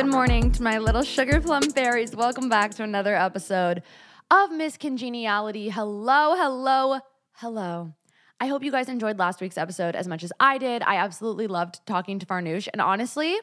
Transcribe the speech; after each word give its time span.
Good 0.00 0.10
morning 0.10 0.50
to 0.52 0.62
my 0.62 0.78
little 0.78 1.02
sugar 1.02 1.42
plum 1.42 1.62
fairies. 1.62 2.16
Welcome 2.16 2.48
back 2.48 2.70
to 2.76 2.82
another 2.82 3.14
episode 3.14 3.82
of 4.30 4.50
Miss 4.50 4.78
Congeniality. 4.78 5.68
Hello, 5.68 6.34
hello, 6.36 7.00
hello. 7.32 7.92
I 8.40 8.46
hope 8.46 8.64
you 8.64 8.70
guys 8.70 8.88
enjoyed 8.88 9.18
last 9.18 9.42
week's 9.42 9.58
episode 9.58 9.94
as 9.94 10.08
much 10.08 10.24
as 10.24 10.32
I 10.40 10.56
did. 10.56 10.80
I 10.80 10.96
absolutely 10.96 11.48
loved 11.48 11.84
talking 11.84 12.18
to 12.18 12.24
Farnoosh. 12.24 12.66
And 12.72 12.80
honestly, 12.80 13.36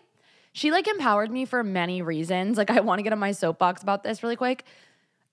she 0.52 0.72
like 0.72 0.88
empowered 0.88 1.30
me 1.30 1.46
for 1.46 1.64
many 1.64 2.02
reasons. 2.02 2.58
Like, 2.58 2.72
I 2.72 2.80
want 2.80 2.98
to 2.98 3.04
get 3.04 3.14
on 3.14 3.20
my 3.20 3.34
soapbox 3.34 3.84
about 3.84 4.04
this 4.04 4.24
really 4.24 4.36
quick 4.36 4.66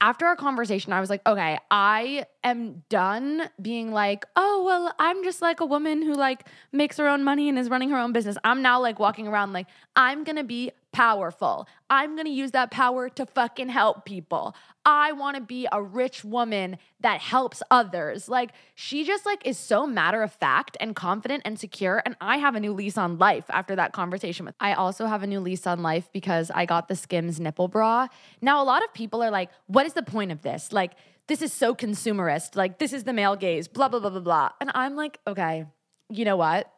after 0.04 0.27
our 0.27 0.36
conversation, 0.36 0.93
I 0.93 1.00
was 1.00 1.09
like, 1.09 1.22
okay, 1.27 1.59
I 1.70 2.27
am 2.43 2.82
done 2.91 3.48
being 3.61 3.91
like, 3.91 4.27
oh, 4.36 4.63
well, 4.63 4.94
I'm 4.99 5.25
just 5.25 5.41
like 5.41 5.61
a 5.61 5.64
woman 5.64 6.02
who 6.02 6.13
like 6.13 6.46
makes 6.72 6.99
her 6.99 7.08
own 7.08 7.25
money 7.25 7.49
and 7.49 7.58
is 7.58 7.71
running 7.71 7.88
her 7.88 7.99
own 7.99 8.13
business. 8.13 8.36
I'm 8.44 8.61
now 8.61 8.82
like 8.82 8.99
walking 8.99 9.27
around 9.27 9.54
like, 9.54 9.66
I'm 9.96 10.22
gonna 10.22 10.44
be 10.44 10.72
powerful. 10.94 11.68
I'm 11.90 12.16
gonna 12.16 12.30
use 12.30 12.53
that 12.53 12.71
power 12.71 13.11
to 13.11 13.26
fucking 13.26 13.68
help 13.68 14.07
people. 14.07 14.54
I 14.86 15.12
wanna 15.12 15.40
be 15.40 15.66
a 15.71 15.82
rich 15.82 16.25
woman 16.25 16.79
that 17.00 17.21
helps 17.21 17.62
others. 17.71 18.29
Like, 18.29 18.52
she 18.75 19.04
just 19.04 19.26
like 19.26 19.46
is 19.46 19.58
so 19.58 19.86
matter 19.86 20.22
of 20.22 20.32
fact 20.32 20.76
and 20.80 20.96
confident 20.96 21.43
and 21.44 21.58
secure. 21.58 22.00
And 22.07 22.16
I 22.21 22.38
have 22.38 22.54
a 22.54 22.61
new 22.61 22.72
lease 22.72 22.96
on 22.96 23.18
life 23.18 23.44
after 23.50 23.76
that 23.76 23.93
conversation 23.93 24.46
with. 24.46 24.54
I 24.61 24.72
also 24.75 25.07
have 25.07 25.22
a 25.22 25.26
new 25.26 25.40
lease 25.40 25.66
on 25.66 25.82
life 25.82 26.08
because 26.12 26.50
I 26.54 26.64
got 26.64 26.88
the 26.88 26.96
Skims 26.96 27.40
nipple 27.40 27.68
bra. 27.68 28.08
Now, 28.40 28.63
a 28.63 28.64
lot 28.64 28.85
of 28.85 28.94
people 28.94 29.22
are 29.22 29.30
like, 29.30 29.50
what 29.66 29.86
is 29.86 29.94
the 29.94 30.02
point 30.02 30.32
of 30.32 30.43
this? 30.43 30.72
Like, 30.72 30.93
this 31.26 31.43
is 31.43 31.52
so 31.52 31.74
consumerist. 31.74 32.55
Like, 32.55 32.78
this 32.78 32.92
is 32.92 33.05
the 33.05 33.12
male 33.12 33.36
gaze, 33.36 33.66
blah, 33.69 33.88
blah, 33.88 34.00
blah, 34.00 34.11
blah, 34.11 34.20
blah. 34.20 34.50
And 34.61 34.70
I'm 34.74 34.94
like, 34.94 35.19
okay, 35.27 35.66
you 36.08 36.24
know 36.24 36.36
what? 36.36 36.70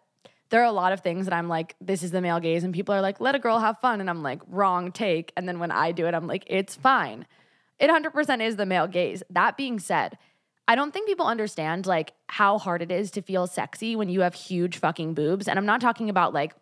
There 0.50 0.60
are 0.60 0.66
a 0.66 0.72
lot 0.72 0.92
of 0.92 1.00
things 1.00 1.26
that 1.26 1.34
I'm 1.34 1.48
like, 1.48 1.74
this 1.80 2.02
is 2.02 2.10
the 2.10 2.20
male 2.20 2.40
gaze. 2.40 2.62
And 2.62 2.72
people 2.72 2.94
are 2.94 3.00
like, 3.00 3.20
let 3.20 3.34
a 3.34 3.38
girl 3.38 3.58
have 3.58 3.80
fun. 3.80 4.00
And 4.00 4.08
I'm 4.08 4.22
like, 4.22 4.40
wrong 4.46 4.92
take. 4.92 5.32
And 5.36 5.48
then 5.48 5.58
when 5.58 5.70
I 5.70 5.92
do 5.92 6.06
it, 6.06 6.14
I'm 6.14 6.26
like, 6.26 6.44
it's 6.46 6.74
fine. 6.74 7.26
It 7.78 7.90
100% 7.90 8.40
is 8.40 8.56
the 8.56 8.66
male 8.66 8.86
gaze. 8.86 9.22
That 9.30 9.56
being 9.56 9.78
said, 9.78 10.16
I 10.68 10.74
don't 10.74 10.92
think 10.92 11.06
people 11.06 11.26
understand 11.26 11.86
like 11.86 12.12
how 12.28 12.58
hard 12.58 12.82
it 12.82 12.90
is 12.90 13.10
to 13.12 13.22
feel 13.22 13.46
sexy 13.46 13.96
when 13.96 14.08
you 14.08 14.20
have 14.20 14.34
huge 14.34 14.78
fucking 14.78 15.14
boobs. 15.14 15.48
And 15.48 15.58
I'm 15.58 15.66
not 15.66 15.80
talking 15.80 16.10
about 16.10 16.32
like 16.32 16.54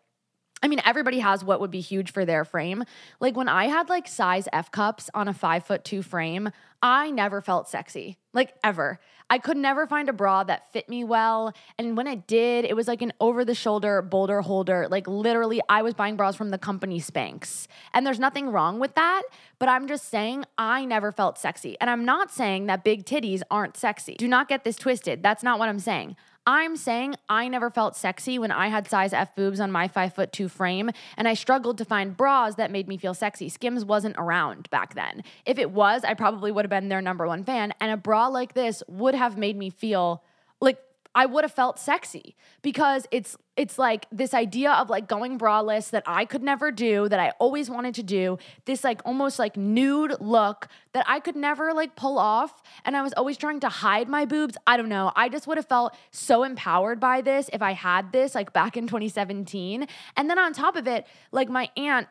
I 0.65 0.67
mean, 0.67 0.81
everybody 0.83 1.19
has 1.19 1.45
what 1.45 1.61
would 1.61 1.71
be 1.71 1.83
huge 1.83 2.11
for 2.11 2.25
their 2.25 2.43
frame. 2.43 2.85
Like 3.21 3.37
when 3.37 3.51
I 3.51 3.67
had 3.67 3.91
like 3.91 4.09
size 4.09 4.49
F 4.51 4.71
cups 4.71 5.11
on 5.13 5.29
a 5.29 5.35
five 5.35 5.67
foot 5.67 5.85
two 5.85 6.01
frame, 6.01 6.49
I 6.83 7.11
never 7.11 7.43
felt 7.43 7.69
sexy, 7.69 8.17
like 8.33 8.55
ever. 8.65 8.99
I 9.29 9.39
could 9.39 9.59
never 9.59 9.87
find 9.87 10.09
a 10.09 10.13
bra 10.15 10.43
that 10.45 10.73
fit 10.73 10.89
me 10.89 11.05
well. 11.05 11.53
And 11.79 11.99
when 11.99 12.07
it 12.07 12.27
did, 12.27 12.65
it 12.65 12.75
was 12.75 12.89
like 12.89 13.03
an 13.03 13.13
over 13.21 13.45
the 13.45 13.55
shoulder 13.55 14.01
boulder 14.01 14.41
holder. 14.41 14.89
Like 14.91 15.07
literally, 15.07 15.61
I 15.69 15.83
was 15.83 15.93
buying 15.93 16.17
bras 16.17 16.35
from 16.35 16.49
the 16.49 16.59
company 16.59 16.99
Spanx. 16.99 17.67
And 17.93 18.07
there's 18.07 18.19
nothing 18.19 18.49
wrong 18.49 18.79
with 18.81 18.95
that. 18.95 19.23
But 19.59 19.69
I'm 19.69 19.87
just 19.87 20.09
saying, 20.09 20.47
I 20.57 20.87
never 20.87 21.13
felt 21.13 21.39
sexy. 21.39 21.77
And 21.79 21.91
I'm 21.91 22.07
not 22.07 22.31
saying 22.31 22.67
that 22.67 22.85
big 22.85 23.05
titties 23.05 23.43
aren't 23.51 23.77
sexy. 23.77 24.15
Do 24.15 24.29
not 24.29 24.49
get 24.49 24.65
this 24.65 24.77
twisted. 24.77 25.23
That's 25.23 25.43
not 25.43 25.59
what 25.59 25.69
I'm 25.69 25.79
saying. 25.79 26.17
I'm 26.47 26.77
saying 26.77 27.15
I 27.29 27.49
never 27.49 27.71
felt 27.71 27.97
sexy 27.97 28.39
when 28.39 28.51
I 28.51 28.69
had 28.69 28.87
size 28.89 29.13
F 29.15 29.35
boobs 29.35 29.61
on 29.61 29.73
my 29.73 29.89
five 29.89 30.15
foot 30.15 30.33
two 30.33 30.49
frame, 30.49 30.91
and 31.17 31.27
I 31.27 31.35
struggled 31.35 31.79
to 31.79 31.85
find 31.85 32.17
bras 32.17 32.57
that 32.57 32.71
made 32.71 32.87
me 32.87 32.99
feel 32.99 33.15
sexy. 33.15 33.49
Skims 33.49 33.85
wasn't 33.85 34.17
around 34.19 34.69
back 34.69 34.95
then. 34.95 35.25
If 35.47 35.59
it 35.59 35.71
was, 35.71 36.05
I 36.05 36.15
probably 36.15 36.53
would 36.53 36.65
have 36.65 36.71
been 36.71 36.89
their 36.89 37.01
number 37.01 37.27
one 37.27 37.45
fan, 37.45 37.73
and 37.81 37.91
a 37.91 37.97
bra 37.97 38.29
like 38.29 38.53
this 38.53 38.83
would 38.89 39.15
have 39.15 39.39
made 39.39 39.57
me 39.57 39.71
feel 39.71 40.23
like 40.61 40.79
I 41.15 41.27
would 41.27 41.45
have 41.45 41.53
felt 41.53 41.79
sexy 41.79 42.35
because 42.63 43.07
it's 43.11 43.37
it's 43.57 43.79
like 43.79 44.07
this 44.11 44.35
idea 44.35 44.73
of 44.73 44.91
like 44.91 45.07
going 45.07 45.39
braless 45.39 45.91
that 45.91 46.03
I 46.07 46.25
could 46.25 46.43
never 46.43 46.73
do 46.73 47.09
that 47.09 47.21
I 47.21 47.31
always 47.39 47.71
wanted 47.71 47.95
to 47.97 48.03
do 48.03 48.39
this 48.65 48.83
like 48.83 49.01
almost 49.05 49.39
like 49.39 49.57
nude 49.57 50.17
look 50.21 50.67
that 50.93 51.05
I 51.07 51.21
could 51.21 51.37
never 51.37 51.73
like 51.73 51.95
pull 51.95 52.19
off. 52.19 52.63
And 52.85 52.97
I 52.97 53.03
was 53.03 53.13
always 53.13 53.37
trying 53.37 53.61
to 53.61 53.69
hide 53.69 54.09
my 54.09 54.25
boobs. 54.25 54.57
I 54.67 54.77
don't 54.77 54.89
know. 54.89 55.13
I 55.15 55.29
just 55.29 55.47
would 55.47 55.57
have 55.57 55.69
felt 55.69 55.97
so 56.11 56.43
empowered 56.43 56.99
by 56.99 57.21
this 57.21 57.49
if 57.53 57.63
I 57.63 57.73
had 57.73 58.11
this 58.13 58.35
like 58.35 58.53
back 58.53 58.77
in 58.77 58.87
2017 58.87 59.87
and 60.17 60.31
then 60.31 60.39
on 60.39 60.53
top 60.53 60.75
of 60.75 60.89
it 60.89 61.07
like 61.31 61.49
my 61.49 61.71
aunt 61.77 62.09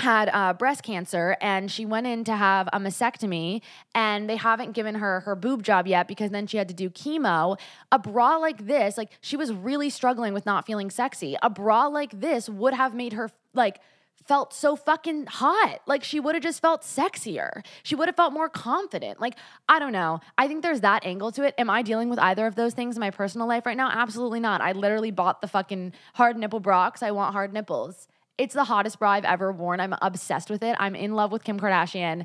had 0.00 0.28
uh, 0.32 0.52
breast 0.52 0.82
cancer 0.82 1.36
and 1.40 1.70
she 1.70 1.84
went 1.84 2.06
in 2.06 2.24
to 2.24 2.36
have 2.36 2.68
a 2.72 2.78
mastectomy 2.78 3.60
and 3.94 4.28
they 4.28 4.36
haven't 4.36 4.72
given 4.72 4.96
her 4.96 5.20
her 5.20 5.34
boob 5.34 5.62
job 5.62 5.86
yet 5.86 6.06
because 6.06 6.30
then 6.30 6.46
she 6.46 6.56
had 6.56 6.68
to 6.68 6.74
do 6.74 6.88
chemo 6.88 7.58
a 7.90 7.98
bra 7.98 8.36
like 8.36 8.66
this 8.66 8.96
like 8.96 9.10
she 9.20 9.36
was 9.36 9.52
really 9.52 9.90
struggling 9.90 10.32
with 10.32 10.46
not 10.46 10.66
feeling 10.66 10.90
sexy 10.90 11.36
a 11.42 11.50
bra 11.50 11.86
like 11.86 12.20
this 12.20 12.48
would 12.48 12.74
have 12.74 12.94
made 12.94 13.12
her 13.12 13.30
like 13.54 13.80
felt 14.28 14.52
so 14.52 14.76
fucking 14.76 15.24
hot. 15.26 15.80
Like 15.86 16.04
she 16.04 16.20
would 16.20 16.34
have 16.34 16.44
just 16.44 16.60
felt 16.60 16.82
sexier. 16.82 17.64
She 17.82 17.94
would 17.94 18.08
have 18.08 18.14
felt 18.14 18.34
more 18.34 18.50
confident. 18.50 19.20
Like, 19.20 19.34
I 19.68 19.78
don't 19.78 19.92
know. 19.92 20.20
I 20.36 20.46
think 20.46 20.62
there's 20.62 20.82
that 20.82 21.04
angle 21.06 21.32
to 21.32 21.44
it. 21.44 21.54
Am 21.56 21.70
I 21.70 21.80
dealing 21.80 22.10
with 22.10 22.18
either 22.18 22.46
of 22.46 22.54
those 22.54 22.74
things 22.74 22.94
in 22.94 23.00
my 23.00 23.10
personal 23.10 23.48
life 23.48 23.64
right 23.64 23.76
now? 23.76 23.88
Absolutely 23.90 24.38
not. 24.38 24.60
I 24.60 24.72
literally 24.72 25.10
bought 25.10 25.40
the 25.40 25.48
fucking 25.48 25.94
hard 26.12 26.36
nipple 26.36 26.60
bra 26.60 26.90
because 26.90 27.02
I 27.02 27.10
want 27.10 27.32
hard 27.32 27.54
nipples. 27.54 28.06
It's 28.38 28.54
the 28.54 28.64
hottest 28.64 28.98
bra 28.98 29.10
I've 29.10 29.24
ever 29.24 29.52
worn. 29.52 29.80
I'm 29.80 29.94
obsessed 30.00 30.48
with 30.48 30.62
it. 30.62 30.76
I'm 30.78 30.94
in 30.94 31.14
love 31.14 31.32
with 31.32 31.44
Kim 31.44 31.58
Kardashian. 31.58 32.24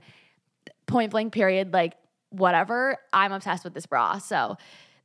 Point 0.85 1.11
blank, 1.11 1.33
period. 1.33 1.73
Like, 1.73 1.95
whatever. 2.29 2.97
I'm 3.11 3.31
obsessed 3.31 3.63
with 3.63 3.73
this 3.73 3.87
bra. 3.87 4.19
So 4.19 4.57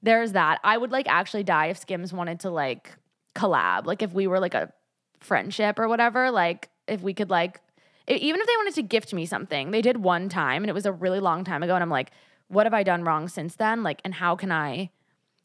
there's 0.03 0.33
that. 0.33 0.61
I 0.63 0.77
would 0.77 0.93
like 0.93 1.09
actually 1.09 1.45
die 1.45 1.67
if 1.67 1.79
Skims 1.79 2.13
wanted 2.13 2.41
to 2.41 2.51
like 2.51 2.93
collab. 3.35 3.87
Like, 3.87 4.03
if 4.03 4.13
we 4.13 4.27
were 4.27 4.39
like 4.39 4.55
a 4.55 4.73
friendship 5.21 5.79
or 5.79 5.89
whatever, 5.89 6.31
like, 6.31 6.69
if 6.87 7.03
we 7.03 7.15
could 7.15 7.31
like, 7.31 7.61
even 8.07 8.41
if 8.41 8.47
they 8.47 8.57
wanted 8.57 8.75
to 8.75 8.83
gift 8.83 9.13
me 9.13 9.27
something, 9.27 9.71
they 9.71 9.83
did 9.83 9.99
one 9.99 10.29
time 10.29 10.63
and 10.63 10.71
it 10.71 10.75
was 10.75 10.87
a 10.87 10.93
really 10.93 11.21
long 11.21 11.45
time 11.45 11.63
ago. 11.63 11.75
And 11.75 11.83
I'm 11.83 11.91
like, 11.91 12.11
what 12.49 12.65
have 12.65 12.73
I 12.73 12.83
done 12.83 13.05
wrong 13.05 13.29
since 13.29 13.57
then? 13.57 13.83
Like, 13.83 14.01
and 14.05 14.15
how 14.15 14.37
can 14.37 14.51
I, 14.51 14.91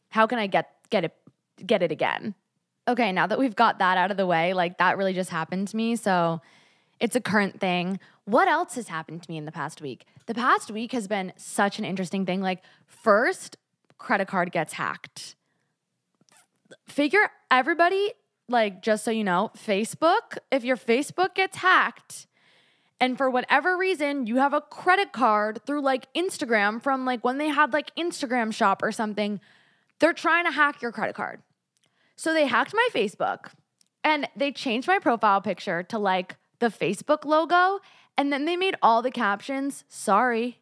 how 0.08 0.26
can 0.26 0.38
I 0.38 0.46
get, 0.46 0.70
get 0.88 1.04
it, 1.04 1.14
get 1.66 1.82
it 1.82 1.92
again? 1.92 2.34
Okay, 2.86 3.12
now 3.12 3.26
that 3.26 3.38
we've 3.38 3.56
got 3.56 3.78
that 3.78 3.98
out 3.98 4.10
of 4.10 4.16
the 4.16 4.26
way, 4.26 4.52
like 4.52 4.78
that 4.78 4.98
really 4.98 5.12
just 5.12 5.30
happened 5.30 5.68
to 5.68 5.76
me. 5.76 5.96
So 5.96 6.40
it's 7.00 7.16
a 7.16 7.20
current 7.20 7.60
thing. 7.60 7.98
What 8.24 8.48
else 8.48 8.74
has 8.76 8.88
happened 8.88 9.22
to 9.22 9.30
me 9.30 9.36
in 9.36 9.44
the 9.44 9.52
past 9.52 9.80
week? 9.80 10.06
The 10.26 10.34
past 10.34 10.70
week 10.70 10.92
has 10.92 11.06
been 11.06 11.32
such 11.36 11.78
an 11.78 11.84
interesting 11.84 12.24
thing. 12.24 12.40
Like, 12.40 12.62
first, 12.86 13.56
credit 13.98 14.28
card 14.28 14.52
gets 14.52 14.74
hacked. 14.74 15.34
Figure 16.86 17.30
everybody, 17.50 18.12
like, 18.48 18.82
just 18.82 19.04
so 19.04 19.10
you 19.10 19.24
know, 19.24 19.50
Facebook, 19.56 20.38
if 20.50 20.64
your 20.64 20.76
Facebook 20.76 21.34
gets 21.34 21.58
hacked, 21.58 22.26
and 23.00 23.18
for 23.18 23.28
whatever 23.28 23.76
reason 23.76 24.26
you 24.26 24.36
have 24.36 24.54
a 24.54 24.60
credit 24.62 25.12
card 25.12 25.60
through 25.66 25.82
like 25.82 26.10
Instagram 26.14 26.82
from 26.82 27.04
like 27.04 27.22
when 27.22 27.38
they 27.38 27.48
had 27.48 27.72
like 27.72 27.94
Instagram 27.96 28.54
shop 28.54 28.82
or 28.82 28.92
something, 28.92 29.40
they're 29.98 30.12
trying 30.12 30.44
to 30.44 30.50
hack 30.50 30.80
your 30.80 30.92
credit 30.92 31.14
card. 31.14 31.42
So 32.16 32.32
they 32.32 32.46
hacked 32.46 32.74
my 32.74 32.88
Facebook 32.94 33.50
and 34.02 34.28
they 34.36 34.52
changed 34.52 34.86
my 34.86 34.98
profile 34.98 35.40
picture 35.40 35.82
to 35.84 35.98
like 35.98 36.36
the 36.60 36.68
Facebook 36.68 37.24
logo. 37.24 37.80
And 38.16 38.32
then 38.32 38.44
they 38.44 38.56
made 38.56 38.76
all 38.82 39.02
the 39.02 39.10
captions, 39.10 39.84
sorry. 39.88 40.60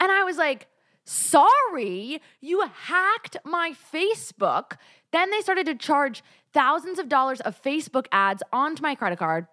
And 0.00 0.10
I 0.10 0.24
was 0.24 0.36
like, 0.36 0.66
sorry, 1.04 2.20
you 2.40 2.62
hacked 2.62 3.36
my 3.44 3.72
Facebook. 3.92 4.72
Then 5.12 5.30
they 5.30 5.40
started 5.40 5.66
to 5.66 5.74
charge 5.74 6.24
thousands 6.52 6.98
of 6.98 7.08
dollars 7.08 7.40
of 7.40 7.60
Facebook 7.62 8.06
ads 8.10 8.42
onto 8.52 8.82
my 8.82 8.94
credit 8.94 9.18
card. 9.18 9.46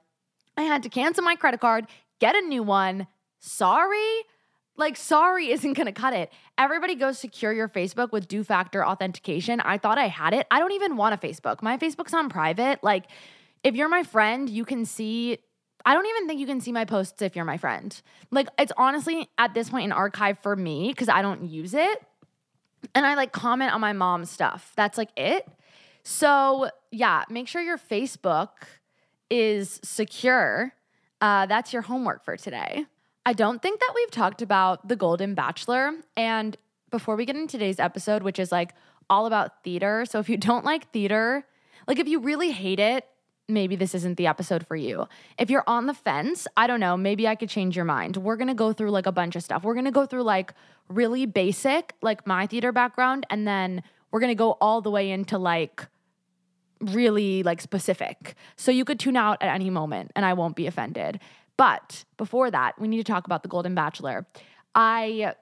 I 0.58 0.64
had 0.64 0.84
to 0.84 0.90
cancel 0.90 1.24
my 1.24 1.36
credit 1.36 1.60
card, 1.60 1.86
get 2.20 2.36
a 2.36 2.42
new 2.42 2.64
one. 2.64 3.08
Sorry. 3.40 4.24
Like, 4.76 4.98
sorry 4.98 5.52
isn't 5.52 5.74
gonna 5.74 5.92
cut 5.92 6.14
it. 6.14 6.32
Everybody 6.58 6.96
goes 6.96 7.20
secure 7.20 7.54
your 7.54 7.70
Facebook 7.70 8.12
with 8.12 8.28
two 8.28 8.44
factor 8.44 8.86
authentication. 8.86 9.60
I 9.62 9.78
thought 9.78 9.98
I 9.98 10.08
had 10.08 10.34
it. 10.34 10.48
I 10.50 10.60
don't 10.60 10.72
even 10.72 10.98
want 10.98 11.14
a 11.14 11.18
Facebook. 11.18 11.62
My 11.62 11.78
Facebook's 11.78 12.14
on 12.14 12.30
private. 12.30 12.84
Like, 12.84 13.06
if 13.64 13.76
you're 13.76 13.90
my 13.90 14.04
friend, 14.04 14.50
you 14.50 14.66
can 14.66 14.86
see. 14.86 15.38
I 15.86 15.94
don't 15.94 16.06
even 16.06 16.28
think 16.28 16.40
you 16.40 16.48
can 16.48 16.62
see 16.62 16.72
my 16.72 16.86
posts 16.86 17.22
if 17.22 17.36
you're 17.36 17.46
my 17.46 17.58
friend. 17.58 18.00
Like, 18.32 18.48
it's 18.58 18.72
honestly 18.78 19.30
at 19.38 19.54
this 19.54 19.70
point 19.70 19.86
an 19.86 19.92
archive 19.92 20.40
for 20.40 20.56
me 20.56 20.90
because 20.90 21.10
I 21.10 21.22
don't 21.22 21.50
use 21.50 21.74
it. 21.74 22.02
And 22.96 23.06
I 23.06 23.16
like 23.16 23.32
comment 23.32 23.74
on 23.74 23.82
my 23.82 23.94
mom's 23.94 24.30
stuff. 24.30 24.74
That's 24.76 24.98
like 24.98 25.10
it. 25.16 25.48
So, 26.04 26.70
yeah, 26.92 27.24
make 27.30 27.48
sure 27.48 27.62
your 27.62 27.78
Facebook 27.78 28.50
is 29.30 29.80
secure. 29.84 30.74
Uh, 31.22 31.46
that's 31.46 31.74
your 31.74 31.82
homework 31.82 32.24
for 32.26 32.38
today. 32.38 32.86
I 33.26 33.34
don't 33.34 33.62
think 33.62 33.80
that 33.80 33.92
we've 33.96 34.12
talked 34.12 34.42
about 34.42 34.88
The 34.88 34.96
Golden 34.96 35.34
Bachelor. 35.34 35.94
And 36.18 36.58
before 36.92 37.16
we 37.16 37.26
get 37.26 37.36
into 37.36 37.54
today's 37.54 37.80
episode, 37.80 38.22
which 38.22 38.38
is 38.38 38.52
like 38.52 38.74
all 39.10 39.26
about 39.26 39.64
theater. 39.64 40.06
So 40.06 40.20
if 40.20 40.30
you 40.30 40.38
don't 40.38 40.66
like 40.66 40.92
theater, 40.92 41.46
like 41.88 42.00
if 42.00 42.08
you 42.08 42.20
really 42.20 42.52
hate 42.52 42.80
it, 42.80 43.08
maybe 43.48 43.76
this 43.76 43.94
isn't 43.96 44.18
the 44.18 44.28
episode 44.28 44.66
for 44.68 44.76
you. 44.76 45.08
If 45.38 45.50
you're 45.50 45.64
on 45.68 45.86
the 45.86 45.94
fence, 45.94 46.48
I 46.56 46.68
don't 46.68 46.80
know, 46.80 46.96
maybe 46.96 47.28
I 47.28 47.36
could 47.36 47.50
change 47.50 47.76
your 47.76 47.86
mind. 47.86 48.18
We're 48.18 48.38
gonna 48.38 48.54
go 48.54 48.74
through 48.74 48.92
like 48.92 49.06
a 49.06 49.12
bunch 49.12 49.36
of 49.36 49.44
stuff. 49.44 49.64
We're 49.64 49.76
gonna 49.76 49.92
go 49.92 50.06
through 50.06 50.24
like 50.24 50.54
really 50.88 51.26
basic, 51.26 51.94
like 52.02 52.26
my 52.26 52.48
theater 52.48 52.72
background, 52.72 53.26
and 53.30 53.48
then 53.48 53.84
we're 54.12 54.22
gonna 54.22 54.36
go 54.36 54.52
all 54.62 54.82
the 54.82 54.92
way 54.92 55.12
into 55.12 55.38
like 55.38 55.88
really 56.80 57.44
like 57.44 57.62
specific. 57.62 58.36
So 58.56 58.72
you 58.72 58.86
could 58.86 59.00
tune 59.00 59.18
out 59.18 59.42
at 59.42 59.54
any 59.54 59.70
moment 59.70 60.12
and 60.16 60.26
I 60.26 60.34
won't 60.34 60.56
be 60.56 60.68
offended. 60.68 61.20
But 61.58 62.06
before 62.18 62.50
that, 62.52 62.80
we 62.80 62.88
need 62.88 62.98
to 62.98 63.04
talk 63.04 63.26
about 63.26 63.44
The 63.44 63.50
Golden 63.50 63.76
Bachelor. 63.76 64.26
I 64.74 65.36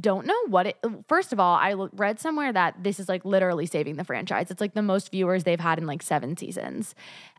don't 0.00 0.26
know 0.26 0.46
what 0.46 0.66
it 0.66 0.78
first 1.06 1.34
of 1.34 1.40
all 1.40 1.54
i 1.56 1.74
read 1.92 2.18
somewhere 2.18 2.50
that 2.50 2.82
this 2.82 2.98
is 2.98 3.10
like 3.10 3.26
literally 3.26 3.66
saving 3.66 3.96
the 3.96 4.04
franchise. 4.04 4.50
It's 4.50 4.60
like 4.60 4.72
the 4.72 4.80
most 4.80 5.10
viewers 5.10 5.44
they've 5.44 5.60
had 5.60 5.78
in 5.78 5.86
like 5.86 6.02
seven 6.02 6.36
seasons. 6.36 6.94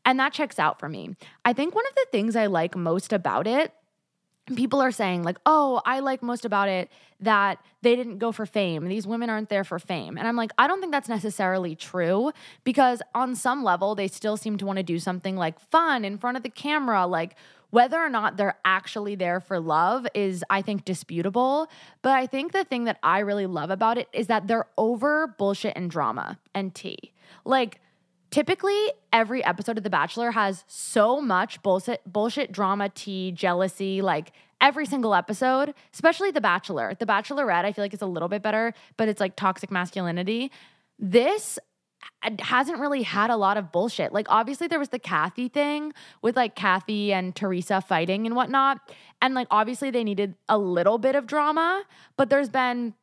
And 0.06 0.20
that 0.20 0.34
checks 0.34 0.60
out 0.60 0.80
for 0.80 0.88
me. 0.88 1.16
I 1.44 1.54
think 1.54 1.74
one 1.74 1.86
of 1.88 1.96
the 1.96 2.06
things 2.12 2.36
i 2.36 2.46
like 2.46 2.76
most 2.76 3.12
about 3.12 3.48
it 3.48 3.74
people 4.56 4.82
are 4.82 4.92
saying 4.92 5.24
like 5.24 5.38
oh 5.46 5.82
i 5.86 6.00
like 6.00 6.22
most 6.22 6.46
about 6.46 6.68
it 6.68 6.92
that 7.22 7.58
they 7.82 7.96
didn't 7.96 8.18
go 8.18 8.32
for 8.32 8.46
fame. 8.46 8.86
These 8.88 9.08
women 9.08 9.30
aren't 9.30 9.48
there 9.50 9.64
for 9.64 9.80
fame. 9.80 10.18
And 10.18 10.28
i'm 10.28 10.36
like 10.36 10.52
i 10.60 10.68
don't 10.68 10.80
think 10.80 10.92
that's 10.92 11.10
necessarily 11.10 11.76
true 11.76 12.32
because 12.64 13.02
on 13.16 13.36
some 13.36 13.64
level 13.64 13.96
they 13.96 14.08
still 14.08 14.38
seem 14.38 14.58
to 14.58 14.66
want 14.68 14.78
to 14.78 14.84
do 14.84 15.00
something 15.00 15.36
like 15.36 15.60
fun 15.60 16.06
in 16.06 16.20
front 16.20 16.38
of 16.38 16.44
the 16.44 16.50
camera 16.50 17.08
like 17.08 17.36
whether 17.74 17.98
or 17.98 18.10
not 18.10 18.38
they're 18.38 18.58
actually 18.64 19.16
there 19.16 19.40
for 19.40 19.60
love 19.60 20.06
is 20.14 20.44
i 20.50 20.62
think 20.62 20.86
disputable 20.86 21.68
but 22.04 22.12
i 22.12 22.28
think 22.28 22.52
the 22.52 22.64
thing 22.64 22.84
that 22.84 23.00
i 23.02 23.20
really 23.20 23.48
love 23.48 23.72
about 23.72 23.98
it 23.98 24.08
is 24.14 24.28
that 24.28 24.48
they're 24.48 24.68
over 24.78 25.28
bullshit 25.40 25.74
and 25.76 25.90
drama 25.90 26.38
and 26.54 26.76
tea 26.76 27.12
like 27.46 27.80
Typically, 28.34 28.92
every 29.12 29.46
episode 29.46 29.78
of 29.78 29.84
The 29.84 29.92
Bachelor 29.92 30.32
has 30.32 30.64
so 30.66 31.22
much 31.22 31.62
bullshit, 31.62 32.02
bullshit, 32.12 32.52
drama, 32.52 32.90
tea, 32.90 33.32
jealousy, 33.32 34.02
like 34.02 34.32
every 34.60 34.88
single 34.88 35.14
episode, 35.14 35.76
especially 35.94 36.32
The 36.32 36.42
Bachelor. 36.42 36.96
The 36.98 37.06
Bachelorette, 37.06 37.64
I 37.64 37.72
feel 37.74 37.84
like 37.84 37.94
it's 37.94 38.02
a 38.02 38.08
little 38.08 38.30
bit 38.30 38.42
better, 38.42 38.74
but 38.98 39.08
it's 39.08 39.20
like 39.20 39.36
toxic 39.36 39.70
masculinity. 39.70 40.52
This 40.98 41.60
hasn't 42.40 42.80
really 42.80 43.04
had 43.04 43.30
a 43.30 43.36
lot 43.36 43.58
of 43.58 43.72
bullshit. 43.72 44.14
Like, 44.14 44.28
obviously, 44.30 44.68
there 44.68 44.80
was 44.80 44.90
the 44.90 45.00
Kathy 45.00 45.48
thing 45.48 45.94
with 46.22 46.36
like 46.36 46.56
Kathy 46.56 47.14
and 47.14 47.36
Teresa 47.36 47.82
fighting 47.82 48.26
and 48.26 48.36
whatnot. 48.36 48.80
And 49.22 49.34
like, 49.34 49.48
obviously, 49.52 49.92
they 49.92 50.04
needed 50.04 50.36
a 50.48 50.58
little 50.58 50.98
bit 50.98 51.16
of 51.16 51.28
drama, 51.28 51.84
but 52.18 52.30
there's 52.30 52.50
been 52.50 52.94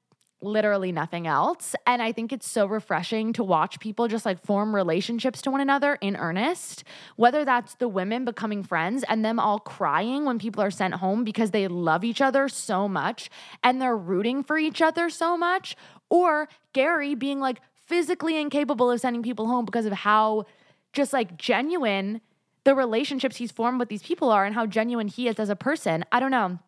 literally 0.43 0.91
nothing 0.93 1.27
else. 1.27 1.75
And 1.87 2.01
I 2.03 2.13
think 2.13 2.33
it's 2.33 2.49
so 2.49 2.67
refreshing 2.67 3.33
to 3.35 3.45
watch 3.45 3.79
people 3.79 4.09
just 4.09 4.25
like 4.25 4.43
form 4.45 4.75
relationships 4.75 5.43
to 5.43 5.51
one 5.51 5.61
another 5.61 5.99
in 6.01 6.17
earnest, 6.17 6.85
whether 7.17 7.45
that's 7.45 7.75
the 7.75 7.89
women 7.89 8.25
becoming 8.25 8.63
friends 8.63 9.05
and 9.09 9.25
them 9.25 9.39
all 9.39 9.59
crying 9.59 10.25
when 10.25 10.39
people 10.39 10.63
are 10.63 10.71
sent 10.71 10.95
home 10.95 11.25
because 11.25 11.51
they 11.51 11.69
love 11.69 12.05
each 12.05 12.21
other 12.21 12.49
so 12.49 12.89
much 12.89 13.31
and 13.63 13.81
they're 13.81 13.97
rooting 13.97 14.43
for 14.43 14.57
each 14.57 14.81
other 14.81 15.11
so 15.11 15.37
much, 15.37 15.77
or 16.09 16.49
Gary 16.73 17.15
being 17.15 17.41
like 17.41 17.61
physically 17.91 18.41
incapable 18.41 18.89
of 18.89 19.01
sending 19.01 19.23
people 19.23 19.49
home 19.49 19.65
because 19.65 19.85
of 19.85 19.93
how 19.93 20.47
just 20.93 21.13
like 21.13 21.37
genuine 21.37 22.21
the 22.65 22.75
relationships 22.75 23.37
he's 23.37 23.51
formed 23.51 23.81
with 23.81 23.89
these 23.89 24.03
people 24.03 24.31
are 24.31 24.45
and 24.45 24.55
how 24.55 24.65
genuine 24.65 25.09
he 25.09 25.27
is 25.27 25.41
as 25.41 25.49
a 25.49 25.57
person. 25.57 26.05
I 26.13 26.21
don't 26.21 26.31
know. 26.31 26.61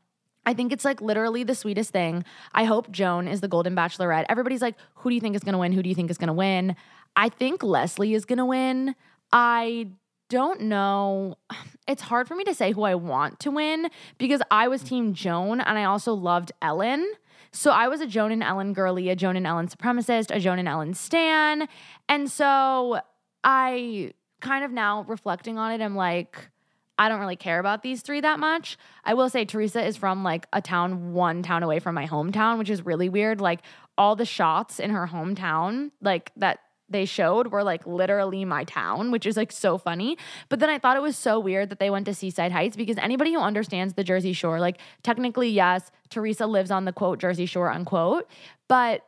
I 0.45 0.53
think 0.53 0.73
it's 0.73 0.85
like 0.85 1.01
literally 1.01 1.45
the 1.45 1.55
sweetest 1.55 1.91
thing. 1.91 2.25
I 2.53 2.65
hope 2.65 2.91
Joan 2.91 3.29
is 3.29 3.41
the 3.41 3.47
Golden 3.47 3.77
Bachelorette. 3.77 4.27
Everybody's 4.29 4.63
like, 4.63 4.75
who 4.97 5.11
do 5.11 5.15
you 5.15 5.21
think 5.21 5.37
is 5.37 5.45
gonna 5.45 5.59
win? 5.59 5.73
Who 5.73 5.83
do 5.83 5.89
you 5.89 5.95
think 5.95 6.11
is 6.11 6.19
gonna 6.19 6.33
win? 6.33 6.75
I 7.15 7.29
think 7.29 7.63
Leslie 7.63 8.15
is 8.15 8.25
gonna 8.25 8.47
win. 8.47 8.97
I 9.33 9.91
don't 10.29 10.63
know. 10.63 11.37
It's 11.89 12.03
hard 12.03 12.29
for 12.29 12.37
me 12.37 12.45
to 12.45 12.55
say 12.55 12.71
who 12.71 12.85
I 12.85 12.95
want 12.95 13.41
to 13.41 13.51
win 13.51 13.91
because 14.17 14.41
I 14.53 14.69
was 14.69 14.85
team 14.85 15.15
Joan 15.15 15.61
and 15.61 15.77
I 15.77 15.83
also 15.83 16.15
loved 16.15 16.53
Ellen. 16.63 17.05
So 17.53 17.71
I 17.71 17.89
was 17.89 18.01
a 18.01 18.07
Joan 18.07 18.33
and 18.33 18.43
Ellen 18.43 18.73
girly, 18.73 19.11
a 19.11 19.17
Joan 19.17 19.37
and 19.37 19.47
Ellen 19.47 19.69
supremacist, 19.69 20.35
a 20.35 20.41
Joan 20.41 20.59
and 20.59 20.69
Ellen 20.69 20.95
stan. 20.95 21.69
And 22.09 22.31
so 22.31 23.01
I 23.45 24.13
kind 24.41 24.65
of 24.65 24.73
now 24.73 25.05
reflecting 25.07 25.59
on 25.59 25.73
it, 25.73 25.85
I'm 25.85 25.95
like, 25.95 26.51
I 26.99 27.09
don't 27.09 27.21
really 27.21 27.37
care 27.37 27.59
about 27.59 27.83
these 27.83 28.03
three 28.03 28.21
that 28.21 28.39
much. 28.39 28.79
I 29.05 29.15
will 29.15 29.29
say 29.29 29.45
Teresa 29.45 29.85
is 29.85 29.97
from 29.97 30.23
like 30.23 30.47
a 30.53 30.61
town 30.61 31.13
one 31.13 31.43
town 31.43 31.63
away 31.63 31.79
from 31.79 31.95
my 31.95 32.07
hometown, 32.07 32.59
which 32.59 32.71
is 32.71 32.85
really 32.85 33.09
weird. 33.09 33.41
Like 33.41 33.61
all 33.99 34.17
the 34.17 34.25
shots 34.25 34.79
in 34.79 34.91
her 34.91 35.07
hometown, 35.07 35.91
like 36.01 36.33
that 36.37 36.61
they 36.93 37.05
showed 37.05 37.49
were 37.49 37.65
like 37.65 37.87
literally 37.87 38.44
my 38.44 38.65
town, 38.65 39.11
which 39.11 39.27
is 39.27 39.37
like 39.37 39.53
so 39.53 39.79
funny. 39.79 40.17
But 40.49 40.61
then 40.61 40.71
I 40.71 40.79
thought 40.79 40.97
it 40.97 41.03
was 41.03 41.17
so 41.17 41.41
weird 41.41 41.71
that 41.71 41.79
they 41.79 41.91
went 41.91 42.06
to 42.06 42.15
Seaside 42.15 42.53
Heights 42.53 42.77
because 42.77 42.99
anybody 42.99 43.33
who 43.33 43.41
understands 43.41 43.94
the 43.94 44.05
Jersey 44.05 44.33
Shore, 44.33 44.61
like 44.61 44.79
technically, 45.03 45.49
yes, 45.49 45.91
Teresa 46.11 46.47
lives 46.47 46.71
on 46.71 46.85
the 46.85 46.93
quote 46.93 47.19
Jersey 47.19 47.47
Shore, 47.47 47.71
unquote, 47.71 48.29
but 48.69 49.05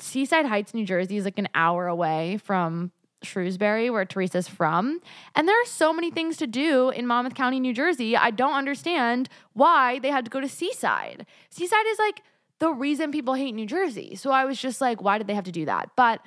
Seaside 0.00 0.46
Heights, 0.46 0.74
New 0.74 0.84
Jersey 0.84 1.16
is 1.16 1.24
like 1.24 1.38
an 1.38 1.48
hour 1.54 1.86
away 1.86 2.38
from 2.38 2.92
Shrewsbury, 3.24 3.90
where 3.90 4.04
Teresa's 4.04 4.48
from. 4.48 5.00
And 5.34 5.48
there 5.48 5.60
are 5.60 5.66
so 5.66 5.92
many 5.92 6.10
things 6.10 6.36
to 6.38 6.46
do 6.46 6.90
in 6.90 7.06
Monmouth 7.06 7.34
County, 7.34 7.60
New 7.60 7.72
Jersey. 7.72 8.16
I 8.16 8.30
don't 8.30 8.54
understand 8.54 9.28
why 9.52 9.98
they 10.00 10.10
had 10.10 10.24
to 10.24 10.30
go 10.30 10.40
to 10.40 10.48
Seaside. 10.48 11.26
Seaside 11.50 11.86
is 11.88 11.98
like 11.98 12.22
the 12.58 12.70
reason 12.70 13.10
people 13.10 13.34
hate 13.34 13.52
New 13.52 13.66
Jersey. 13.66 14.14
So 14.14 14.30
I 14.30 14.44
was 14.44 14.60
just 14.60 14.80
like, 14.80 15.02
why 15.02 15.18
did 15.18 15.26
they 15.26 15.34
have 15.34 15.44
to 15.44 15.52
do 15.52 15.64
that? 15.66 15.90
But 15.96 16.20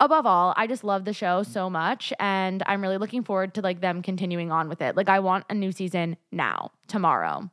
above 0.00 0.26
all, 0.26 0.54
I 0.56 0.66
just 0.66 0.82
love 0.82 1.04
the 1.04 1.12
show 1.12 1.42
so 1.42 1.70
much 1.70 2.12
and 2.18 2.62
I'm 2.66 2.82
really 2.82 2.96
looking 2.96 3.22
forward 3.22 3.54
to 3.54 3.60
like 3.60 3.80
them 3.80 4.02
continuing 4.02 4.50
on 4.50 4.68
with 4.68 4.80
it. 4.80 4.96
Like 4.96 5.08
I 5.08 5.20
want 5.20 5.44
a 5.50 5.54
new 5.54 5.70
season 5.70 6.16
now, 6.32 6.72
tomorrow. 6.88 7.50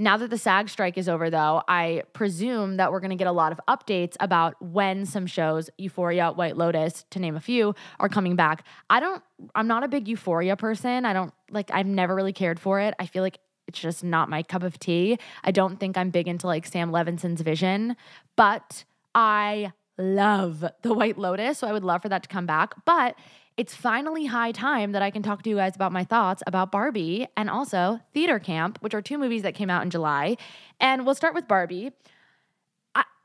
Now 0.00 0.16
that 0.16 0.30
the 0.30 0.38
SAG 0.38 0.68
strike 0.68 0.96
is 0.96 1.08
over, 1.08 1.28
though, 1.28 1.60
I 1.66 2.04
presume 2.12 2.76
that 2.76 2.92
we're 2.92 3.00
going 3.00 3.10
to 3.10 3.16
get 3.16 3.26
a 3.26 3.32
lot 3.32 3.50
of 3.50 3.60
updates 3.68 4.14
about 4.20 4.54
when 4.62 5.04
some 5.06 5.26
shows, 5.26 5.70
Euphoria, 5.76 6.30
White 6.30 6.56
Lotus, 6.56 7.04
to 7.10 7.18
name 7.18 7.34
a 7.34 7.40
few, 7.40 7.74
are 7.98 8.08
coming 8.08 8.36
back. 8.36 8.64
I 8.88 9.00
don't, 9.00 9.24
I'm 9.56 9.66
not 9.66 9.82
a 9.82 9.88
big 9.88 10.06
Euphoria 10.06 10.54
person. 10.54 11.04
I 11.04 11.12
don't, 11.12 11.34
like, 11.50 11.72
I've 11.72 11.86
never 11.86 12.14
really 12.14 12.32
cared 12.32 12.60
for 12.60 12.78
it. 12.78 12.94
I 13.00 13.06
feel 13.06 13.24
like 13.24 13.40
it's 13.66 13.80
just 13.80 14.04
not 14.04 14.30
my 14.30 14.44
cup 14.44 14.62
of 14.62 14.78
tea. 14.78 15.18
I 15.42 15.50
don't 15.50 15.80
think 15.80 15.98
I'm 15.98 16.10
big 16.10 16.28
into 16.28 16.46
like 16.46 16.64
Sam 16.64 16.92
Levinson's 16.92 17.40
vision, 17.40 17.96
but 18.36 18.84
I 19.16 19.72
love 19.98 20.64
the 20.82 20.94
White 20.94 21.18
Lotus. 21.18 21.58
So 21.58 21.66
I 21.66 21.72
would 21.72 21.84
love 21.84 22.02
for 22.02 22.08
that 22.08 22.22
to 22.22 22.28
come 22.28 22.46
back. 22.46 22.74
But 22.84 23.16
it's 23.56 23.74
finally 23.74 24.26
high 24.26 24.52
time 24.52 24.92
that 24.92 25.02
I 25.02 25.10
can 25.10 25.22
talk 25.22 25.42
to 25.42 25.50
you 25.50 25.56
guys 25.56 25.74
about 25.74 25.90
my 25.90 26.04
thoughts 26.04 26.42
about 26.46 26.70
Barbie 26.70 27.26
and 27.36 27.50
also 27.50 28.00
Theater 28.14 28.38
Camp, 28.38 28.78
which 28.80 28.94
are 28.94 29.02
two 29.02 29.18
movies 29.18 29.42
that 29.42 29.54
came 29.54 29.68
out 29.68 29.82
in 29.82 29.90
July. 29.90 30.36
And 30.80 31.04
we'll 31.04 31.16
start 31.16 31.34
with 31.34 31.48
Barbie. 31.48 31.90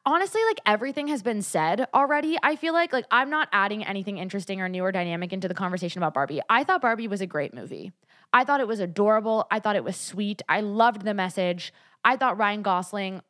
Honestly, 0.05 0.41
like 0.49 0.59
everything 0.65 1.07
has 1.07 1.23
been 1.23 1.41
said 1.41 1.87
already. 1.93 2.37
I 2.43 2.57
feel 2.57 2.73
like 2.73 2.91
like 2.91 3.05
I'm 3.09 3.29
not 3.29 3.47
adding 3.53 3.85
anything 3.85 4.17
interesting 4.17 4.59
or 4.59 4.67
new 4.67 4.83
or 4.83 4.91
dynamic 4.91 5.31
into 5.31 5.47
the 5.47 5.53
conversation 5.53 5.99
about 5.99 6.13
Barbie. 6.13 6.41
I 6.49 6.65
thought 6.65 6.81
Barbie 6.81 7.07
was 7.07 7.21
a 7.21 7.25
great 7.25 7.53
movie. 7.53 7.93
I 8.33 8.43
thought 8.43 8.59
it 8.59 8.67
was 8.67 8.81
adorable. 8.81 9.47
I 9.49 9.59
thought 9.59 9.77
it 9.77 9.83
was 9.85 9.95
sweet. 9.95 10.41
I 10.49 10.59
loved 10.59 11.05
the 11.05 11.13
message. 11.13 11.71
I 12.03 12.17
thought 12.17 12.37
Ryan 12.37 12.63
Gosling 12.63 13.21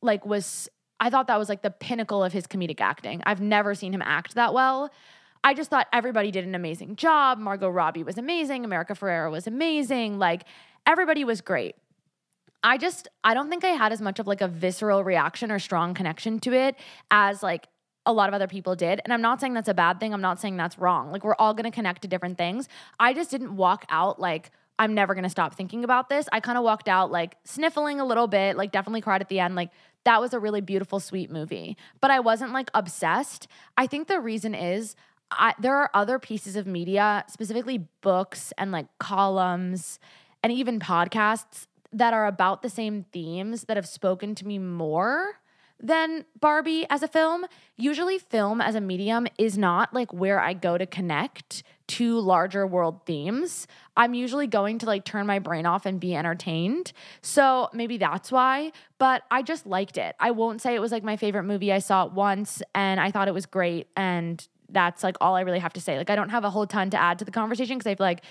like 0.00 0.24
was 0.24 0.70
I 1.02 1.10
thought 1.10 1.26
that 1.26 1.38
was 1.38 1.48
like 1.48 1.62
the 1.62 1.70
pinnacle 1.70 2.22
of 2.22 2.32
his 2.32 2.46
comedic 2.46 2.80
acting. 2.80 3.22
I've 3.26 3.40
never 3.40 3.74
seen 3.74 3.92
him 3.92 4.02
act 4.02 4.36
that 4.36 4.54
well. 4.54 4.88
I 5.42 5.52
just 5.52 5.68
thought 5.68 5.88
everybody 5.92 6.30
did 6.30 6.44
an 6.44 6.54
amazing 6.54 6.94
job. 6.94 7.38
Margot 7.38 7.68
Robbie 7.68 8.04
was 8.04 8.18
amazing. 8.18 8.64
America 8.64 8.92
Ferrera 8.92 9.28
was 9.28 9.48
amazing. 9.48 10.20
Like 10.20 10.44
everybody 10.86 11.24
was 11.24 11.40
great. 11.40 11.74
I 12.62 12.78
just 12.78 13.08
I 13.24 13.34
don't 13.34 13.50
think 13.50 13.64
I 13.64 13.70
had 13.70 13.92
as 13.92 14.00
much 14.00 14.20
of 14.20 14.28
like 14.28 14.40
a 14.40 14.46
visceral 14.46 15.02
reaction 15.02 15.50
or 15.50 15.58
strong 15.58 15.92
connection 15.92 16.38
to 16.38 16.52
it 16.52 16.76
as 17.10 17.42
like 17.42 17.66
a 18.06 18.12
lot 18.12 18.28
of 18.28 18.34
other 18.34 18.46
people 18.46 18.76
did. 18.76 19.00
And 19.02 19.12
I'm 19.12 19.22
not 19.22 19.40
saying 19.40 19.54
that's 19.54 19.68
a 19.68 19.74
bad 19.74 19.98
thing. 19.98 20.14
I'm 20.14 20.20
not 20.20 20.40
saying 20.40 20.56
that's 20.56 20.78
wrong. 20.78 21.10
Like 21.10 21.24
we're 21.24 21.34
all 21.34 21.52
going 21.52 21.64
to 21.64 21.72
connect 21.72 22.02
to 22.02 22.08
different 22.08 22.38
things. 22.38 22.68
I 23.00 23.12
just 23.12 23.28
didn't 23.28 23.56
walk 23.56 23.84
out 23.88 24.20
like 24.20 24.52
I'm 24.78 24.94
never 24.94 25.14
going 25.14 25.24
to 25.24 25.30
stop 25.30 25.54
thinking 25.54 25.82
about 25.82 26.08
this. 26.08 26.28
I 26.32 26.38
kind 26.38 26.58
of 26.58 26.64
walked 26.64 26.88
out 26.88 27.10
like 27.10 27.36
sniffling 27.44 27.98
a 27.98 28.04
little 28.04 28.28
bit, 28.28 28.56
like 28.56 28.70
definitely 28.70 29.00
cried 29.00 29.20
at 29.20 29.28
the 29.28 29.40
end. 29.40 29.56
Like 29.56 29.70
that 30.04 30.20
was 30.20 30.32
a 30.32 30.40
really 30.40 30.60
beautiful 30.60 31.00
sweet 31.00 31.30
movie. 31.30 31.76
But 32.00 32.10
I 32.10 32.20
wasn't 32.20 32.52
like 32.52 32.70
obsessed. 32.74 33.48
I 33.76 33.86
think 33.86 34.08
the 34.08 34.20
reason 34.20 34.54
is 34.54 34.96
I, 35.30 35.54
there 35.58 35.76
are 35.76 35.90
other 35.94 36.18
pieces 36.18 36.56
of 36.56 36.66
media, 36.66 37.24
specifically 37.28 37.86
books 38.00 38.52
and 38.58 38.72
like 38.72 38.86
columns 38.98 39.98
and 40.42 40.52
even 40.52 40.80
podcasts 40.80 41.66
that 41.92 42.14
are 42.14 42.26
about 42.26 42.62
the 42.62 42.68
same 42.68 43.04
themes 43.12 43.64
that 43.64 43.76
have 43.76 43.86
spoken 43.86 44.34
to 44.36 44.46
me 44.46 44.58
more 44.58 45.38
than 45.82 46.24
Barbie 46.40 46.86
as 46.88 47.02
a 47.02 47.08
film. 47.08 47.44
Usually, 47.76 48.18
film 48.18 48.60
as 48.60 48.74
a 48.74 48.80
medium 48.80 49.26
is 49.36 49.58
not 49.58 49.92
like 49.92 50.12
where 50.12 50.40
I 50.40 50.54
go 50.54 50.78
to 50.78 50.86
connect 50.86 51.64
to 51.88 52.18
larger 52.20 52.66
world 52.66 53.04
themes. 53.04 53.66
I'm 53.96 54.14
usually 54.14 54.46
going 54.46 54.78
to 54.78 54.86
like 54.86 55.04
turn 55.04 55.26
my 55.26 55.38
brain 55.40 55.66
off 55.66 55.84
and 55.84 56.00
be 56.00 56.14
entertained. 56.14 56.92
So 57.20 57.68
maybe 57.74 57.98
that's 57.98 58.32
why, 58.32 58.72
but 58.98 59.24
I 59.30 59.42
just 59.42 59.66
liked 59.66 59.98
it. 59.98 60.16
I 60.18 60.30
won't 60.30 60.62
say 60.62 60.74
it 60.74 60.80
was 60.80 60.92
like 60.92 61.02
my 61.02 61.16
favorite 61.16 61.42
movie. 61.42 61.72
I 61.72 61.80
saw 61.80 62.06
it 62.06 62.12
once 62.12 62.62
and 62.74 62.98
I 62.98 63.10
thought 63.10 63.28
it 63.28 63.34
was 63.34 63.44
great. 63.44 63.88
And 63.94 64.46
that's 64.70 65.02
like 65.02 65.16
all 65.20 65.34
I 65.34 65.42
really 65.42 65.58
have 65.58 65.74
to 65.74 65.80
say. 65.80 65.98
Like 65.98 66.08
I 66.08 66.16
don't 66.16 66.30
have 66.30 66.44
a 66.44 66.50
whole 66.50 66.66
ton 66.66 66.88
to 66.90 66.96
add 66.96 67.18
to 67.18 67.24
the 67.26 67.30
conversation 67.30 67.76
because 67.76 67.90
I 67.90 67.94
feel 67.94 68.06
like 68.06 68.24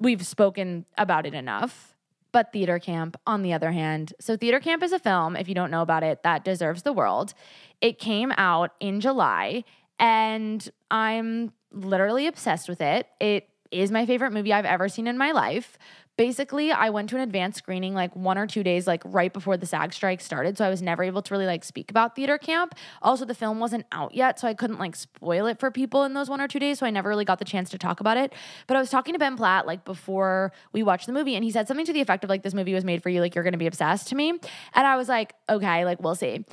we've 0.00 0.26
spoken 0.26 0.84
about 0.98 1.26
it 1.26 1.34
enough. 1.34 1.93
But 2.34 2.52
Theater 2.52 2.80
Camp, 2.80 3.16
on 3.28 3.42
the 3.42 3.52
other 3.52 3.70
hand, 3.70 4.12
so 4.18 4.36
Theater 4.36 4.58
Camp 4.58 4.82
is 4.82 4.90
a 4.90 4.98
film, 4.98 5.36
if 5.36 5.48
you 5.48 5.54
don't 5.54 5.70
know 5.70 5.82
about 5.82 6.02
it, 6.02 6.24
that 6.24 6.44
deserves 6.44 6.82
the 6.82 6.92
world. 6.92 7.32
It 7.80 8.00
came 8.00 8.32
out 8.36 8.72
in 8.80 9.00
July, 9.00 9.62
and 10.00 10.68
I'm 10.90 11.52
literally 11.70 12.26
obsessed 12.26 12.68
with 12.68 12.80
it. 12.80 13.06
It 13.20 13.48
is 13.70 13.92
my 13.92 14.04
favorite 14.04 14.32
movie 14.32 14.52
I've 14.52 14.64
ever 14.64 14.88
seen 14.88 15.06
in 15.06 15.16
my 15.16 15.30
life. 15.30 15.78
Basically, 16.16 16.70
I 16.70 16.90
went 16.90 17.10
to 17.10 17.16
an 17.16 17.22
advanced 17.22 17.58
screening 17.58 17.92
like 17.92 18.14
one 18.14 18.38
or 18.38 18.46
two 18.46 18.62
days 18.62 18.86
like 18.86 19.02
right 19.04 19.32
before 19.32 19.56
the 19.56 19.66
SAG 19.66 19.92
strike 19.92 20.20
started, 20.20 20.56
so 20.56 20.64
I 20.64 20.70
was 20.70 20.80
never 20.80 21.02
able 21.02 21.22
to 21.22 21.34
really 21.34 21.46
like 21.46 21.64
speak 21.64 21.90
about 21.90 22.14
theater 22.14 22.38
camp. 22.38 22.76
Also, 23.02 23.24
the 23.24 23.34
film 23.34 23.58
wasn't 23.58 23.84
out 23.90 24.14
yet, 24.14 24.38
so 24.38 24.46
I 24.46 24.54
couldn't 24.54 24.78
like 24.78 24.94
spoil 24.94 25.46
it 25.46 25.58
for 25.58 25.72
people 25.72 26.04
in 26.04 26.14
those 26.14 26.30
one 26.30 26.40
or 26.40 26.46
two 26.46 26.60
days, 26.60 26.78
so 26.78 26.86
I 26.86 26.90
never 26.90 27.08
really 27.08 27.24
got 27.24 27.40
the 27.40 27.44
chance 27.44 27.68
to 27.70 27.78
talk 27.78 27.98
about 27.98 28.16
it. 28.16 28.32
But 28.68 28.76
I 28.76 28.80
was 28.80 28.90
talking 28.90 29.14
to 29.14 29.18
Ben 29.18 29.36
Platt 29.36 29.66
like 29.66 29.84
before 29.84 30.52
we 30.72 30.84
watched 30.84 31.06
the 31.06 31.12
movie, 31.12 31.34
and 31.34 31.42
he 31.42 31.50
said 31.50 31.66
something 31.66 31.86
to 31.86 31.92
the 31.92 32.00
effect 32.00 32.22
of 32.22 32.30
like 32.30 32.44
this 32.44 32.54
movie 32.54 32.74
was 32.74 32.84
made 32.84 33.02
for 33.02 33.08
you, 33.08 33.20
like 33.20 33.34
you're 33.34 33.44
gonna 33.44 33.58
be 33.58 33.66
obsessed 33.66 34.08
to 34.08 34.14
me, 34.14 34.30
and 34.30 34.86
I 34.86 34.96
was 34.96 35.08
like, 35.08 35.34
okay, 35.48 35.84
like 35.84 36.00
we'll 36.00 36.14
see. 36.14 36.44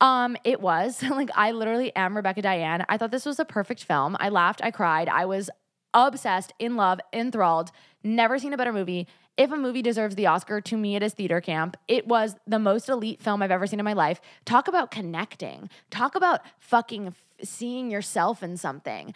Um, 0.00 0.36
it 0.44 0.60
was 0.60 1.02
like 1.10 1.30
I 1.34 1.52
literally 1.52 1.94
am 1.94 2.16
Rebecca 2.16 2.42
Diane. 2.42 2.84
I 2.88 2.96
thought 2.96 3.10
this 3.10 3.26
was 3.26 3.38
a 3.38 3.44
perfect 3.44 3.84
film. 3.84 4.16
I 4.18 4.30
laughed, 4.30 4.62
I 4.64 4.70
cried, 4.70 5.08
I 5.08 5.26
was 5.26 5.50
obsessed, 5.94 6.52
in 6.58 6.76
love, 6.76 7.00
enthralled. 7.12 7.70
Never 8.02 8.38
seen 8.38 8.52
a 8.52 8.56
better 8.56 8.72
movie. 8.72 9.06
If 9.36 9.52
a 9.52 9.56
movie 9.56 9.82
deserves 9.82 10.16
the 10.16 10.26
Oscar, 10.26 10.60
to 10.60 10.76
me 10.76 10.96
it 10.96 11.02
is 11.02 11.14
Theater 11.14 11.40
Camp. 11.40 11.76
It 11.88 12.06
was 12.06 12.36
the 12.46 12.58
most 12.58 12.88
elite 12.88 13.22
film 13.22 13.42
I've 13.42 13.50
ever 13.50 13.66
seen 13.66 13.80
in 13.80 13.84
my 13.84 13.94
life. 13.94 14.20
Talk 14.44 14.68
about 14.68 14.90
connecting. 14.90 15.70
Talk 15.90 16.14
about 16.14 16.40
fucking 16.58 17.14
seeing 17.42 17.90
yourself 17.90 18.42
in 18.42 18.56
something. 18.56 19.14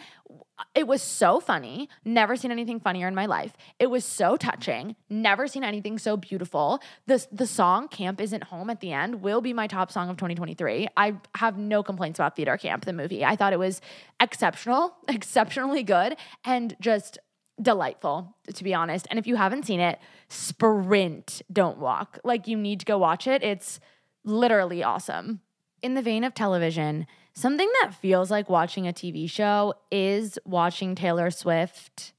It 0.74 0.86
was 0.86 1.02
so 1.02 1.40
funny. 1.40 1.88
Never 2.04 2.36
seen 2.36 2.52
anything 2.52 2.80
funnier 2.80 3.08
in 3.08 3.14
my 3.14 3.26
life. 3.26 3.52
It 3.78 3.90
was 3.90 4.04
so 4.04 4.36
touching. 4.36 4.94
Never 5.10 5.48
seen 5.48 5.64
anything 5.64 5.98
so 5.98 6.16
beautiful. 6.16 6.80
The, 7.06 7.26
the 7.32 7.46
song 7.46 7.88
Camp 7.88 8.20
Isn't 8.20 8.44
Home 8.44 8.70
at 8.70 8.80
the 8.80 8.92
end 8.92 9.22
will 9.22 9.40
be 9.40 9.52
my 9.52 9.66
top 9.66 9.90
song 9.90 10.08
of 10.10 10.16
2023. 10.16 10.88
I 10.96 11.16
have 11.34 11.58
no 11.58 11.82
complaints 11.82 12.18
about 12.18 12.36
Theater 12.36 12.56
Camp, 12.56 12.84
the 12.84 12.92
movie. 12.92 13.24
I 13.24 13.36
thought 13.36 13.52
it 13.52 13.58
was 13.58 13.80
exceptional, 14.20 14.96
exceptionally 15.08 15.82
good, 15.82 16.16
and 16.44 16.76
just 16.80 17.18
delightful, 17.60 18.36
to 18.52 18.64
be 18.64 18.74
honest. 18.74 19.06
And 19.10 19.18
if 19.18 19.26
you 19.26 19.36
haven't 19.36 19.66
seen 19.66 19.80
it, 19.80 19.98
sprint, 20.28 21.42
don't 21.52 21.78
walk. 21.78 22.18
Like 22.24 22.48
you 22.48 22.56
need 22.56 22.80
to 22.80 22.86
go 22.86 22.98
watch 22.98 23.26
it. 23.26 23.42
It's 23.42 23.80
literally 24.24 24.82
awesome. 24.82 25.40
In 25.82 25.94
the 25.94 26.02
vein 26.02 26.24
of 26.24 26.34
television, 26.34 27.06
something 27.34 27.70
that 27.82 27.94
feels 27.94 28.30
like 28.30 28.48
watching 28.48 28.88
a 28.88 28.92
TV 28.92 29.28
show 29.28 29.74
is 29.90 30.38
watching 30.44 30.94
Taylor 30.94 31.30
Swift 31.30 32.12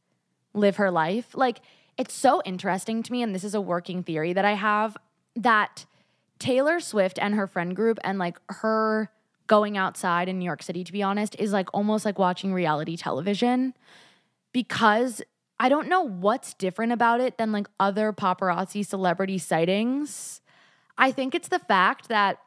live 0.53 0.75
her 0.75 0.91
life. 0.91 1.35
Like 1.35 1.61
it's 1.97 2.13
so 2.13 2.41
interesting 2.45 3.01
to 3.03 3.11
me, 3.11 3.23
and 3.23 3.33
this 3.33 3.43
is 3.43 3.55
a 3.55 3.61
working 3.61 4.03
theory 4.03 4.33
that 4.33 4.45
I 4.45 4.53
have 4.53 4.97
that 5.35 5.85
Taylor 6.39 6.79
Swift 6.79 7.17
and 7.21 7.35
her 7.35 7.47
friend 7.47 7.75
group 7.75 7.97
and 8.03 8.19
like 8.19 8.37
her 8.49 9.09
going 9.47 9.77
outside 9.77 10.27
in 10.27 10.39
New 10.39 10.45
York 10.45 10.63
City, 10.63 10.83
to 10.83 10.91
be 10.91 11.01
honest, 11.01 11.35
is 11.39 11.53
like 11.53 11.69
almost 11.73 12.03
like 12.03 12.19
watching 12.19 12.53
reality 12.53 12.97
television 12.97 13.73
because 14.51 15.21
I 15.59 15.69
don't 15.69 15.87
know 15.87 16.01
what's 16.01 16.53
different 16.53 16.91
about 16.91 17.21
it 17.21 17.37
than 17.37 17.51
like 17.51 17.67
other 17.79 18.11
paparazzi 18.11 18.85
celebrity 18.85 19.37
sightings. 19.37 20.41
I 20.97 21.11
think 21.11 21.35
it's 21.35 21.47
the 21.47 21.59
fact 21.59 22.09
that 22.09 22.39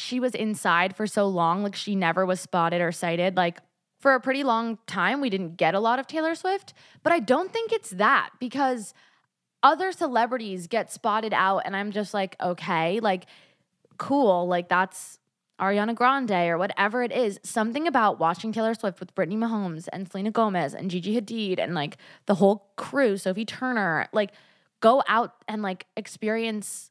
she 0.00 0.20
was 0.20 0.34
inside 0.34 0.96
for 0.96 1.06
so 1.06 1.26
long, 1.26 1.62
like 1.62 1.76
she 1.76 1.94
never 1.94 2.26
was 2.26 2.40
spotted 2.40 2.80
or 2.80 2.92
sighted. 2.92 3.36
Like 3.36 3.60
for 3.98 4.14
a 4.14 4.20
pretty 4.20 4.42
long 4.42 4.78
time, 4.86 5.20
we 5.20 5.30
didn't 5.30 5.56
get 5.56 5.74
a 5.74 5.80
lot 5.80 5.98
of 5.98 6.06
Taylor 6.06 6.34
Swift, 6.34 6.72
but 7.02 7.12
I 7.12 7.20
don't 7.20 7.52
think 7.52 7.72
it's 7.72 7.90
that 7.90 8.30
because 8.40 8.94
other 9.62 9.92
celebrities 9.92 10.66
get 10.66 10.90
spotted 10.90 11.34
out, 11.34 11.62
and 11.64 11.76
I'm 11.76 11.92
just 11.92 12.14
like, 12.14 12.34
okay, 12.40 13.00
like 13.00 13.26
cool, 13.98 14.46
like 14.48 14.68
that's 14.68 15.18
Ariana 15.60 15.94
Grande 15.94 16.30
or 16.30 16.56
whatever 16.56 17.02
it 17.02 17.12
is, 17.12 17.38
something 17.42 17.86
about 17.86 18.18
watching 18.18 18.50
Taylor 18.50 18.74
Swift 18.74 18.98
with 18.98 19.14
Brittany 19.14 19.36
Mahomes 19.36 19.86
and 19.92 20.10
Selena 20.10 20.30
Gomez 20.30 20.74
and 20.74 20.90
Gigi 20.90 21.20
Hadid 21.20 21.58
and 21.58 21.74
like 21.74 21.98
the 22.26 22.36
whole 22.36 22.70
crew, 22.76 23.18
Sophie 23.18 23.44
Turner, 23.44 24.08
like 24.12 24.32
go 24.80 25.02
out 25.06 25.34
and 25.46 25.60
like 25.60 25.86
experience 25.96 26.90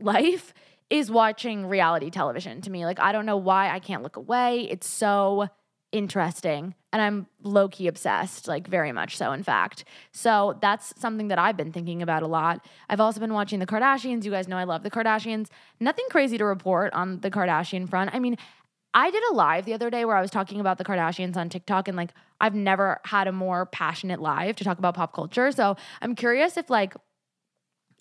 life 0.00 0.52
is 0.90 1.10
watching 1.10 1.66
reality 1.66 2.10
television 2.10 2.60
to 2.62 2.70
me. 2.70 2.84
Like 2.84 3.00
I 3.00 3.12
don't 3.12 3.26
know 3.26 3.36
why 3.36 3.70
I 3.70 3.78
can't 3.78 4.02
look 4.02 4.16
away. 4.16 4.66
It's 4.70 4.88
so 4.88 5.48
interesting 5.92 6.74
and 6.92 7.02
I'm 7.02 7.26
low 7.42 7.68
key 7.68 7.86
obsessed, 7.86 8.48
like 8.48 8.66
very 8.66 8.92
much 8.92 9.16
so, 9.16 9.32
in 9.32 9.42
fact. 9.42 9.84
So 10.12 10.58
that's 10.62 10.94
something 10.98 11.28
that 11.28 11.38
I've 11.38 11.56
been 11.56 11.72
thinking 11.72 12.02
about 12.02 12.22
a 12.22 12.26
lot. 12.26 12.64
I've 12.88 13.00
also 13.00 13.20
been 13.20 13.34
watching 13.34 13.58
the 13.58 13.66
Kardashians. 13.66 14.24
You 14.24 14.30
guys 14.30 14.48
know 14.48 14.56
I 14.56 14.64
love 14.64 14.82
the 14.82 14.90
Kardashians. 14.90 15.48
Nothing 15.80 16.06
crazy 16.10 16.38
to 16.38 16.44
report 16.44 16.92
on 16.94 17.20
the 17.20 17.30
Kardashian 17.30 17.88
front. 17.88 18.14
I 18.14 18.18
mean, 18.18 18.36
I 18.94 19.10
did 19.10 19.22
a 19.30 19.34
live 19.34 19.66
the 19.66 19.74
other 19.74 19.90
day 19.90 20.06
where 20.06 20.16
I 20.16 20.22
was 20.22 20.30
talking 20.30 20.60
about 20.60 20.78
the 20.78 20.84
Kardashians 20.84 21.36
on 21.36 21.50
TikTok, 21.50 21.88
and 21.88 21.96
like 21.96 22.10
I've 22.40 22.54
never 22.54 23.00
had 23.04 23.28
a 23.28 23.32
more 23.32 23.66
passionate 23.66 24.20
live 24.20 24.56
to 24.56 24.64
talk 24.64 24.78
about 24.78 24.94
pop 24.94 25.12
culture. 25.12 25.52
So 25.52 25.76
I'm 26.00 26.14
curious 26.14 26.56
if 26.56 26.70
like 26.70 26.94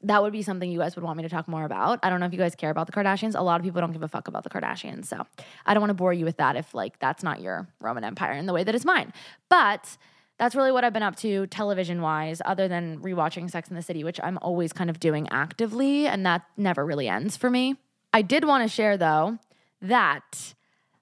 that 0.03 0.21
would 0.21 0.33
be 0.33 0.41
something 0.41 0.69
you 0.69 0.79
guys 0.79 0.95
would 0.95 1.03
want 1.03 1.17
me 1.17 1.23
to 1.23 1.29
talk 1.29 1.47
more 1.47 1.65
about. 1.65 1.99
I 2.03 2.09
don't 2.09 2.19
know 2.19 2.25
if 2.25 2.33
you 2.33 2.37
guys 2.37 2.55
care 2.55 2.69
about 2.69 2.85
the 2.85 2.93
Kardashians. 2.93 3.37
A 3.37 3.41
lot 3.41 3.59
of 3.59 3.63
people 3.65 3.81
don't 3.81 3.91
give 3.91 4.03
a 4.03 4.07
fuck 4.07 4.27
about 4.27 4.43
the 4.43 4.49
Kardashians. 4.49 5.05
So 5.05 5.25
I 5.65 5.73
don't 5.73 5.81
want 5.81 5.89
to 5.89 5.95
bore 5.95 6.13
you 6.13 6.25
with 6.25 6.37
that 6.37 6.55
if 6.55 6.73
like 6.73 6.99
that's 6.99 7.23
not 7.23 7.41
your 7.41 7.67
Roman 7.81 8.03
Empire 8.03 8.33
in 8.33 8.45
the 8.45 8.53
way 8.53 8.63
that 8.63 8.75
it's 8.75 8.85
mine. 8.85 9.11
But 9.49 9.97
that's 10.37 10.55
really 10.55 10.71
what 10.71 10.83
I've 10.83 10.93
been 10.93 11.03
up 11.03 11.15
to 11.17 11.47
television 11.47 12.01
wise, 12.01 12.41
other 12.45 12.67
than 12.67 12.99
rewatching 12.99 13.49
Sex 13.49 13.69
in 13.69 13.75
the 13.75 13.81
City, 13.81 14.03
which 14.03 14.19
I'm 14.21 14.37
always 14.41 14.71
kind 14.71 14.89
of 14.89 14.99
doing 14.99 15.27
actively, 15.29 16.05
and 16.05 16.25
that 16.27 16.43
never 16.57 16.85
really 16.85 17.07
ends 17.07 17.35
for 17.35 17.49
me. 17.49 17.75
I 18.13 18.21
did 18.21 18.45
want 18.45 18.63
to 18.63 18.73
share 18.73 18.97
though 18.97 19.39
that 19.81 20.53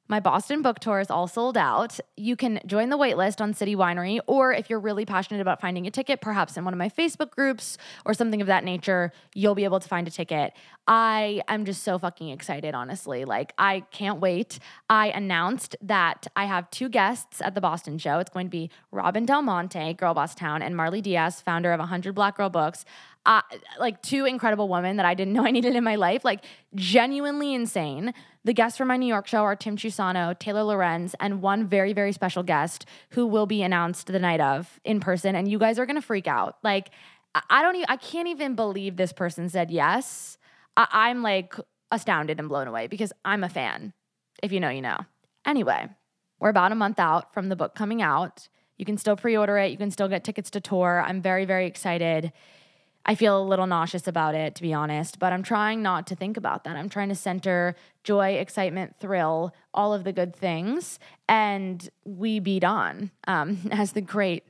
my 0.08 0.20
Boston 0.20 0.62
book 0.62 0.80
tour 0.80 1.00
is 1.00 1.10
all 1.10 1.28
sold 1.28 1.58
out. 1.58 2.00
You 2.16 2.36
can 2.36 2.60
join 2.66 2.90
the 2.90 2.98
waitlist 2.98 3.42
on 3.42 3.54
City 3.54 3.76
Winery, 3.76 4.20
or 4.28 4.54
if 4.54 4.70
you're 4.70 4.80
really 4.80 5.06
passionate 5.06 5.42
about 5.42 5.60
finding 5.60 5.88
a 5.88 5.92
ticket, 5.92 6.22
perhaps 6.22 6.58
in 6.58 6.64
one 6.64 6.74
of 6.74 6.78
my 6.78 6.90
Facebook 6.90 7.32
groups 7.32 7.78
or 8.06 8.14
something 8.14 8.40
of 8.40 8.48
that 8.48 8.64
nature, 8.64 9.12
you'll 9.34 9.56
be 9.56 9.64
able 9.64 9.80
to 9.80 9.88
find 9.88 10.08
a 10.08 10.12
ticket. 10.12 10.54
I 10.88 11.42
am 11.48 11.66
just 11.66 11.82
so 11.82 11.98
fucking 11.98 12.30
excited, 12.30 12.76
honestly. 12.76 13.26
Like, 13.26 13.54
I 13.58 13.80
can't 13.92 14.20
wait. 14.20 14.60
I 14.90 15.08
announced 15.08 15.76
that 15.82 16.28
I 16.36 16.46
have 16.46 16.70
two 16.70 16.90
guests 16.90 17.42
at 17.42 17.56
the 17.56 17.62
Boston 17.62 17.98
show. 17.98 18.20
It's 18.20 18.30
going 18.30 18.46
to 18.46 18.52
be 18.52 18.70
Robyn 18.92 19.26
DelMonte, 19.26 19.98
Girl 19.98 20.14
Boss 20.14 20.36
Town, 20.36 20.62
and 20.62 20.78
Marley 20.78 21.02
Dias, 21.02 21.42
founder 21.42 21.72
of 21.74 21.80
100 21.80 22.14
Black 22.14 22.38
Girl 22.38 22.50
Books. 22.50 22.86
Uh, 23.26 23.42
like 23.80 24.02
two 24.04 24.26
incredible 24.26 24.70
women 24.70 24.98
that 24.98 25.06
I 25.06 25.16
didn't 25.16 25.34
know 25.34 25.44
I 25.46 25.52
needed 25.52 25.76
in 25.76 25.84
my 25.84 25.96
life, 25.96 26.24
like 26.24 26.44
genuinely 26.76 27.54
insane. 27.54 28.14
The 28.44 28.54
guests 28.54 28.78
for 28.78 28.86
my 28.86 28.98
New 28.98 29.08
York 29.08 29.28
show 29.28 29.40
are 29.40 29.56
Tim 29.56 29.78
Chusano, 29.78 30.38
Taylor 30.38 30.64
Lorenz, 30.64 31.16
and 31.20 31.42
one 31.42 31.68
very, 31.68 31.94
very 31.94 32.12
special 32.12 32.44
guest 32.44 32.86
who 33.10 33.26
will 33.26 33.48
be 33.48 33.64
announced 33.64 34.08
the 34.08 34.20
night 34.20 34.42
of 34.42 34.80
in 34.84 35.00
person. 35.00 35.36
And 35.36 35.48
you 35.48 35.58
guys 35.58 35.80
are 35.80 35.86
gonna 35.86 36.02
freak 36.02 36.28
out. 36.28 36.58
Like, 36.64 36.92
I 37.50 37.62
don't 37.62 37.76
even, 37.76 37.88
I 37.90 37.98
can't 37.98 38.28
even 38.28 38.56
believe 38.56 38.96
this 38.96 39.12
person 39.12 39.50
said 39.50 39.72
yes. 39.72 40.38
I, 40.78 40.88
I'm 40.92 41.24
like 41.24 41.56
astounded 41.92 42.40
and 42.40 42.50
blown 42.50 42.68
away 42.68 42.88
because 42.88 43.12
I'm 43.24 43.44
a 43.44 43.50
fan. 43.50 43.94
If 44.44 44.52
you 44.52 44.60
know, 44.60 44.70
you 44.70 44.82
know. 44.82 44.98
Anyway, 45.46 45.88
we're 46.40 46.50
about 46.50 46.72
a 46.72 46.76
month 46.76 47.00
out 47.00 47.34
from 47.34 47.50
the 47.50 47.56
book 47.56 47.76
coming 47.76 48.02
out. 48.02 48.48
You 48.78 48.86
can 48.86 48.98
still 48.98 49.16
pre 49.16 49.38
order 49.38 49.58
it, 49.58 49.72
you 49.72 49.78
can 49.78 49.92
still 49.92 50.08
get 50.08 50.24
tickets 50.24 50.50
to 50.52 50.62
tour. 50.62 51.04
I'm 51.06 51.22
very, 51.22 51.46
very 51.46 51.66
excited. 51.66 52.32
I 53.06 53.14
feel 53.14 53.40
a 53.40 53.44
little 53.44 53.68
nauseous 53.68 54.08
about 54.08 54.34
it, 54.34 54.56
to 54.56 54.62
be 54.64 54.74
honest, 54.74 55.20
but 55.20 55.32
I'm 55.32 55.44
trying 55.44 55.84
not 55.84 56.08
to 56.08 56.16
think 56.16 56.38
about 56.38 56.64
that. 56.64 56.76
I'm 56.76 56.90
trying 56.90 57.10
to 57.10 57.16
center 57.16 57.76
joy, 58.04 58.34
excitement, 58.34 58.96
thrill, 59.00 59.54
all 59.74 59.94
of 59.94 60.04
the 60.04 60.12
good 60.12 60.36
things, 60.36 61.00
and 61.30 61.88
we 62.04 62.40
beat 62.40 62.64
on, 62.64 63.12
um, 63.28 63.60
as 63.72 63.92
the 63.92 64.02
great 64.02 64.44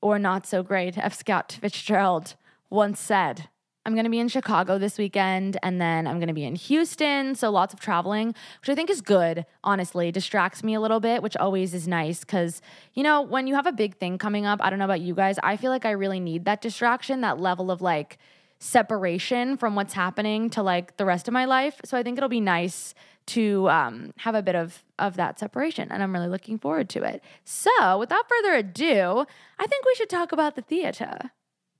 or 0.00 0.18
not 0.18 0.46
so 0.46 0.62
great 0.62 0.96
F. 0.96 1.14
Scott 1.14 1.58
Fitzgerald 1.60 2.36
once 2.70 3.00
said. 3.00 3.48
I'm 3.86 3.94
going 3.94 4.04
to 4.04 4.10
be 4.10 4.18
in 4.18 4.26
Chicago 4.26 4.78
this 4.78 4.98
weekend 4.98 5.58
and 5.62 5.80
then 5.80 6.08
I'm 6.08 6.18
going 6.18 6.26
to 6.26 6.34
be 6.34 6.44
in 6.44 6.56
Houston. 6.56 7.36
So 7.36 7.50
lots 7.50 7.72
of 7.72 7.78
traveling, 7.78 8.34
which 8.60 8.68
I 8.68 8.74
think 8.74 8.90
is 8.90 9.00
good, 9.00 9.46
honestly. 9.62 10.10
Distracts 10.10 10.64
me 10.64 10.74
a 10.74 10.80
little 10.80 10.98
bit, 10.98 11.22
which 11.22 11.36
always 11.36 11.72
is 11.72 11.86
nice 11.86 12.20
because, 12.20 12.60
you 12.94 13.04
know, 13.04 13.22
when 13.22 13.46
you 13.46 13.54
have 13.54 13.66
a 13.66 13.72
big 13.72 13.96
thing 13.96 14.18
coming 14.18 14.44
up, 14.44 14.58
I 14.60 14.70
don't 14.70 14.80
know 14.80 14.84
about 14.84 15.02
you 15.02 15.14
guys, 15.14 15.38
I 15.40 15.56
feel 15.56 15.70
like 15.70 15.84
I 15.84 15.92
really 15.92 16.18
need 16.18 16.46
that 16.46 16.60
distraction, 16.60 17.20
that 17.20 17.38
level 17.38 17.70
of 17.70 17.80
like 17.80 18.18
separation 18.58 19.56
from 19.56 19.76
what's 19.76 19.94
happening 19.94 20.50
to 20.50 20.64
like 20.64 20.96
the 20.96 21.04
rest 21.04 21.28
of 21.28 21.32
my 21.32 21.44
life. 21.44 21.80
So 21.84 21.96
I 21.96 22.02
think 22.02 22.18
it'll 22.18 22.28
be 22.28 22.40
nice 22.40 22.92
to 23.26 23.68
um, 23.68 24.12
have 24.18 24.34
a 24.34 24.42
bit 24.42 24.56
of 24.56 24.82
of 24.98 25.16
that 25.16 25.38
separation 25.38 25.90
and 25.90 26.02
i'm 26.02 26.12
really 26.12 26.28
looking 26.28 26.58
forward 26.58 26.88
to 26.88 27.02
it 27.02 27.22
so 27.44 27.98
without 27.98 28.24
further 28.28 28.54
ado 28.54 29.26
i 29.58 29.66
think 29.66 29.84
we 29.84 29.94
should 29.94 30.08
talk 30.08 30.32
about 30.32 30.54
the 30.54 30.62
theater 30.62 31.32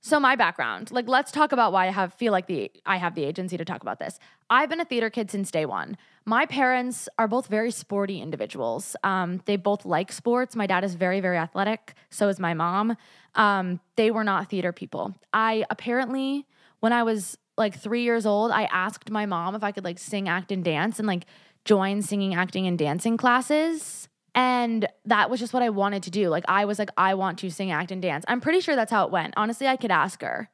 so 0.07 0.19
my 0.19 0.35
background, 0.35 0.91
like 0.91 1.07
let's 1.07 1.31
talk 1.31 1.51
about 1.51 1.73
why 1.73 1.87
I 1.87 1.91
have 1.91 2.13
feel 2.13 2.31
like 2.31 2.47
the 2.47 2.71
I 2.85 2.97
have 2.97 3.13
the 3.15 3.25
agency 3.25 3.57
to 3.57 3.65
talk 3.65 3.81
about 3.81 3.99
this. 3.99 4.19
I've 4.49 4.69
been 4.69 4.79
a 4.79 4.85
theater 4.85 5.09
kid 5.09 5.29
since 5.29 5.51
day 5.51 5.65
one. 5.65 5.97
My 6.25 6.45
parents 6.45 7.09
are 7.17 7.27
both 7.27 7.47
very 7.47 7.71
sporty 7.71 8.21
individuals. 8.21 8.95
Um, 9.03 9.41
they 9.45 9.57
both 9.57 9.85
like 9.85 10.11
sports. 10.11 10.55
My 10.55 10.65
dad 10.67 10.83
is 10.83 10.95
very 10.95 11.19
very 11.19 11.37
athletic. 11.37 11.93
So 12.09 12.29
is 12.29 12.39
my 12.39 12.53
mom. 12.53 12.95
Um, 13.35 13.79
they 13.97 14.09
were 14.09 14.23
not 14.23 14.49
theater 14.49 14.71
people. 14.71 15.13
I 15.33 15.65
apparently 15.69 16.45
when 16.79 16.93
I 16.93 17.03
was 17.03 17.37
like 17.57 17.77
three 17.77 18.03
years 18.03 18.25
old, 18.25 18.51
I 18.51 18.63
asked 18.65 19.09
my 19.09 19.25
mom 19.25 19.55
if 19.55 19.63
I 19.63 19.71
could 19.71 19.83
like 19.83 19.99
sing, 19.99 20.29
act, 20.29 20.51
and 20.51 20.63
dance, 20.63 20.99
and 20.99 21.07
like 21.07 21.25
join 21.65 22.01
singing, 22.01 22.33
acting, 22.33 22.67
and 22.67 22.77
dancing 22.77 23.17
classes 23.17 24.07
And 24.37 24.87
that 25.05 25.31
was 25.31 25.39
just 25.39 25.51
what 25.51 25.63
I 25.63 25.71
wanted 25.71 26.03
to 26.03 26.11
do. 26.11 26.29
Like, 26.29 26.45
I 26.47 26.65
was 26.65 26.77
like, 26.77 26.91
I 26.95 27.15
want 27.15 27.39
to 27.39 27.49
sing, 27.49 27.71
act, 27.71 27.91
and 27.91 27.99
dance. 27.99 28.23
I'm 28.27 28.39
pretty 28.39 28.59
sure 28.59 28.75
that's 28.75 28.91
how 28.91 29.03
it 29.03 29.11
went. 29.11 29.33
Honestly, 29.35 29.67
I 29.67 29.77
could 29.77 29.89
ask 29.89 30.21
her. 30.21 30.51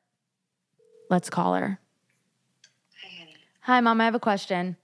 Let's 1.09 1.29
call 1.29 1.55
her. 1.55 1.79
Hi, 3.01 3.09
honey. 3.19 3.35
Hi, 3.59 3.81
mom. 3.81 3.99
I 3.99 4.05
have 4.05 4.15
a 4.15 4.21
question. 4.21 4.77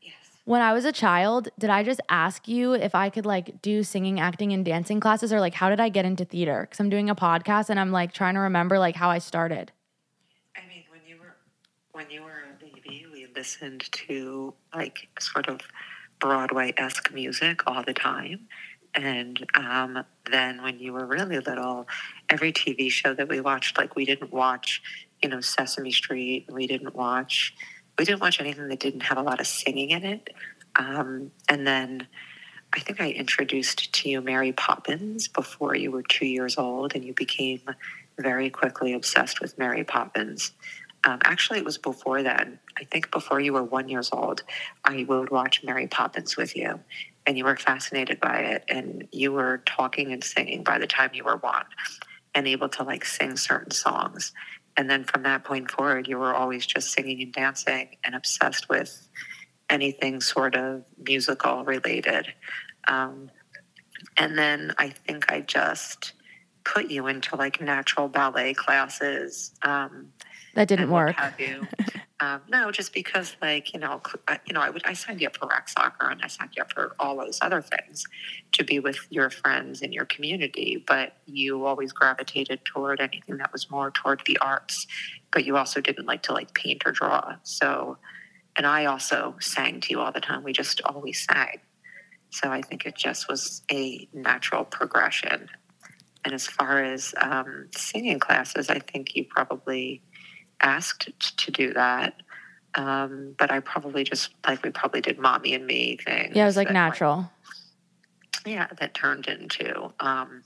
Yes. 0.00 0.14
When 0.46 0.62
I 0.62 0.72
was 0.72 0.86
a 0.86 0.90
child, 0.90 1.50
did 1.58 1.68
I 1.68 1.82
just 1.82 2.00
ask 2.08 2.48
you 2.48 2.72
if 2.72 2.94
I 2.94 3.10
could 3.10 3.26
like 3.26 3.60
do 3.60 3.82
singing, 3.82 4.18
acting, 4.18 4.54
and 4.54 4.64
dancing 4.64 5.00
classes, 5.00 5.34
or 5.34 5.40
like 5.40 5.52
how 5.52 5.68
did 5.68 5.78
I 5.78 5.90
get 5.90 6.06
into 6.06 6.24
theater? 6.24 6.62
Because 6.62 6.80
I'm 6.80 6.88
doing 6.88 7.10
a 7.10 7.14
podcast 7.14 7.68
and 7.68 7.78
I'm 7.78 7.92
like 7.92 8.14
trying 8.14 8.34
to 8.34 8.40
remember 8.40 8.78
like 8.78 8.96
how 8.96 9.10
I 9.10 9.18
started. 9.18 9.70
I 10.56 10.66
mean, 10.66 10.84
when 10.90 11.00
you 11.06 11.18
were 11.18 11.36
when 11.92 12.08
you 12.08 12.22
were 12.22 12.30
a 12.30 12.58
baby, 12.58 13.04
we 13.12 13.26
listened 13.36 13.84
to 13.92 14.54
like 14.74 15.08
sort 15.18 15.46
of 15.46 15.60
Broadway 16.20 16.72
esque 16.76 17.12
music 17.12 17.62
all 17.66 17.82
the 17.82 17.94
time. 17.94 18.48
And 18.94 19.44
um, 19.54 20.04
then 20.30 20.62
when 20.62 20.78
you 20.78 20.92
were 20.92 21.06
really 21.06 21.38
little, 21.38 21.86
every 22.28 22.52
TV 22.52 22.90
show 22.90 23.14
that 23.14 23.28
we 23.28 23.40
watched, 23.40 23.78
like 23.78 23.96
we 23.96 24.04
didn't 24.04 24.32
watch, 24.32 24.82
you 25.22 25.28
know, 25.28 25.40
Sesame 25.40 25.92
Street. 25.92 26.46
We 26.50 26.66
didn't 26.66 26.94
watch. 26.94 27.54
We 27.98 28.04
didn't 28.04 28.20
watch 28.20 28.40
anything 28.40 28.68
that 28.68 28.80
didn't 28.80 29.02
have 29.02 29.18
a 29.18 29.22
lot 29.22 29.40
of 29.40 29.46
singing 29.46 29.90
in 29.90 30.04
it. 30.04 30.30
Um, 30.76 31.30
and 31.48 31.66
then 31.66 32.06
I 32.72 32.80
think 32.80 33.00
I 33.00 33.10
introduced 33.10 33.92
to 33.92 34.08
you 34.08 34.20
Mary 34.20 34.52
Poppins 34.52 35.28
before 35.28 35.74
you 35.74 35.90
were 35.90 36.02
two 36.02 36.26
years 36.26 36.56
old, 36.56 36.94
and 36.94 37.04
you 37.04 37.12
became 37.12 37.62
very 38.18 38.50
quickly 38.50 38.92
obsessed 38.92 39.40
with 39.40 39.58
Mary 39.58 39.82
Poppins. 39.82 40.52
Um, 41.04 41.18
actually, 41.24 41.58
it 41.58 41.64
was 41.64 41.78
before 41.78 42.22
then. 42.22 42.58
I 42.78 42.84
think 42.84 43.10
before 43.10 43.40
you 43.40 43.52
were 43.52 43.64
one 43.64 43.88
years 43.88 44.10
old, 44.12 44.42
I 44.84 45.04
would 45.08 45.30
watch 45.30 45.64
Mary 45.64 45.86
Poppins 45.86 46.36
with 46.36 46.56
you, 46.56 46.80
and 47.26 47.38
you 47.38 47.44
were 47.44 47.56
fascinated 47.56 48.20
by 48.20 48.40
it, 48.40 48.64
and 48.68 49.08
you 49.12 49.32
were 49.32 49.62
talking 49.64 50.12
and 50.12 50.22
singing 50.22 50.62
by 50.62 50.78
the 50.78 50.86
time 50.86 51.10
you 51.14 51.24
were 51.24 51.38
one, 51.38 51.64
and 52.34 52.46
able 52.46 52.68
to 52.70 52.82
like 52.82 53.04
sing 53.04 53.36
certain 53.36 53.70
songs. 53.70 54.32
And 54.76 54.88
then 54.88 55.04
from 55.04 55.22
that 55.24 55.44
point 55.44 55.70
forward, 55.70 56.06
you 56.06 56.18
were 56.18 56.34
always 56.34 56.66
just 56.66 56.92
singing 56.92 57.22
and 57.22 57.32
dancing 57.32 57.96
and 58.04 58.14
obsessed 58.14 58.68
with 58.68 59.08
anything 59.68 60.20
sort 60.20 60.54
of 60.54 60.84
musical 60.98 61.64
related. 61.64 62.32
Um, 62.88 63.30
and 64.16 64.36
then 64.36 64.74
I 64.78 64.90
think 64.90 65.30
I 65.30 65.40
just 65.40 66.12
put 66.64 66.90
you 66.90 67.06
into 67.06 67.36
like 67.36 67.60
natural 67.60 68.08
ballet 68.08 68.54
classes. 68.54 69.52
Um, 69.62 70.12
That 70.54 70.68
didn't 70.68 70.90
work. 70.90 71.16
Um, 72.22 72.42
no, 72.50 72.70
just 72.70 72.92
because, 72.92 73.34
like 73.40 73.72
you 73.72 73.80
know, 73.80 74.02
I- 74.28 74.40
you 74.44 74.52
know, 74.52 74.60
I 74.60 74.68
would 74.68 74.82
I 74.84 74.92
signed 74.92 75.22
you 75.22 75.26
up 75.26 75.38
for 75.38 75.48
rec 75.48 75.70
soccer 75.70 76.10
and 76.10 76.20
I 76.22 76.26
signed 76.26 76.50
you 76.54 76.62
up 76.62 76.70
for 76.70 76.94
all 76.98 77.16
those 77.16 77.38
other 77.40 77.62
things 77.62 78.04
to 78.52 78.62
be 78.62 78.78
with 78.78 78.98
your 79.08 79.30
friends 79.30 79.80
and 79.80 79.94
your 79.94 80.04
community. 80.04 80.84
But 80.86 81.16
you 81.24 81.64
always 81.64 81.92
gravitated 81.92 82.66
toward 82.66 83.00
anything 83.00 83.38
that 83.38 83.52
was 83.54 83.70
more 83.70 83.90
toward 83.90 84.20
the 84.26 84.36
arts. 84.38 84.86
But 85.32 85.46
you 85.46 85.56
also 85.56 85.80
didn't 85.80 86.04
like 86.04 86.22
to 86.24 86.34
like 86.34 86.52
paint 86.52 86.82
or 86.84 86.92
draw. 86.92 87.36
So, 87.42 87.96
and 88.54 88.66
I 88.66 88.84
also 88.84 89.36
sang 89.40 89.80
to 89.80 89.90
you 89.90 90.00
all 90.00 90.12
the 90.12 90.20
time. 90.20 90.42
We 90.44 90.52
just 90.52 90.82
always 90.82 91.24
sang. 91.24 91.60
So 92.28 92.50
I 92.50 92.60
think 92.60 92.84
it 92.84 92.96
just 92.96 93.30
was 93.30 93.62
a 93.72 94.06
natural 94.12 94.64
progression. 94.64 95.48
And 96.26 96.34
as 96.34 96.46
far 96.46 96.84
as 96.84 97.14
um, 97.18 97.68
singing 97.74 98.18
classes, 98.18 98.68
I 98.68 98.78
think 98.80 99.16
you 99.16 99.24
probably 99.24 100.02
asked 100.60 101.10
to 101.38 101.50
do 101.50 101.72
that. 101.74 102.14
Um, 102.74 103.34
but 103.38 103.50
I 103.50 103.60
probably 103.60 104.04
just 104.04 104.30
like 104.46 104.62
we 104.62 104.70
probably 104.70 105.00
did 105.00 105.18
mommy 105.18 105.54
and 105.54 105.66
me 105.66 105.96
things. 105.96 106.36
Yeah, 106.36 106.44
it 106.44 106.46
was 106.46 106.56
like 106.56 106.70
natural. 106.70 107.30
yeah, 108.46 108.68
that 108.78 108.94
turned 108.94 109.26
into 109.26 109.92
um, 109.98 110.42